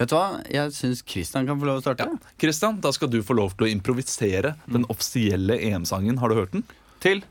Vet 0.00 0.10
du 0.10 0.16
hva? 0.16 0.40
Jeg 0.50 0.72
syns 0.74 1.04
Christian 1.06 1.46
kan 1.46 1.60
få 1.60 1.68
lov 1.68 1.78
til 1.78 1.84
å 1.84 1.94
starte. 1.94 2.32
Kristian, 2.42 2.80
da 2.82 2.90
skal 2.94 3.12
du 3.12 3.20
få 3.22 3.36
lov 3.38 3.54
til 3.54 3.68
å 3.68 3.70
improvisere 3.70 4.56
den 4.66 4.86
offisielle 4.90 5.60
EM-sangen. 5.70 6.18
Har 6.18 6.32
du 6.32 6.40
hørt 6.40 6.56
den? 6.56 6.66
Til? 7.04 7.22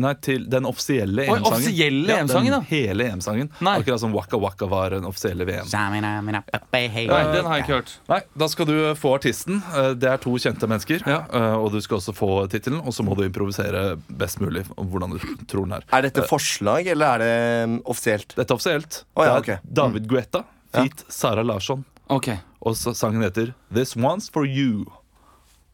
Nei, 0.00 0.14
til 0.24 0.46
den 0.48 0.64
offisielle 0.64 1.26
EM-sangen. 1.26 1.44
offisielle 1.52 2.14
EM-sangen, 2.14 2.52
den 2.52 2.60
da? 2.62 2.66
Hele 2.70 3.04
EM-sangen. 3.10 3.50
Akkurat 3.60 4.00
som 4.00 4.14
Waka 4.16 4.38
Waka 4.40 4.64
var 4.70 4.90
den 4.94 5.04
offisielle 5.04 5.44
VM. 5.44 5.66
Nei, 5.68 6.00
den 6.00 7.44
har 7.44 7.58
jeg 7.58 7.64
ikke 7.66 7.74
hørt. 7.74 7.92
Nei, 8.08 8.20
Da 8.38 8.48
skal 8.48 8.66
du 8.70 8.76
få 8.96 9.12
artisten. 9.18 9.60
Eh, 9.76 9.90
Det 9.94 10.08
er 10.08 10.16
to 10.22 10.30
kjente 10.40 10.66
mennesker. 10.70 11.04
Ja. 11.06 11.18
eh, 11.32 11.56
Og 11.58 11.72
du 11.72 11.80
skal 11.84 11.98
også 11.98 12.14
få 12.16 12.30
tittelen, 12.48 12.80
og 12.80 12.92
så 12.96 13.04
må 13.04 13.14
du 13.18 13.24
improvisere 13.26 13.98
best 14.08 14.40
mulig 14.40 14.64
hvordan 14.76 15.10
du 15.12 15.18
tror 15.46 15.66
den 15.66 15.72
er. 15.76 15.84
Er 15.92 16.02
dette 16.08 16.24
forslag, 16.28 16.86
eller 16.86 17.06
er 17.06 17.18
det 17.18 17.64
um, 17.68 17.82
offisielt? 17.84 18.32
Dette 18.36 18.50
er 18.52 18.56
offisielt. 18.56 19.04
Oh, 19.16 19.24
ja, 19.26 19.38
det 19.40 19.58
er. 19.58 19.60
David 19.68 20.08
Guetta, 20.08 20.44
feat. 20.72 21.04
Sara 21.08 21.42
Larsson. 21.42 21.84
Okay. 22.08 22.38
Og 22.64 22.74
sangen 22.76 23.20
heter 23.22 23.52
This 23.70 23.94
One's 23.94 24.30
For 24.32 24.46
You. 24.46 24.86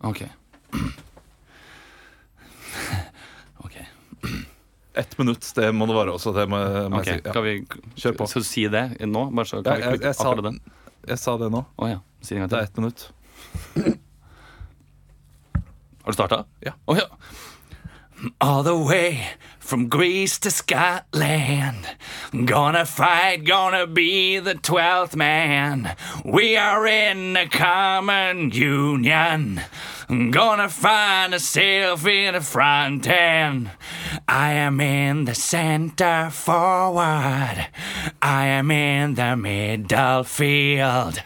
ok 0.02 0.24
Ett 4.94 5.18
minutt, 5.18 5.46
det 5.56 5.72
må 5.74 5.88
det 5.90 5.96
være 5.96 6.14
også. 6.14 6.32
Det 6.36 6.44
må, 6.50 6.60
må 6.92 7.00
ok, 7.00 7.08
jeg 7.08 7.18
si. 7.18 7.26
Ja. 7.26 7.32
Skal 7.34 7.44
vi 7.44 7.54
Kjør 7.98 8.16
på. 8.18 8.28
Skal 8.30 8.44
du 8.44 8.48
si 8.48 8.66
det 8.70 8.84
nå? 9.10 9.24
Bare 9.34 9.50
så 9.50 9.62
kan 9.62 9.72
ja, 9.72 9.88
jeg, 9.88 9.98
klikke 9.98 10.12
jeg, 10.12 10.18
sa, 10.20 10.34
den 10.46 10.60
jeg 11.04 11.20
sa 11.20 11.34
det 11.40 11.48
nå. 11.52 11.64
Oh, 11.76 11.88
ja, 11.90 11.98
si 12.24 12.38
det 12.38 12.46
Det 12.52 12.60
er 12.60 12.68
ett 12.68 12.78
minutt. 12.78 13.08
Har 16.04 16.12
du 16.12 16.16
startet? 16.16 16.46
Ja. 16.62 16.76
Oh, 16.86 16.98
ja 16.98 17.08
All 18.40 18.62
the 18.62 18.76
way 18.76 19.28
from 19.58 19.88
Greece 19.88 20.38
to 20.40 20.50
Scotland. 20.50 21.86
Gonna 22.44 22.86
fight, 22.86 23.44
gonna 23.44 23.86
be 23.86 24.38
the 24.38 24.54
twelfth 24.54 25.16
man. 25.16 25.96
We 26.24 26.56
are 26.56 26.86
in 26.86 27.36
a 27.36 27.48
common 27.48 28.50
union. 28.50 29.60
Gonna 30.08 30.68
find 30.68 31.32
myself 31.32 32.06
in 32.06 32.34
the 32.34 32.40
front 32.40 33.06
end. 33.06 33.70
I 34.28 34.52
am 34.52 34.80
in 34.80 35.24
the 35.24 35.34
center 35.34 36.30
forward. 36.30 37.68
I 38.22 38.46
am 38.46 38.70
in 38.70 39.14
the 39.14 39.36
middle 39.36 40.24
field. 40.24 41.22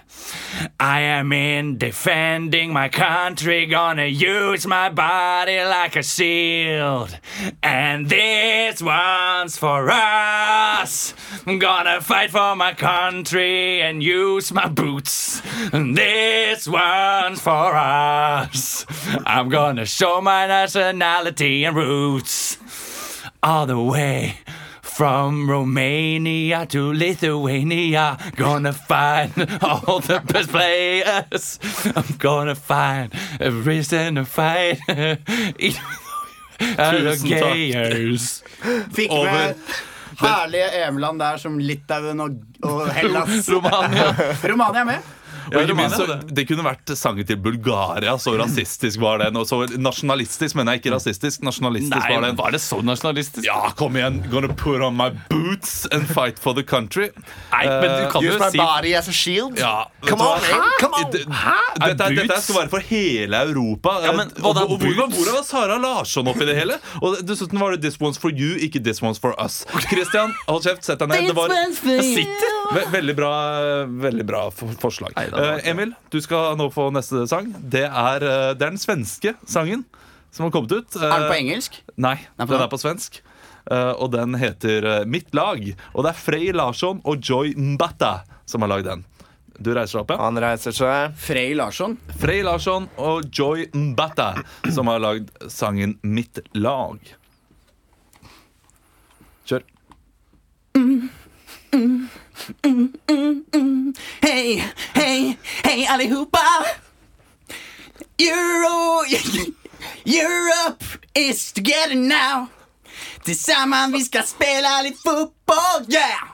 I 0.81 1.00
am 1.00 1.33
in 1.33 1.78
defending 1.78 2.72
my 2.72 2.88
country, 2.88 3.66
gonna 3.66 4.07
use 4.07 4.66
my 4.66 4.88
body 4.88 5.62
like 5.64 5.96
a 5.96 6.02
shield. 6.02 7.18
And 7.62 8.09
this 8.09 8.83
one's 8.83 9.57
for 9.57 9.90
us. 9.90 11.14
I'm 11.46 11.59
gonna 11.59 12.00
fight 12.00 12.31
for 12.31 12.57
my 12.57 12.74
country 12.74 13.81
and 13.81 14.02
use 14.02 14.52
my 14.52 14.68
boots. 14.68 15.42
And 15.72 15.96
this 15.96 16.66
one's 16.68 17.40
for 17.40 17.76
us. 17.76 18.87
I'm 19.26 19.48
gonna 19.48 19.87
show 19.87 20.20
my 20.20 20.46
nationality 20.46 21.64
and 21.64 21.76
roots 21.76 22.59
all 23.42 23.66
the 23.66 23.81
way. 23.81 24.38
From 24.98 25.48
Romania 25.48 26.66
to 26.66 26.92
Lithuania, 26.92 28.18
gonna 28.34 28.72
find 28.72 29.30
all 29.62 30.00
the 30.00 30.20
best 30.26 30.50
players. 30.50 31.61
I'm 31.94 32.16
gonna 32.18 32.56
find 32.56 33.14
a 33.40 33.52
reason 33.52 34.16
to 34.16 34.24
fight. 34.24 34.80
Tusen 36.58 37.30
takk. 37.30 37.62
Fikk 38.90 39.11
Over. 39.11 39.30
med 39.32 39.54
herlige 40.18 40.84
EM-land 40.84 41.20
der 41.20 41.37
som 41.37 41.58
Litauen 41.58 42.20
og, 42.20 42.30
og 42.62 42.90
Hellas. 42.90 43.48
Romania. 43.48 44.11
Romania 44.42 44.80
er 44.80 44.84
med. 44.84 45.17
Ja, 45.52 45.62
ikke 45.64 45.76
minst, 45.78 45.96
så, 45.96 46.16
det 46.38 46.44
kunne 46.48 46.64
vært 46.66 46.92
sangen 46.98 47.26
til 47.28 47.37
Bulgaria. 47.42 48.16
Så 48.20 48.34
rasistisk 48.38 49.00
var 49.00 49.18
den. 49.22 49.37
Og 49.40 49.46
så 49.48 49.61
nasjonalistisk, 49.78 50.56
mener 50.58 50.76
jeg. 50.76 50.82
Ikke 50.84 50.94
rasistisk. 50.96 51.42
Nasjonalistisk 51.46 51.96
Nei, 51.96 52.14
var 52.14 52.26
den. 52.26 52.37
var 52.38 52.50
det 52.54 52.61
så 52.64 52.80
nasjonalistisk? 52.84 53.46
Ja, 53.46 53.70
kom 53.78 53.96
igjen. 53.96 54.20
Gonna 54.30 54.48
put 54.52 54.80
on 54.84 54.96
my 54.98 55.11
boots 55.30 55.87
and 55.92 56.06
fight 56.08 56.38
for 56.38 56.54
the 56.54 56.62
country. 56.62 57.08
Nei, 57.52 57.64
men 57.66 57.88
du 57.88 58.11
kan 58.12 58.22
Use 58.24 58.34
jo 58.34 58.38
my 58.42 58.50
si 58.54 58.58
body 58.62 58.94
as 58.98 59.08
a 59.08 59.12
shield? 59.12 59.58
Ja, 59.58 59.87
Come 60.06 60.22
on, 60.22 60.40
Hæ? 60.44 60.61
Come 60.80 60.94
on. 61.04 61.32
Hæ? 61.32 61.56
Dette, 61.87 62.08
dette 62.16 62.40
skal 62.44 62.61
være 62.62 62.70
for 62.72 62.84
hele 62.90 63.42
Europa. 63.48 63.96
Ja, 64.04 64.12
men 64.16 64.30
hva 64.37 64.48
og, 64.50 64.54
da, 64.56 64.62
og, 64.68 64.78
hvor, 64.82 64.94
var- 64.98 65.12
hvor 65.14 65.32
var 65.38 65.42
Sara 65.48 65.78
Larsson 65.82 66.28
oppi 66.30 66.46
det 66.48 66.56
hele? 66.58 66.78
Og 67.02 67.18
dessuten 67.26 67.58
var 67.61 67.74
det 67.76 67.82
This 67.82 67.98
one's 68.02 68.18
for 68.20 68.30
you, 68.30 68.56
ikke 68.62 68.82
This 68.84 69.00
one's 69.04 69.20
for 69.20 69.34
us. 69.42 69.62
Christian, 69.88 70.34
hold 70.48 70.62
kjeft, 70.66 70.84
sett 70.87 70.98
deg 71.02 71.08
ned. 71.08 71.28
Det 71.28 71.37
var 71.37 72.90
veldig 72.92 73.14
bra, 73.16 73.32
veldig 74.06 74.24
bra 74.28 74.42
for 74.54 74.72
forslag. 74.82 75.14
Nei, 75.16 75.26
Eh, 75.38 75.70
Emil, 75.70 75.92
du 76.11 76.18
skal 76.24 76.57
nå 76.59 76.66
få 76.74 76.88
neste 76.94 77.24
sang. 77.31 77.53
Det 77.61 77.85
er, 77.87 78.24
uh, 78.24 78.53
det 78.55 78.62
er 78.64 78.70
den 78.74 78.79
svenske 78.81 79.35
sangen 79.46 79.85
som 80.35 80.46
har 80.48 80.53
kommet 80.55 80.72
ut. 80.72 80.96
Er 80.98 81.09
den 81.12 81.29
på 81.29 81.35
Eh, 81.37 81.42
engelsk? 81.42 81.79
Nei, 81.96 82.16
Nei, 82.38 82.46
på 82.46 82.53
den 82.57 82.64
er 82.64 82.72
på 82.72 82.79
svensk. 82.81 83.20
Eh, 83.70 83.92
og 84.01 84.11
den 84.12 84.35
heter 84.40 85.05
Mitt 85.07 85.35
lag. 85.37 85.61
Og 85.94 86.05
det 86.05 86.11
er 86.14 86.18
Frey 86.18 86.51
Larsson 86.57 87.01
og 87.05 87.20
Joy 87.20 87.55
Mbata 87.57 88.22
som 88.48 88.62
har 88.64 88.68
lagd 88.72 88.88
den. 88.88 89.05
Du 89.61 89.72
reiser 89.74 89.98
deg 89.98 90.05
opp, 90.05 90.11
ja? 90.14 90.18
Han 90.22 90.38
reiser 90.38 90.72
seg. 90.72 91.16
Frey 91.18 91.55
Larsson. 91.59 91.96
Frey 92.20 92.42
Larsson 92.46 92.87
og 92.96 93.27
Joy 93.35 93.66
Mbata 93.74 94.31
som 94.70 94.87
har 94.87 95.01
lagd 95.03 95.33
sangen 95.51 95.96
Mitt 96.03 96.38
lag. 96.55 96.98
Kjør. 99.48 99.62
Hej, 104.20 104.72
hei, 104.94 105.38
hei, 105.64 105.87
allihopa! 105.87 106.64
Euro, 108.18 109.04
Europe 110.04 110.84
is 111.14 111.52
together 111.52 111.94
now. 111.94 112.48
Tillsammans 113.24 113.94
vi 113.94 114.04
skal 114.04 114.24
spela 114.24 114.82
litt 114.82 114.98
fotball, 115.02 115.84
yeah! 115.88 116.28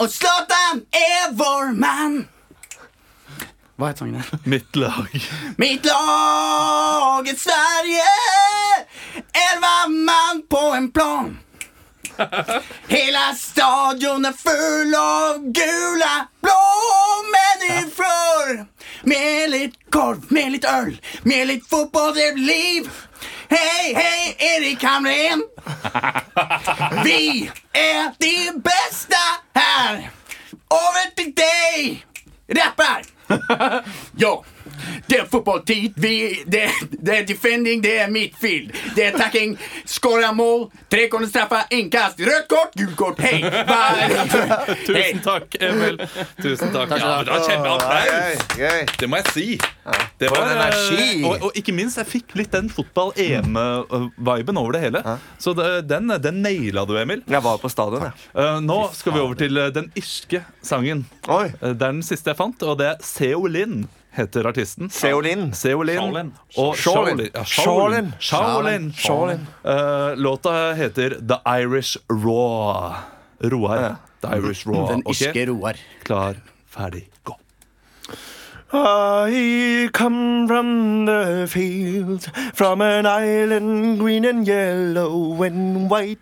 Og 0.00 0.10
Zlatan 0.10 0.86
er 0.92 1.32
vår 1.36 1.72
man. 1.76 2.28
Hva 3.78 3.92
het 3.92 4.00
sangen? 4.00 4.24
Mitt 4.44 4.76
lag. 4.76 5.12
Mitt 5.58 5.84
lag 5.86 7.28
er 7.28 7.36
Sverige 7.38 8.08
Elva 9.38 9.88
man 9.92 10.42
på 10.50 10.62
en 10.74 10.88
plan 10.92 11.36
Hela 12.88 13.34
stadion 13.34 14.24
är 14.24 14.32
full 14.32 14.94
av 14.94 15.52
gula 15.52 16.28
blå 16.40 16.64
människor 17.38 18.66
Med 19.02 19.50
lite 19.50 19.78
korv, 19.90 20.22
med 20.28 20.52
lite 20.52 20.68
öl, 20.68 21.00
med 21.22 21.46
lite 21.46 21.68
fotboll, 21.68 22.14
det 22.14 22.34
blir 22.34 22.44
liv 22.44 22.90
Hej, 23.50 23.94
hej, 23.94 24.36
Erik 24.38 24.82
Hamrén. 24.82 25.42
Vi 27.04 27.50
är 27.72 28.12
de 28.18 28.60
bästa 28.60 29.16
här. 29.54 30.10
Över 30.70 31.14
till 31.14 31.34
dig 31.34 32.06
Rappar! 32.48 33.02
Jo, 34.16 34.44
Det 35.06 35.20
er 35.20 35.28
fotballtid. 35.30 35.96
Det, 35.96 36.70
det 36.90 37.16
er 37.16 37.26
defending, 37.28 37.82
det 37.84 37.94
er 38.02 38.10
midtfield. 38.12 38.72
Det 38.96 39.06
er 39.06 39.14
attacking. 39.14 39.56
Skåra 39.88 40.32
mål. 40.32 40.68
Trekornerstraffa, 40.90 41.64
innkast. 41.70 42.20
Rødt 42.20 42.48
kort, 42.48 42.74
gult 42.78 42.96
kort. 42.96 43.20
Hei! 43.20 43.42
Tusen 44.86 45.22
takk, 45.24 45.58
Emil. 45.60 46.00
Tusen 46.42 46.72
takk. 46.74 46.94
Ja, 46.98 47.10
men 47.16 47.26
det 47.26 47.34
var 47.34 47.48
kjempeapplaus! 47.48 48.96
Det 48.98 49.10
må 49.10 49.20
jeg 49.22 49.34
si. 49.34 49.46
Det 50.18 50.30
var 50.32 50.44
en 50.44 50.48
eh, 50.50 50.62
energi. 50.62 51.08
Og, 51.24 51.48
og 51.48 51.58
ikke 51.58 51.74
minst, 51.76 51.98
jeg 52.00 52.08
fikk 52.08 52.34
litt 52.38 52.52
den 52.54 52.70
fotball-EM-viben 52.72 54.60
over 54.60 54.76
det 54.76 54.82
hele. 54.86 55.02
Så 55.40 55.54
den, 55.56 56.10
den 56.22 56.42
naila 56.44 56.84
du, 56.88 56.96
Emil. 57.00 57.22
Jeg 57.28 57.44
var 57.44 57.60
på 57.62 57.70
stadion, 57.72 58.08
jeg. 58.08 58.26
Eh, 58.34 58.58
nå 58.64 58.80
skal 58.96 59.16
vi 59.16 59.22
over 59.22 59.38
til 59.38 59.60
eh, 59.60 59.70
den 59.74 59.90
irske 59.98 60.42
sangen. 60.64 61.06
Det 61.28 61.70
er 61.72 61.78
den 61.78 62.02
siste 62.06 62.32
jeg 62.32 62.40
fant, 62.40 62.62
og 62.66 62.78
det 62.80 62.92
er 62.94 63.04
Seolin 63.04 63.86
heter 64.18 64.46
artisten. 64.50 64.90
Seolin. 64.90 65.52
Seolin. 65.54 65.98
Shaolin. 66.02 66.32
Og 66.56 66.76
Shaolin. 66.76 67.22
Shaolin. 67.44 68.12
Shaolin. 68.20 68.92
Shaolin. 68.92 69.46
Eh, 69.64 70.16
låta 70.16 70.74
heter 70.74 71.18
The 71.28 71.40
Irish 71.62 71.96
Raw. 72.10 72.94
Roar. 73.40 73.96
The 74.20 74.36
Irish 74.36 74.66
Raw. 74.66 74.88
Den 74.90 75.02
irske 75.06 75.46
Roar. 75.46 75.76
Klar, 76.02 76.34
ferdig, 76.66 77.08
gå. 77.24 77.38
I 78.70 79.88
come 79.94 80.46
from 80.46 81.06
the 81.06 81.46
fields, 81.48 82.28
from 82.54 82.82
an 82.82 83.06
island 83.06 83.98
green 83.98 84.24
and 84.26 84.46
yellow 84.46 85.42
and 85.42 85.88
white 85.90 86.18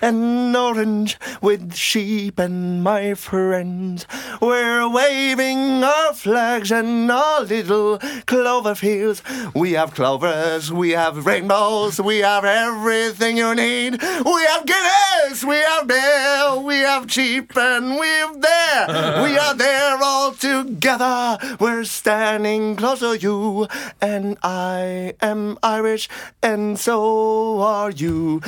and 0.00 0.56
orange, 0.56 1.18
with 1.40 1.74
sheep 1.74 2.38
and 2.38 2.82
my 2.82 3.14
friends. 3.14 4.06
We're 4.40 4.88
waving 4.88 5.84
our 5.84 6.12
flags 6.14 6.70
and 6.70 7.10
our 7.10 7.42
little 7.42 7.98
clover 8.26 8.74
fields. 8.74 9.22
We 9.54 9.72
have 9.72 9.94
clovers, 9.94 10.72
we 10.72 10.90
have 10.90 11.26
rainbows, 11.26 12.00
we 12.00 12.18
have 12.18 12.44
everything 12.44 13.36
you 13.36 13.54
need. 13.54 14.00
We 14.02 14.42
have 14.50 14.66
Guinness, 14.66 15.44
we 15.44 15.56
have 15.56 15.86
bear, 15.86 16.56
we 16.56 16.76
have 16.76 17.10
sheep 17.10 17.56
and 17.56 17.96
we're 17.96 18.34
there. 18.40 19.22
We 19.22 19.38
are 19.44 19.54
there 19.54 19.98
all 20.02 20.32
together. 20.32 21.38
We're 21.60 21.84
standing 21.84 22.76
close 22.76 23.00
to 23.00 23.16
you, 23.18 23.66
and 24.00 24.36
I 24.42 25.14
am 25.20 25.58
Irish, 25.62 26.08
and 26.42 26.78
so 26.78 27.60
are 27.60 27.90
you. 27.90 28.40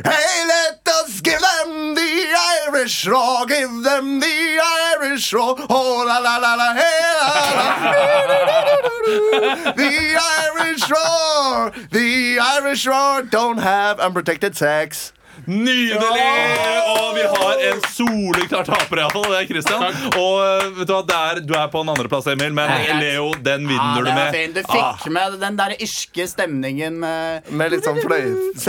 Hey, 0.03 0.45
let 0.47 0.81
us 0.87 1.21
give 1.21 1.39
them 1.39 1.95
the 1.95 2.35
Irish 2.67 3.07
raw, 3.07 3.45
give 3.45 3.83
them 3.83 4.19
the 4.19 4.59
Irish 4.93 5.31
raw. 5.33 5.55
Oh 5.69 6.03
la 6.07 6.17
la 6.19 6.37
la 6.37 6.53
la, 6.55 6.73
hey 6.73 7.13
la 7.13 7.53
la. 7.55 7.63
The 9.77 10.17
Irish 10.51 10.89
roar, 10.89 11.71
the 11.91 12.39
Irish 12.39 12.85
roar 12.85 13.21
don't 13.23 13.57
have 13.57 13.99
unprotected 13.99 14.55
sex. 14.55 15.11
Nydelig! 15.47 16.25
Og 16.91 17.13
vi 17.15 17.23
har 17.31 17.61
en 17.69 17.81
soleklar 17.93 18.65
taper, 18.67 18.99
iallfall. 19.01 19.27
Det 19.31 19.37
er 19.39 19.47
Christian. 19.49 19.85
Og 20.19 20.73
vet 20.79 20.89
du 20.89 20.93
hva, 20.93 20.99
der, 21.07 21.29
er, 21.37 21.41
du 21.47 21.53
er 21.55 21.69
på 21.71 21.81
en 21.85 21.91
andreplass, 21.93 22.27
Emil, 22.33 22.51
men 22.57 22.71
Leo, 22.99 23.29
den 23.45 23.67
vinner 23.69 24.03
du 24.03 24.11
med. 24.11 24.33
Fin. 24.35 24.55
Du 24.57 24.61
Ah, 24.67 24.97
fikk 24.99 25.13
med 25.15 25.37
den 25.39 25.55
der 25.59 25.75
irske 25.79 26.27
stemningen. 26.27 26.99
eh, 27.07 27.47
Med 27.55 27.71
litt 27.71 27.87
sånn 27.87 28.01
fløyt, 28.03 28.59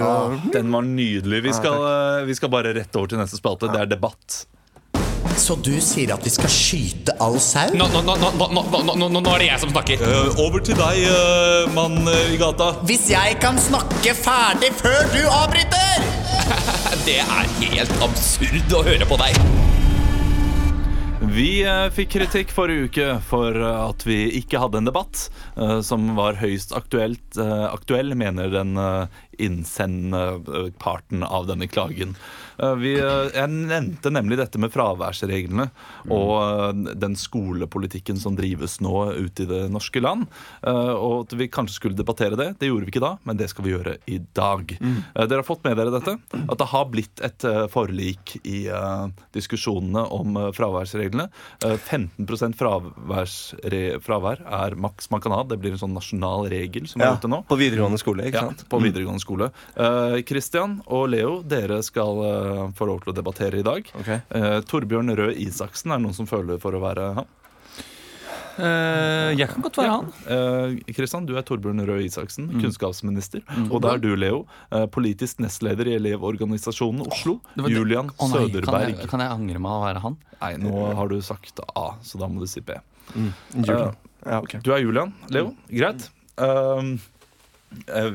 Ah, 0.00 0.32
den 0.54 0.72
var 0.72 0.82
nydelig. 0.88 1.42
Vi 1.44 1.52
skal, 1.52 1.78
eh, 1.92 2.24
vi 2.24 2.34
skal 2.34 2.48
bare 2.48 2.72
rette 2.74 2.96
over 2.96 3.08
til 3.12 3.18
neste 3.20 3.36
spalte. 3.40 3.68
Det 3.72 3.80
er 3.84 3.86
debatt. 3.94 4.46
Så 5.36 5.56
du 5.58 5.72
sier 5.82 6.12
at 6.14 6.24
vi 6.24 6.30
skal 6.32 6.50
skyte 6.52 7.14
all 7.22 7.38
sau? 7.42 7.72
Nå, 7.74 7.88
nå, 7.90 8.02
nå, 8.06 8.14
nå, 8.20 8.30
nå, 8.38 8.62
nå, 8.70 8.94
nå, 8.94 9.08
nå 9.10 9.22
er 9.34 9.42
det 9.42 9.48
jeg 9.48 9.62
som 9.64 9.72
snakker. 9.72 10.04
Eh, 10.04 10.40
over 10.44 10.62
til 10.64 10.78
deg, 10.78 11.00
eh, 11.10 11.72
mann 11.74 11.98
eh, 12.10 12.34
i 12.34 12.38
gata. 12.40 12.70
Hvis 12.86 13.08
jeg 13.12 13.38
kan 13.42 13.58
snakke 13.60 14.14
ferdig 14.18 14.70
før 14.78 15.02
du 15.14 15.22
avbryter! 15.26 16.08
Det 17.04 17.18
er 17.20 17.48
helt 17.58 17.94
absurd 18.04 18.72
å 18.72 18.80
høre 18.86 19.08
på 19.08 19.18
deg. 19.20 19.36
Vi 21.34 21.48
fikk 21.96 22.12
kritikk 22.14 22.52
forrige 22.54 22.86
uke 22.86 23.06
for 23.26 23.56
at 23.58 24.04
vi 24.06 24.18
ikke 24.38 24.60
hadde 24.62 24.80
en 24.80 24.88
debatt 24.88 25.24
som 25.84 26.12
var 26.18 26.38
høyst 26.38 26.72
aktuelt, 26.76 27.38
aktuell, 27.40 28.14
mener 28.16 28.52
den 28.52 28.76
innsendende 29.40 30.70
parten 30.80 31.24
av 31.26 31.48
denne 31.50 31.68
klagen. 31.68 32.14
Eh, 32.58 32.74
vi, 32.80 32.94
eh, 33.00 33.30
jeg 33.34 33.50
nevnte 33.50 34.12
nemlig 34.14 34.38
dette 34.40 34.60
med 34.62 34.72
fraværsreglene 34.74 35.68
og 36.12 36.32
eh, 36.38 36.94
den 36.98 37.16
skolepolitikken 37.18 38.18
som 38.20 38.36
drives 38.38 38.78
nå 38.84 38.94
ute 39.16 39.44
i 39.44 39.48
det 39.50 39.62
norske 39.72 40.02
land. 40.02 40.26
og 40.64 41.24
at 41.24 41.32
vi 41.38 41.48
kanskje 41.48 41.76
skulle 41.78 41.96
debattere 41.98 42.36
det. 42.38 42.48
Det 42.60 42.68
gjorde 42.68 42.86
vi 42.86 42.92
ikke 42.94 43.02
da, 43.04 43.12
men 43.24 43.36
det 43.38 43.48
skal 43.50 43.64
vi 43.66 43.72
gjøre 43.74 43.96
i 44.10 44.18
dag. 44.36 44.74
Mm. 44.80 44.98
dere 45.14 45.40
har 45.40 45.46
fått 45.46 45.64
med 45.64 45.76
dere 45.78 45.92
dette? 45.94 46.16
At 46.48 46.58
det 46.60 46.68
har 46.70 46.86
blitt 46.90 47.22
et 47.24 47.44
forlik 47.72 48.36
i 48.44 48.64
diskusjonene 49.34 50.04
om 50.14 50.38
fraværsreglene. 50.56 51.28
Eh, 51.64 51.76
15 51.76 52.54
fraværsre, 52.58 53.82
fravær 54.04 54.42
er 54.44 54.76
maks 54.80 55.10
man 55.12 55.22
kan 55.24 55.34
ha. 55.36 55.42
Det 55.48 55.58
blir 55.62 55.74
en 55.76 55.82
sånn 55.84 55.96
nasjonal 55.96 56.48
regel 56.52 56.88
som 56.90 57.02
er 57.04 57.16
ute 57.18 57.30
nå. 57.30 57.42
På 57.48 57.58
videregående 57.60 58.00
skole, 58.00 58.28
ikke 58.30 58.42
Ja, 58.42 58.48
sant? 58.50 58.66
på 58.68 58.80
videregående 58.82 59.22
skole. 59.22 59.50
Kristian 59.74 60.44
Christian 60.44 60.82
og 60.86 61.08
Leo, 61.10 61.42
dere 61.42 61.80
skal 61.82 62.18
eh, 62.44 62.66
få 62.78 62.88
lov 62.90 63.00
til 63.04 63.12
å 63.12 63.16
debattere 63.16 63.60
i 63.62 63.66
dag. 63.66 63.88
Okay. 64.00 64.20
Eh, 64.30 64.58
Torbjørn 64.70 65.14
Røe 65.18 65.34
Isaksen, 65.46 65.92
er 65.94 65.98
det 66.00 66.06
noen 66.06 66.16
som 66.16 66.28
føler 66.30 66.60
for 66.62 66.76
å 66.76 66.82
være 66.84 67.08
han? 67.20 67.32
Eh, 68.54 69.32
jeg 69.34 69.48
kan 69.50 69.64
godt 69.64 69.78
være 69.80 69.90
han. 69.96 70.10
Eh, 70.30 70.92
Christian, 70.94 71.24
du 71.26 71.32
er 71.38 71.42
Torbjørn 71.46 71.82
Røe 71.88 72.04
Isaksen, 72.06 72.46
Mm. 72.52 72.60
kunnskapsminister. 72.62 73.42
Og 73.70 73.80
da 73.82 73.94
er 73.94 73.98
du, 73.98 74.14
Leo, 74.14 74.44
eh, 74.70 74.86
politisk 74.86 75.40
nestleder 75.42 75.90
i 75.90 75.96
Elevorganisasjonen 75.98 77.02
Oslo. 77.08 77.40
Oh, 77.58 77.68
Julian 77.68 78.10
oh, 78.18 78.28
nei, 78.28 78.44
Søderberg. 78.46 78.94
Kan 78.94 79.00
jeg, 79.00 79.08
kan 79.10 79.20
jeg 79.24 79.30
angre 79.34 79.58
meg 79.58 79.72
å 79.72 79.82
være 79.82 80.04
han? 80.04 80.16
Nei, 80.40 80.52
nå 80.62 80.94
har 80.94 81.08
du 81.10 81.20
sagt 81.20 81.58
A, 81.74 81.86
så 82.02 82.20
da 82.20 82.28
må 82.30 82.40
du 82.44 82.46
si 82.46 82.60
B. 82.60 82.76
Julian. 83.14 83.96
Ja, 84.24 84.38
okay. 84.40 84.60
Du 84.64 84.70
er 84.72 84.78
Julian. 84.84 85.12
Leo, 85.34 85.54
greit. 85.68 86.06
Um, 86.38 86.94
eh, 86.94 87.00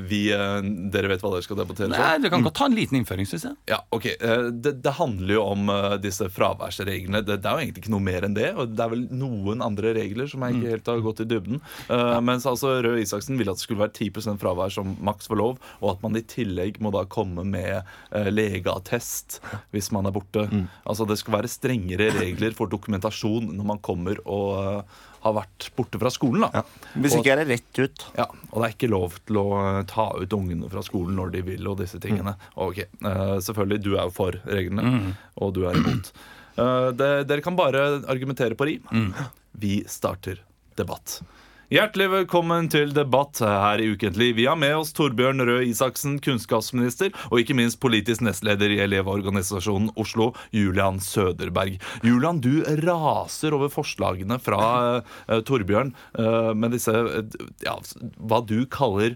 vi, 0.10 0.22
eh, 0.34 0.62
dere 0.93 1.12
vet 1.12 1.22
hva 1.24 1.32
dere 1.34 1.45
skal 1.45 1.60
debattere? 1.62 1.91
Nei, 1.93 2.17
Du 2.24 2.30
kan 2.30 2.43
godt 2.45 2.58
ta 2.60 2.65
en 2.69 2.76
liten 2.78 3.00
innføring, 3.00 3.28
Synes 3.30 3.45
jeg. 3.50 3.56
Ja, 3.72 3.80
ok. 3.95 4.06
Eh, 4.19 4.43
Det, 4.52 4.82
det 4.84 4.93
handler 4.98 5.34
jo 5.36 5.43
om 5.43 5.69
eh, 5.69 5.98
disse 6.02 6.30
fraværsreglene. 6.34 7.24
Det, 7.26 7.39
det 7.41 7.50
er 7.50 7.58
jo 7.58 7.63
egentlig 7.65 7.84
ikke 7.84 7.93
noe 7.95 8.06
mer 8.06 8.28
enn 8.28 8.38
det. 8.38 8.50
Og 8.56 8.76
det 8.76 8.86
er 8.86 8.93
vel 8.93 9.06
noen 9.12 9.62
andre 9.65 9.93
regler 9.98 10.30
som 10.32 10.43
jeg 10.45 10.58
ikke 10.58 10.74
helt 10.76 10.91
har 10.93 11.04
gått 11.06 11.24
i 11.24 11.28
dybden. 11.30 11.62
Uh, 11.89 12.19
Mens 12.24 12.45
altså 12.50 12.76
Røe 12.84 13.02
Isaksen 13.04 13.38
ville 13.39 13.52
at 13.54 13.60
det 13.60 13.65
skulle 13.65 13.84
være 13.84 13.95
10% 14.10 14.39
fravær 14.41 14.74
som 14.74 14.95
maks 15.06 15.30
for 15.30 15.39
lov, 15.39 15.60
og 15.82 15.91
at 15.95 16.04
man 16.04 16.17
i 16.19 16.24
tillegg 16.26 16.80
må 16.84 16.91
da 16.95 17.06
komme 17.10 17.45
med 17.48 17.82
uh, 17.82 18.30
legeattest 18.32 19.39
hvis 19.74 19.91
man 19.95 20.08
er 20.10 20.15
borte. 20.15 20.48
Altså 20.89 21.06
Det 21.10 21.17
skal 21.19 21.39
være 21.39 21.52
strengere 21.52 22.10
regler 22.19 22.54
for 22.58 22.69
dokumentasjon 22.72 23.50
når 23.56 23.65
man 23.74 23.80
kommer 23.86 24.19
og 24.30 24.50
eh, 24.60 25.00
har 25.23 25.34
vært 25.36 25.69
borte 25.75 25.99
fra 25.99 26.12
skolen. 26.13 26.45
da. 26.47 26.63
Hvis 26.95 27.15
Og- 27.15 27.23
ikke 27.23 27.34
er 27.34 27.43
det 27.43 27.47
rett 27.49 27.79
ut. 27.79 28.05
ja, 28.17 28.25
og 28.51 28.62
det 28.62 28.65
er 28.69 28.75
ikke 28.75 28.89
lov 28.91 29.19
til 29.25 29.36
å 29.36 29.79
eh, 29.79 29.84
ta 29.84 30.10
ut 30.15 30.29
ungene 30.34 30.69
fra 30.69 30.82
skolen 30.82 31.15
når 31.15 31.32
de 31.32 31.41
vil, 31.41 31.67
og 31.67 31.77
disse 31.77 31.99
tingene. 31.99 32.36
Ok, 32.55 32.84
uh, 33.03 33.38
Selvfølgelig, 33.39 33.82
du 33.84 33.95
er 33.97 34.03
jo 34.03 34.12
for 34.12 34.32
reglene, 34.45 35.15
og 35.38 35.53
du 35.53 35.65
er 35.67 35.75
imot. 35.75 36.12
Uh, 36.60 36.91
det, 36.91 37.27
dere 37.27 37.41
kan 37.41 37.55
bare 37.55 38.03
argumentere 38.08 38.55
på 38.55 38.65
rim. 38.67 39.13
Vi 39.60 39.84
starter 39.88 40.39
debatt. 40.75 41.21
Hjertelig 41.69 42.08
velkommen 42.10 42.65
til 42.73 42.95
debatt 42.97 43.38
her 43.45 43.77
i 43.77 43.91
Ukentlig. 43.93 44.32
Vi 44.39 44.47
har 44.49 44.55
med 44.58 44.71
oss 44.73 44.89
Torbjørn 44.97 45.43
Røe 45.45 45.67
Isaksen, 45.67 46.15
kunnskapsminister, 46.25 47.12
og 47.29 47.43
ikke 47.43 47.53
minst 47.53 47.77
politisk 47.77 48.23
nestleder 48.25 48.73
i 48.73 48.79
Elevorganisasjonen 48.82 49.91
Oslo, 50.01 50.32
Julian 50.49 50.97
Søderberg. 50.97 51.77
Julian, 52.01 52.41
du 52.41 52.65
raser 52.82 53.53
over 53.53 53.69
forslagene 53.69 54.39
fra 54.41 54.63
uh, 55.05 55.43
Torbjørn 55.45 55.93
uh, 56.17 56.58
med 56.58 56.73
disse 56.73 56.89
uh, 56.89 57.21
ja, 57.62 57.77
hva 58.17 58.41
du 58.41 58.65
kaller 58.65 59.13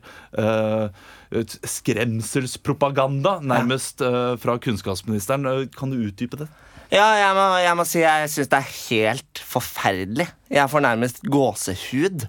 skremselspropaganda, 1.33 3.39
nærmest 3.41 4.05
fra 4.43 4.59
kunnskapsministeren. 4.61 5.49
Kan 5.73 5.89
du 5.89 6.05
utdype 6.05 6.37
det? 6.43 6.47
Ja, 6.93 7.07
jeg 7.17 7.33
må, 7.33 7.43
jeg 7.57 7.73
må 7.73 7.83
si 7.89 8.01
jeg 8.03 8.29
syns 8.29 8.49
det 8.51 8.57
er 8.59 8.73
helt 8.91 9.39
forferdelig. 9.49 10.27
Jeg 10.53 10.69
får 10.69 10.83
nærmest 10.85 11.23
gåsehud. 11.25 12.27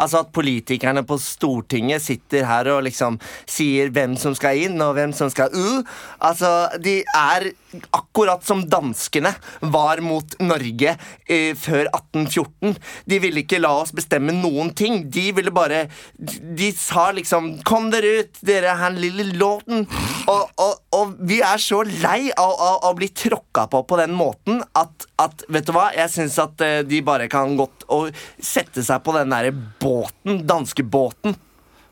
Altså 0.00 0.22
At 0.22 0.30
politikerne 0.32 1.02
på 1.04 1.18
Stortinget 1.20 2.00
sitter 2.00 2.46
her 2.48 2.70
og 2.72 2.86
liksom 2.86 3.18
sier 3.44 3.92
hvem 3.92 4.14
som 4.16 4.32
skal 4.38 4.62
inn, 4.62 4.80
og 4.80 4.94
hvem 4.96 5.12
som 5.12 5.28
skal 5.28 5.52
u. 5.52 5.82
Altså, 6.24 6.70
de 6.80 7.02
er 7.12 7.50
akkurat 7.94 8.44
som 8.46 8.64
danskene 8.70 9.32
var 9.60 10.00
mot 10.04 10.36
Norge 10.42 10.96
eh, 11.26 11.52
før 11.58 11.88
1814. 11.90 12.76
De 13.06 13.20
ville 13.22 13.42
ikke 13.44 13.60
la 13.62 13.72
oss 13.82 13.94
bestemme 13.96 14.34
noen 14.36 14.72
ting. 14.76 15.04
De 15.12 15.28
ville 15.36 15.52
bare 15.54 15.86
De, 16.16 16.70
sa 16.72 17.10
liksom 17.12 17.62
'Kom 17.64 17.90
dere 17.90 18.22
ut, 18.22 18.40
dere 18.40 18.76
han 18.80 18.98
lille 19.00 19.30
låten'. 19.36 19.86
Og, 20.26 20.50
og, 20.58 20.74
og 20.92 21.16
vi 21.20 21.40
er 21.44 21.60
så 21.62 21.82
lei 21.86 22.30
av, 22.36 22.82
å 22.88 22.92
bli 22.96 23.08
tråkka 23.08 23.66
på 23.70 23.82
på 23.86 24.00
den 24.00 24.14
måten 24.16 24.62
at, 24.74 25.06
at 25.22 25.44
Vet 25.52 25.68
du 25.68 25.72
hva? 25.76 25.90
Jeg 25.94 26.10
syns 26.10 26.38
at 26.42 26.60
eh, 26.64 26.82
de 26.86 27.02
bare 27.06 27.28
kan 27.30 27.56
godt 27.58 27.86
sette 28.42 28.82
seg 28.84 29.02
på 29.04 29.14
den 29.16 29.30
derre 29.32 29.52
båten, 29.54 30.42
danskebåten. 30.48 31.36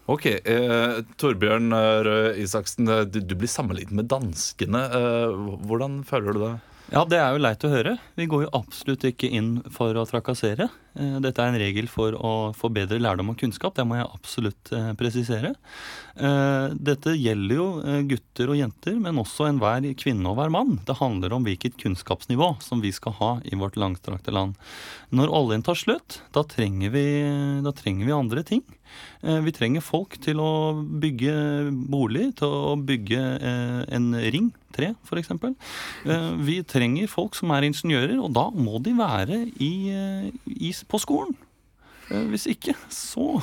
Ok, 0.05 0.26
eh, 0.26 0.98
Torbjørn 1.16 1.72
eh, 1.72 1.98
Røe 2.05 2.32
Isaksen, 2.42 2.88
eh, 2.92 3.05
du, 3.09 3.22
du 3.24 3.34
blir 3.40 3.48
sammenlignet 3.48 3.96
med 3.96 4.11
danskene. 4.12 4.82
Eh, 4.92 5.36
hvordan 5.64 6.02
føler 6.05 6.36
du 6.36 6.42
det? 6.42 6.55
Ja, 6.92 7.07
det 7.09 7.20
er 7.22 7.32
jo 7.32 7.40
leit 7.40 7.64
å 7.64 7.70
høre. 7.72 7.94
Vi 8.20 8.26
går 8.28 8.44
jo 8.44 8.50
absolutt 8.59 9.07
ikke 9.09 9.30
inn 9.32 9.55
for 9.72 9.96
å 9.96 10.05
trakassere. 10.09 10.68
Eh, 10.95 11.16
Dette 11.22 11.42
er 11.42 11.51
en 11.51 11.59
regel 11.59 11.88
for 11.90 12.14
å 12.14 12.32
få 12.57 12.70
bedre 12.74 13.01
lærdom 13.03 13.32
og 13.32 13.38
kunnskap. 13.40 13.74
Det 13.76 13.86
må 13.88 13.99
jeg 13.99 14.07
absolutt 14.07 14.72
eh, 14.74 14.92
presisere. 14.99 15.55
Eh, 16.14 16.74
Dette 16.74 17.16
gjelder 17.18 17.59
jo 17.59 17.66
gutter 18.11 18.53
og 18.53 18.61
jenter, 18.61 18.99
men 19.03 19.18
også 19.22 19.49
enhver 19.49 19.88
kvinne 20.01 20.30
og 20.30 20.38
hver 20.38 20.55
mann. 20.55 20.78
Det 20.86 20.99
handler 21.01 21.34
om 21.34 21.47
hvilket 21.47 21.78
kunnskapsnivå 21.82 22.55
som 22.64 22.82
vi 22.84 22.95
skal 22.95 23.18
ha 23.18 23.32
i 23.45 23.59
vårt 23.59 23.78
langstrakte 23.80 24.34
land. 24.34 24.59
Når 25.14 25.34
oljen 25.34 25.66
tar 25.66 25.78
slutt, 25.78 26.20
da 26.34 26.47
trenger 26.47 26.95
vi, 26.95 27.05
da 27.64 27.74
trenger 27.74 28.07
vi 28.07 28.14
andre 28.14 28.47
ting. 28.47 28.64
Vi 29.24 29.53
trenger 29.57 29.82
folk 29.82 30.14
til 30.22 30.38
å 30.42 30.74
bygge 31.03 31.32
bolig, 31.90 32.28
til 32.38 32.53
å 32.53 32.74
bygge 32.78 33.22
en 33.97 34.11
ring, 34.34 34.53
tre 34.74 34.92
f.eks. 35.07 35.32
Vi 36.45 36.57
trenger 36.68 37.11
folk 37.11 37.38
som 37.38 37.53
er 37.55 37.66
ingeniører, 37.66 38.16
og 38.20 38.34
da 38.36 38.49
må 38.55 38.78
de 38.84 38.95
være 38.99 39.40
i, 39.62 39.72
i, 40.55 40.70
på 40.89 41.01
skolen. 41.03 41.37
Eh, 42.11 42.26
Hvis 42.32 42.47
ikke, 42.51 42.74
så, 42.93 43.39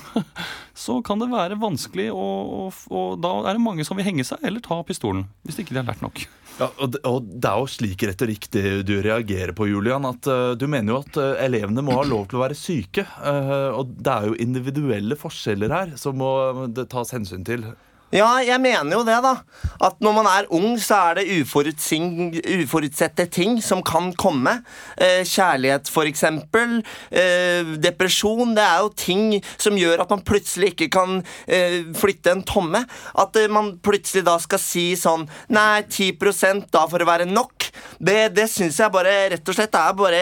så 0.77 0.99
kan 1.05 1.21
det 1.21 1.31
være 1.31 1.59
vanskelig, 1.61 2.11
og, 2.13 2.53
og, 2.57 2.83
og 2.93 3.17
da 3.23 3.33
er 3.45 3.57
det 3.57 3.63
mange 3.63 3.85
som 3.87 3.99
vil 3.99 4.07
henge 4.07 4.25
seg 4.27 4.43
eller 4.45 4.63
ta 4.63 4.81
pistolen. 4.87 5.25
Hvis 5.47 5.61
ikke 5.61 5.75
de 5.75 5.81
har 5.81 5.89
lært 5.89 6.05
nok. 6.05 6.23
Ja, 6.59 6.67
og, 6.77 6.91
det, 6.93 6.99
og 7.07 7.29
det 7.31 7.47
er 7.49 7.61
jo 7.61 7.69
slik 7.73 8.03
retorikk 8.05 8.49
det 8.53 8.65
du 8.85 8.93
reagerer 9.01 9.53
på, 9.57 9.65
Julian. 9.71 10.05
At 10.05 10.27
uh, 10.29 10.51
Du 10.59 10.67
mener 10.69 10.93
jo 10.93 10.99
at 11.01 11.17
uh, 11.17 11.39
elevene 11.41 11.83
må 11.85 11.95
ha 11.97 12.03
lov 12.05 12.27
til 12.29 12.37
å 12.37 12.43
være 12.43 12.57
syke. 12.59 13.05
Uh, 13.23 13.71
og 13.79 13.95
det 13.97 14.13
er 14.13 14.27
jo 14.29 14.37
individuelle 14.45 15.17
forskjeller 15.17 15.73
her 15.73 15.95
som 16.01 16.19
må 16.21 16.33
det 16.69 16.89
tas 16.91 17.15
hensyn 17.15 17.47
til. 17.47 17.65
Ja, 18.11 18.41
jeg 18.43 18.59
mener 18.59 18.97
jo 18.97 19.05
det, 19.07 19.15
da. 19.23 19.37
At 19.81 20.01
når 20.03 20.15
man 20.17 20.27
er 20.27 20.49
ung, 20.51 20.73
så 20.81 20.97
er 21.11 21.21
det 21.21 21.31
uforutsette 21.39 23.25
ting 23.31 23.61
som 23.63 23.79
kan 23.87 24.11
komme. 24.19 24.57
Eh, 24.99 25.23
kjærlighet, 25.23 25.87
eksempel. 26.11 26.81
Eh, 27.09 27.71
depresjon. 27.79 28.51
Det 28.57 28.65
er 28.65 28.83
jo 28.83 28.91
ting 28.99 29.41
som 29.55 29.79
gjør 29.79 30.03
at 30.03 30.11
man 30.11 30.25
plutselig 30.27 30.73
ikke 30.73 30.89
kan 30.91 31.21
eh, 31.47 31.87
flytte 31.95 32.35
en 32.35 32.43
tomme. 32.43 32.83
At 33.15 33.39
eh, 33.39 33.47
man 33.47 33.77
plutselig 33.79 34.25
da 34.27 34.37
skal 34.43 34.59
si 34.59 34.91
sånn 34.99 35.27
Nei, 35.51 35.83
10% 35.87 36.67
da 36.73 36.83
for 36.91 36.99
å 37.03 37.07
være 37.07 37.29
nok. 37.29 37.60
Det, 37.99 38.31
det 38.35 38.47
syns 38.51 38.79
jeg 38.81 38.93
bare 38.93 39.13
rett 39.33 39.51
og 39.51 39.57
slett 39.57 39.77
er 39.77 39.97
bare 39.97 40.21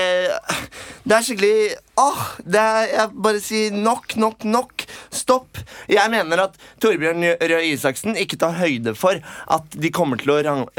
Det 1.03 1.15
er 1.15 1.25
skikkelig 1.25 1.53
Åh, 1.99 2.19
det 2.47 2.59
er, 2.59 2.85
jeg 2.93 3.11
bare 3.25 3.39
sier 3.43 3.73
nok, 3.75 4.13
nok, 4.15 4.45
nok. 4.47 4.85
Stopp. 5.11 5.57
Jeg 5.91 6.07
mener 6.13 6.45
at 6.45 6.53
Torbjørn 6.79 7.25
Røe 7.41 7.73
Isaksen 7.73 8.15
ikke 8.19 8.37
tar 8.39 8.55
høyde 8.55 8.93
for 8.95 9.19
at 9.51 9.75
de 9.75 9.91
kommer 9.91 10.21
til 10.21 10.31
å 10.31 10.37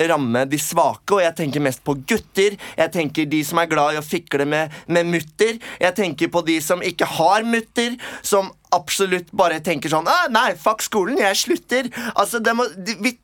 ramme 0.09 0.45
de 0.49 0.61
svake, 0.61 1.19
og 1.19 1.21
jeg 1.21 1.37
tenker 1.43 1.65
mest 1.67 1.85
på 1.85 1.99
gutter. 2.09 2.57
Jeg 2.57 2.95
tenker 2.95 3.29
de 3.29 3.43
som 3.45 3.61
er 3.61 3.69
glad 3.69 3.99
i 3.99 4.01
å 4.01 4.07
fikle 4.07 4.49
med, 4.49 4.73
med 4.89 5.13
mutter. 5.13 5.61
Jeg 5.83 5.99
tenker 5.99 6.33
på 6.33 6.41
de 6.47 6.57
som 6.65 6.81
ikke 6.81 7.11
har 7.19 7.45
mutter, 7.45 8.01
som 8.25 8.49
absolutt 8.73 9.29
bare 9.37 9.61
tenker 9.67 9.91
sånn 9.93 10.09
ah, 10.09 10.29
Nei, 10.33 10.55
fuck 10.59 10.81
skolen, 10.85 11.21
jeg 11.21 11.37
slutter. 11.37 11.93
Altså, 12.15 12.41
det 12.41 12.57
må, 12.57 12.65
de, 12.81 12.97
vi 13.05 13.19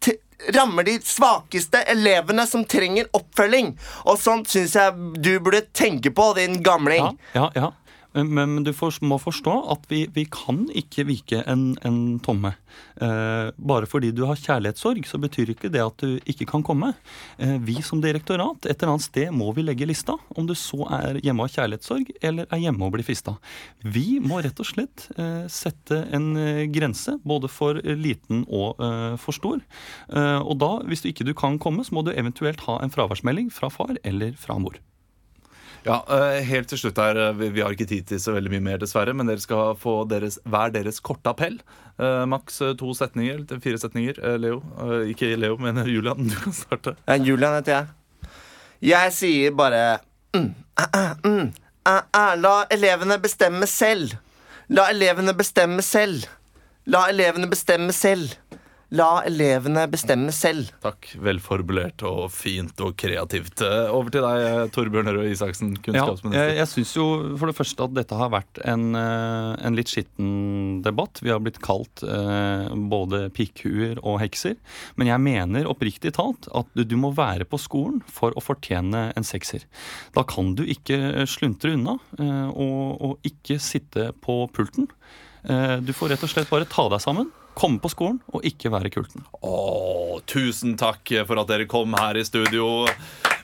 rammer 0.54 0.86
de 0.86 0.98
svakeste 1.04 1.82
elevene 1.90 2.46
som 2.46 2.64
trenger 2.64 3.08
oppfølging. 3.16 3.74
Og 4.06 4.20
sånt 4.20 4.50
syns 4.52 4.76
jeg 4.76 5.16
du 5.22 5.32
burde 5.40 5.64
tenke 5.72 6.12
på, 6.14 6.32
din 6.38 6.60
gamling. 6.62 7.16
Ja, 7.32 7.50
ja, 7.54 7.66
ja. 7.66 7.72
Men, 8.16 8.50
men 8.56 8.64
du 8.64 8.72
for, 8.76 8.94
må 9.04 9.18
forstå 9.20 9.54
at 9.74 9.84
vi, 9.90 10.06
vi 10.14 10.24
kan 10.32 10.64
ikke 10.72 11.04
vike 11.08 11.42
en, 11.44 11.74
en 11.84 11.98
tomme. 12.24 12.54
Eh, 13.02 13.50
bare 13.56 13.88
fordi 13.88 14.12
du 14.16 14.22
har 14.28 14.38
kjærlighetssorg, 14.40 15.04
så 15.08 15.20
betyr 15.20 15.52
ikke 15.52 15.70
det 15.72 15.82
at 15.84 16.00
du 16.00 16.16
ikke 16.24 16.48
kan 16.48 16.64
komme. 16.66 16.92
Eh, 17.36 17.56
vi 17.66 17.76
som 17.84 18.00
direktorat, 18.00 18.64
et 18.64 18.76
eller 18.78 18.94
annet 18.94 19.06
sted 19.06 19.34
må 19.36 19.50
vi 19.56 19.66
legge 19.66 19.88
lista. 19.88 20.16
Om 20.36 20.48
du 20.48 20.54
så 20.56 20.88
er 20.98 21.20
hjemme 21.24 21.44
av 21.44 21.52
kjærlighetssorg, 21.52 22.14
eller 22.24 22.48
er 22.48 22.64
hjemme 22.64 22.88
og 22.88 22.96
blir 22.96 23.06
fista. 23.06 23.36
Vi 23.84 24.18
må 24.24 24.40
rett 24.44 24.64
og 24.64 24.70
slett 24.70 25.08
eh, 25.18 25.44
sette 25.52 26.02
en 26.16 26.32
eh, 26.40 26.64
grense, 26.72 27.18
både 27.26 27.52
for 27.52 27.82
eh, 27.82 27.96
liten 28.00 28.46
og 28.48 28.80
eh, 28.80 29.14
for 29.20 29.36
stor. 29.36 29.60
Eh, 30.08 30.40
og 30.40 30.56
da, 30.62 30.72
hvis 30.88 31.04
du 31.04 31.12
ikke 31.12 31.28
du 31.28 31.34
kan 31.36 31.60
komme, 31.62 31.84
så 31.84 31.96
må 31.96 32.06
du 32.06 32.14
eventuelt 32.16 32.64
ha 32.68 32.80
en 32.82 32.92
fraværsmelding 32.92 33.52
fra 33.52 33.72
far 33.72 33.96
eller 34.04 34.36
fra 34.40 34.58
mor. 34.62 34.80
Ja, 35.86 36.00
eh, 36.10 36.42
Helt 36.46 36.68
til 36.68 36.80
slutt 36.80 36.98
her, 36.98 37.16
eh, 37.16 37.42
vi, 37.54 37.62
har 37.62 37.74
ikke 37.74 37.86
tid 37.86 38.06
til 38.10 38.20
så 38.20 38.34
veldig 38.34 38.50
mye 38.56 38.64
mer, 38.64 38.78
dessverre. 38.82 39.14
Men 39.14 39.30
dere 39.30 39.42
skal 39.42 39.76
få 39.78 40.04
deres, 40.10 40.38
hver 40.44 40.72
deres 40.74 40.98
korte 41.00 41.30
appell. 41.30 41.60
Eh, 41.98 42.24
Maks 42.26 42.58
to 42.78 42.94
setninger, 42.94 43.44
fire 43.62 43.78
setninger. 43.78 44.18
Leo. 44.42 44.60
Ikke 45.06 45.36
Leo, 45.36 45.56
men 45.56 45.78
Julian. 45.94 46.26
Du 46.28 46.34
kan 46.34 46.52
starte. 46.52 46.96
Ja, 47.06 47.16
Julian 47.16 47.54
heter 47.60 47.76
jeg. 47.76 47.86
Jeg 48.86 49.12
sier 49.16 49.54
bare 49.56 50.00
mm, 50.36 50.42
mm, 50.42 50.50
ah, 50.76 51.14
mm, 51.24 51.52
ah, 51.88 52.02
ah, 52.12 52.34
La 52.36 52.56
elevene 52.70 53.16
bestemme 53.22 53.66
selv. 53.66 54.18
La 54.68 54.90
elevene 54.92 55.32
bestemme 55.38 55.82
selv. 55.82 56.26
La 56.86 57.06
elevene 57.08 57.48
bestemme 57.48 57.94
selv. 57.96 58.36
La 58.94 59.24
elevene 59.26 59.82
bestemme 59.90 60.30
selv. 60.30 60.68
Takk. 60.84 61.08
Velformulert 61.18 62.04
og 62.06 62.28
fint 62.30 62.78
og 62.86 62.92
kreativt. 62.96 63.58
Eh, 63.66 63.88
Over 63.90 64.12
til 64.14 64.22
deg, 64.22 64.42
eh, 64.46 64.68
Torbjørn 64.70 65.10
Røe 65.10 65.32
Isaksen, 65.32 65.72
Ja, 65.74 65.82
kunnskapsminister. 65.82 66.46
jeg 66.46 66.56
jeg 66.60 66.68
syns 66.70 66.92
jo 66.94 67.36
for 67.36 67.46
det 67.50 67.56
første 67.58 67.82
at 67.82 67.94
dette 67.94 68.14
har 68.14 68.30
vært 68.30 68.60
en, 68.64 68.94
eh, 68.94 69.56
en 69.66 69.74
litt 69.74 69.88
skitten 69.90 70.82
debatt. 70.84 71.18
Vi 71.20 71.30
har 71.30 71.40
blitt 71.40 71.58
kalt 71.60 72.04
eh, 72.04 72.68
både 72.88 73.28
pikkhuer 73.34 73.98
og 74.04 74.20
hekser. 74.20 74.54
Men 74.96 75.08
jeg 75.08 75.18
mener 75.20 75.64
oppriktig 75.66 76.12
talt 76.14 76.46
at 76.54 76.66
du, 76.76 76.84
du 76.84 76.94
må 76.96 77.12
være 77.12 77.44
på 77.44 77.58
skolen 77.58 78.02
for 78.06 78.30
å 78.38 78.40
fortjene 78.40 79.12
en 79.16 79.24
sekser. 79.26 79.64
Da 80.14 80.22
kan 80.22 80.54
du 80.54 80.62
ikke 80.62 81.26
sluntre 81.26 81.74
unna 81.74 81.98
eh, 82.20 82.48
og, 82.54 83.02
og 83.02 83.18
ikke 83.26 83.58
sitte 83.58 84.12
på 84.22 84.46
pulten. 84.54 84.86
Eh, 85.44 85.80
du 85.82 85.90
får 85.92 86.10
rett 86.14 86.22
og 86.22 86.30
slett 86.30 86.48
bare 86.50 86.64
ta 86.70 86.86
deg 86.88 87.00
sammen. 87.02 87.32
Komme 87.56 87.80
på 87.80 87.88
skolen 87.88 88.18
og 88.36 88.44
ikke 88.44 88.70
være 88.74 88.92
kulten. 88.92 89.24
Å, 89.40 90.20
tusen 90.28 90.76
takk 90.76 91.08
for 91.24 91.40
at 91.40 91.48
dere 91.48 91.68
kom 91.70 91.96
her 91.96 92.18
i 92.20 92.24
studio. 92.26 92.84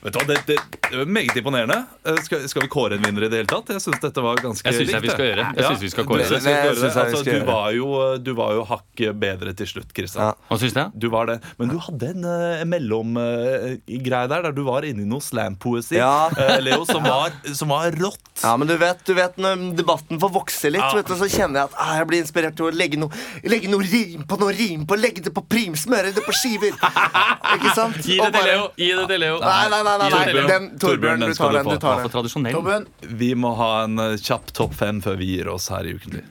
Vet 0.03 0.13
du 0.13 0.19
hva, 0.19 0.25
Det, 0.27 0.37
det, 0.47 0.57
det 0.89 0.97
var 0.99 1.05
meget 1.15 1.37
imponerende. 1.39 1.77
Eh, 2.05 2.17
Skal, 2.25 2.43
skal 2.51 2.65
vi 2.65 2.69
kåre 2.73 2.97
en 2.97 3.03
vinner 3.05 3.23
i 3.25 3.29
det 3.31 3.37
hele 3.41 3.49
tatt? 3.51 3.69
Jeg 3.71 3.81
syns 3.85 4.01
dette 4.03 4.23
var 4.23 4.41
ganske 4.43 4.67
Jeg 4.67 4.75
synes 4.75 4.91
jeg 4.91 4.99
likt, 4.99 5.05
vi 5.07 5.13
skal 5.15 5.29
gjøre. 5.29 5.45
Jeg 5.55 5.67
synes 5.69 5.83
vi 5.85 5.91
skal 5.93 6.07
kåre 6.09 6.17
det. 6.19 6.27
skal 6.27 6.41
kåre 6.43 6.89
Altså, 7.03 7.23
du, 7.23 7.37
var 7.47 7.69
jo, 7.77 7.87
du 8.19 8.31
var 8.37 8.53
jo 8.57 8.65
hakket 8.67 9.15
bedre 9.21 9.53
til 9.57 9.69
slutt, 9.69 9.93
Kristian. 9.95 10.35
Hva 10.49 10.57
syns 10.59 10.75
jeg? 10.77 10.91
Du 10.99 11.07
var 11.13 11.29
det. 11.31 11.37
Men 11.59 11.71
du 11.71 11.77
hadde 11.81 12.09
en 12.13 12.27
uh, 12.27 12.63
mellomgreie 12.69 14.27
der, 14.29 14.43
der 14.47 14.51
du 14.55 14.63
var 14.67 14.85
inne 14.87 15.03
i 15.05 15.07
noe 15.09 15.23
slampoesi, 15.23 15.97
Ja. 15.97 16.29
uh, 16.35 16.57
Leo, 16.63 16.83
som 16.89 17.03
var, 17.05 17.31
som 17.55 17.71
var 17.73 17.91
rått. 17.99 18.19
Ja, 18.43 18.55
men 18.59 18.67
du 18.69 18.75
vet, 18.81 19.03
du 19.07 19.13
vet 19.17 19.37
når 19.41 19.63
debatten 19.77 20.19
får 20.21 20.33
vokse 20.35 20.71
litt, 20.73 20.83
Ja. 20.83 20.91
vet 20.99 21.07
du, 21.07 21.15
så 21.19 21.29
kjenner 21.31 21.63
jeg 21.63 21.71
at 21.71 21.79
ah, 21.79 21.93
jeg 22.01 22.07
blir 22.11 22.23
inspirert 22.23 22.55
til 22.59 22.67
å 22.69 22.73
legge 22.75 22.99
noe, 22.99 23.23
legge 23.47 23.71
noe 23.71 23.83
rim 23.87 24.23
på 24.27 24.39
noe 24.41 24.51
rim 24.55 24.85
på, 24.89 24.97
legge 24.99 25.23
det 25.25 25.33
på 25.35 25.43
prim, 25.47 25.75
smøre 25.79 26.11
det 26.15 26.23
på 26.25 26.35
skiver. 26.35 26.75
Ikke 27.55 27.73
sant? 27.77 27.99
Gi 28.03 28.19
det 28.19 28.31
til 28.35 28.47
Leo! 28.49 28.67
Gi 28.77 28.91
det 28.99 29.07
til 29.11 29.23
Leo! 29.23 29.39
Nei, 29.43 29.65
nei, 29.71 29.81
nei, 29.87 29.92
nei, 30.01 30.09
nei. 30.09 30.23
Torbjørn. 30.25 30.47
Den, 30.49 30.79
Torbjørn, 30.79 31.19
du 31.19 31.33
skal 31.33 31.45
tar 31.45 31.51
du 31.51 31.57
den. 31.57 31.65
få. 31.65 31.73
Du 31.73 31.79
tar 31.79 32.43
den. 32.43 32.53
Torbjørn. 32.53 32.87
Vi 33.23 33.31
må 33.35 33.53
ha 33.59 33.71
en 33.83 33.99
eh, 33.99 34.15
kjapp 34.21 34.53
topp 34.53 34.75
fem 34.79 35.01
før 35.05 35.19
vi 35.21 35.31
gir 35.35 35.49
oss 35.53 35.69
her 35.73 35.87
i 35.89 35.95
Ukentlig. 35.97 36.23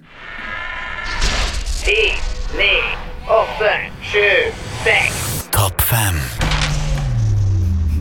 Ti, 1.83 1.99
ni, 2.59 2.73
åtte, 3.27 3.73
sju, 4.13 4.27
seks. 4.85 5.23
Topp 5.55 5.81
fem. 5.91 6.21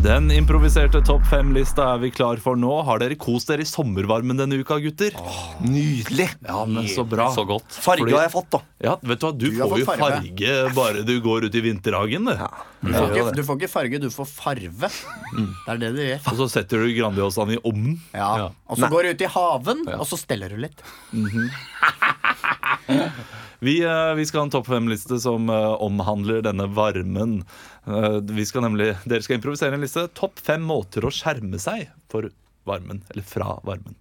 Den 0.01 0.31
improviserte 0.33 0.97
topp 1.05 1.27
fem-lista 1.29 1.83
er 1.93 1.99
vi 2.01 2.09
klar 2.15 2.39
for 2.41 2.57
nå. 2.57 2.71
Har 2.87 2.97
dere 3.03 3.13
kost 3.21 3.51
dere 3.51 3.61
i 3.61 3.67
sommervarmen 3.69 4.39
denne 4.39 4.57
uka, 4.63 4.79
gutter? 4.81 5.13
Åh, 5.19 5.59
Nydelig. 5.61 6.25
Ja, 6.47 6.63
men 6.65 6.87
så 6.89 7.03
bra. 7.07 7.27
Så 7.35 7.43
godt. 7.45 7.67
Farge 7.83 8.01
Fordi- 8.01 8.15
har 8.17 8.23
jeg 8.25 8.31
fått, 8.33 8.49
da. 8.55 8.61
Ja, 8.81 8.95
vet 9.03 9.19
Du 9.19 9.25
hva, 9.27 9.31
du, 9.37 9.45
du 9.51 9.57
får 9.61 9.77
jo 9.79 9.85
farge. 9.85 9.99
farge 10.01 10.73
bare 10.73 11.03
du 11.05 11.13
går 11.21 11.45
ut 11.45 11.55
i 11.55 11.61
vinterhagen. 11.61 12.25
Ja. 12.33 12.49
du, 12.81 12.93
får 12.93 13.11
ikke, 13.13 13.35
du 13.35 13.43
får 13.43 13.59
ikke 13.61 13.69
farge, 13.75 13.99
du 14.01 14.09
får 14.09 14.25
farve. 14.31 14.89
Det 14.89 15.69
er 15.75 15.77
det 15.77 15.91
du 15.95 16.01
gjør. 16.01 16.19
Og 16.33 16.37
så 16.41 16.49
setter 16.49 16.81
du 16.81 16.93
Grandiosaen 16.97 17.53
i 17.53 17.59
ovnen. 17.61 17.99
Ja. 18.13 18.31
Ja. 18.37 18.49
Og 18.69 18.77
så 18.81 18.89
går 18.89 19.03
du 19.03 19.09
ut 19.13 19.21
i 19.21 19.29
haven, 19.37 19.85
og 19.99 20.07
så 20.09 20.17
steller 20.17 20.49
du 20.49 20.57
litt. 20.57 20.81
Mm 21.13 21.27
eh, 21.45 21.49
vi 23.59 24.25
skal 24.25 24.39
ha 24.39 24.45
en 24.47 24.53
topp 24.53 24.69
fem-liste 24.71 25.19
som 25.21 25.49
eh, 25.49 25.73
omhandler 25.83 26.43
denne 26.45 26.67
varmen. 26.75 27.41
Eh, 27.87 28.19
vi 28.31 28.45
skal 28.47 28.65
nemlig, 28.67 28.93
dere 29.05 29.25
skal 29.25 29.39
improvisere 29.39 29.77
en 29.77 29.85
liste. 29.85 30.07
Topp 30.17 30.41
fem 30.41 30.63
måter 30.65 31.05
å 31.05 31.13
skjerme 31.13 31.59
seg 31.61 31.89
for 32.11 32.31
varmen. 32.69 33.03
Eller 33.13 33.25
fra 33.27 33.57
varmen. 33.67 33.97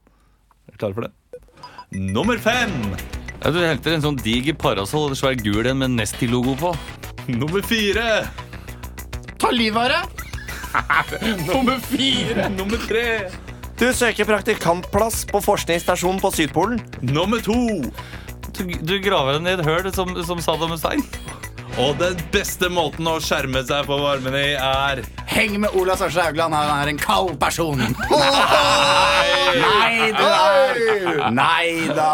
Er 0.68 0.74
dere 0.74 0.82
klare 0.84 0.98
for 0.98 1.08
det? 1.08 1.14
Nummer 1.90 2.38
fem! 2.38 2.72
Ja, 3.40 3.50
du 3.50 3.58
henter 3.64 3.96
en 3.96 4.04
sånn 4.04 4.18
diger 4.20 4.54
parasoll, 4.60 5.14
svær 5.16 5.38
gul 5.40 5.66
en 5.66 5.80
med 5.80 5.96
Nesti-logo 5.96 6.54
på. 6.60 6.74
Nummer 7.32 7.64
fire! 7.66 8.26
Ta 9.40 9.50
livet 9.50 9.80
av 9.80 9.88
deg! 9.94 10.26
Nummer 11.48 11.80
fire! 11.82 12.50
Nummer 12.54 12.78
tre! 12.84 13.06
Du 13.80 13.86
søker 13.96 14.28
praktikantplass 14.28 15.22
på 15.24 15.40
forskningsstasjonen 15.40 16.20
på 16.20 16.30
Sydpolen. 16.36 16.82
Nummer 17.00 17.40
to! 17.40 17.80
Du, 18.56 18.64
du 18.66 18.96
graver 19.02 19.38
deg 19.38 19.46
ned 19.46 19.58
i 19.58 19.62
et 19.62 19.68
høl 19.68 19.92
som, 19.94 20.14
som 20.26 20.40
Saddam 20.42 20.74
Hussein. 20.74 21.04
Og 21.78 21.94
den 22.00 22.18
beste 22.34 22.68
måten 22.72 23.06
å 23.06 23.20
skjerme 23.22 23.62
seg 23.64 23.86
på 23.86 23.96
varmen 24.00 24.34
i 24.34 24.52
er 24.58 25.00
Heng 25.30 25.54
med 25.62 25.70
Ola 25.78 25.94
Sarse 25.96 26.24
Haugland, 26.24 26.54
han 26.56 26.82
er 26.82 26.90
en 26.90 26.98
kald 26.98 27.36
person. 27.40 27.78
Nei, 27.78 27.92
du 30.18 30.24
er 30.26 31.30
Nei 31.30 31.86
da, 31.94 32.08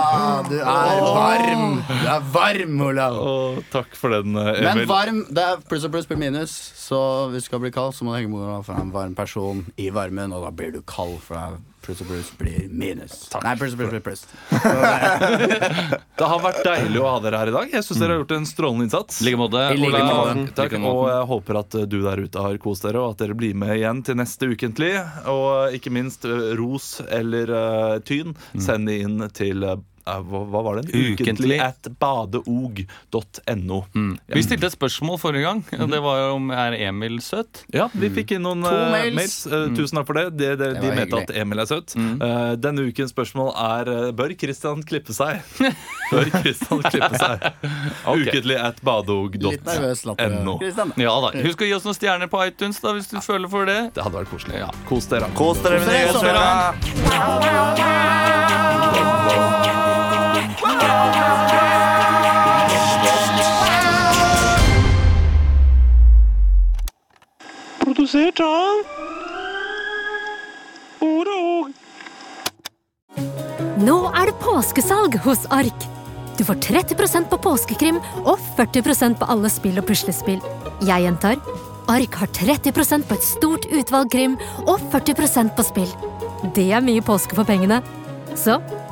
du 0.45 0.59
er 0.61 1.01
varm. 1.01 1.81
Du 1.89 2.05
er 2.13 2.27
varm, 2.35 2.77
Olav. 2.91 3.17
Oh, 3.17 3.59
Takk 3.73 3.97
for 3.97 4.13
den, 4.13 4.37
Emil. 4.37 4.67
Men 4.67 4.83
varm, 4.91 5.23
det 5.33 5.47
er 5.47 5.65
pluss 5.65 5.87
og 5.89 5.95
pluss 5.97 6.09
blir 6.11 6.21
minus. 6.21 6.53
Så 6.77 6.99
hvis 7.33 7.47
du 7.47 7.51
skal 7.51 7.65
bli 7.65 7.73
kald, 7.75 7.97
så 7.97 8.05
må 8.05 8.13
du 8.13 8.21
henge 8.21 8.33
med 8.35 8.45
Olav, 8.45 8.67
for 8.69 8.77
han 8.77 8.85
er 8.85 8.91
en 8.91 8.97
varm 8.99 9.17
person 9.17 9.65
i 9.81 9.89
varmen. 9.95 10.37
Og 10.37 10.45
da 10.45 10.53
blir 10.53 10.77
du 10.77 10.83
kald, 10.85 11.17
for 11.25 11.41
da 11.41 11.57
pluss 11.87 12.03
og 12.03 12.11
pluss 12.11 12.31
blir 12.39 12.67
minus. 12.69 13.15
Nei, 13.45 13.55
pluss 13.59 13.75
og 13.77 13.81
pluss 13.81 13.93
blir 13.95 14.03
pluss. 14.05 14.27
Det 16.17 16.29
har 16.33 16.41
vært 16.43 16.63
deilig 16.67 17.01
å 17.03 17.09
ha 17.11 17.17
dere 17.23 17.41
her 17.43 17.53
i 17.53 17.55
dag. 17.55 17.73
Jeg 17.77 17.87
syns 17.87 18.01
dere 18.01 18.17
har 18.17 18.23
gjort 18.23 18.37
en 18.39 18.49
strålende 18.49 18.87
innsats. 18.89 19.21
I 19.23 19.29
like 19.29 19.41
måte. 19.41 19.65
I 19.73 19.81
like 19.81 20.05
måte. 20.07 20.47
Takk, 20.59 20.77
og 20.81 21.03
jeg 21.11 21.27
håper 21.33 21.61
at 21.61 21.79
du 21.93 21.99
der 22.05 22.23
ute 22.25 22.47
har 22.47 22.61
kost 22.63 22.87
dere, 22.87 23.03
og 23.03 23.15
at 23.15 23.25
dere 23.25 23.37
blir 23.39 23.59
med 23.59 23.77
igjen 23.77 24.03
til 24.07 24.19
neste 24.19 24.49
ukentlig. 24.51 24.95
Og 25.31 25.77
ikke 25.77 25.93
minst 25.95 26.27
eh, 26.29 26.49
ros 26.59 26.97
eller 27.07 27.53
uh, 27.53 27.99
tyn. 28.07 28.35
Send 28.57 28.91
det 28.91 29.01
inn 29.05 29.21
til 29.37 29.67
eh, 29.67 29.79
hva, 30.07 30.43
hva 30.47 30.61
var 30.63 30.81
den? 30.81 30.91
Ukentlig. 31.13 31.59
at 31.63 31.89
badeog.no. 32.01 33.79
Vi 34.33 34.43
stilte 34.45 34.69
et 34.71 34.77
spørsmål 34.77 35.19
forrige 35.21 35.45
gang. 35.47 35.63
Det 35.91 36.01
var 36.03 36.31
om 36.35 36.51
er 36.55 36.77
Emil 36.87 37.19
søt. 37.25 37.65
Ja, 37.75 37.89
vi 37.95 38.11
fikk 38.15 38.37
inn 38.37 38.45
noen 38.47 38.63
eh, 38.67 38.91
mails. 38.93 39.17
mails. 39.19 39.37
Eh, 39.51 39.67
tusen 39.77 39.99
takk 40.01 40.09
for 40.11 40.19
det. 40.21 40.27
De, 40.39 40.53
de, 40.61 40.69
de 40.81 40.89
mente 40.95 41.23
at 41.25 41.33
Emil 41.43 41.59
er 41.65 41.69
søt. 41.71 41.97
Eh, 41.97 42.53
denne 42.63 42.87
ukens 42.87 43.11
spørsmål 43.15 43.51
er 43.67 43.85
eh, 43.93 44.13
Bør 44.17 44.35
Christian 44.39 44.83
klippe 44.87 45.13
seg? 45.17 45.43
Bør 46.13 46.31
Christian 46.39 46.83
klippe 46.87 47.17
seg? 47.19 47.37
Ukentlig 48.17 48.59
at 48.63 48.79
badeog.no. 48.87 49.51
Ja 51.03 51.15
da. 51.27 51.31
Husk 51.47 51.59
å 51.63 51.69
gi 51.69 51.75
oss 51.77 51.87
noen 51.89 51.99
stjerner 51.99 52.29
på 52.33 52.39
iTunes 52.47 52.79
da, 52.83 52.95
hvis 52.97 53.11
du 53.11 53.19
føler 53.25 53.49
for 53.51 53.63
det. 53.69 53.81
Det 53.97 54.03
hadde 54.07 54.23
vært 54.23 54.31
koselig. 54.33 54.57
Ja. 54.63 54.71
Kos 54.89 55.05
dere. 55.11 55.27
Kos 55.37 55.59
dere 55.65 55.79
med 55.83 55.97
dere, 60.81 61.11
det. 61.51 61.67
og 71.01 71.73
Nå 73.77 73.97
er 74.17 74.31
det 74.31 74.39
påskesalg 74.43 75.19
hos 75.25 75.45
Ark. 75.53 75.87
Du 76.37 76.45
får 76.45 76.59
30% 76.65 77.31
på 77.31 77.39
påskekrim 77.41 77.99
og 78.25 78.41
40% 78.59 79.17
på 79.21 79.29
alle 79.33 79.51
spill 79.53 79.79
og 79.81 79.87
puslespill. 79.89 80.41
Jeg 80.85 81.07
gjentar 81.07 81.41
Ark 81.89 82.19
har 82.19 82.29
30% 82.35 83.07
på 83.07 83.15
et 83.15 83.25
stort 83.25 83.67
utvalg 83.71 84.11
krim 84.13 84.35
og 84.67 84.83
40% 84.93 85.55
på 85.57 85.63
spill. 85.65 85.93
Det 86.57 86.73
er 86.75 86.85
mye 86.85 87.05
påske 87.05 87.39
for 87.39 87.47
pengene. 87.49 87.79
Så 88.37 88.59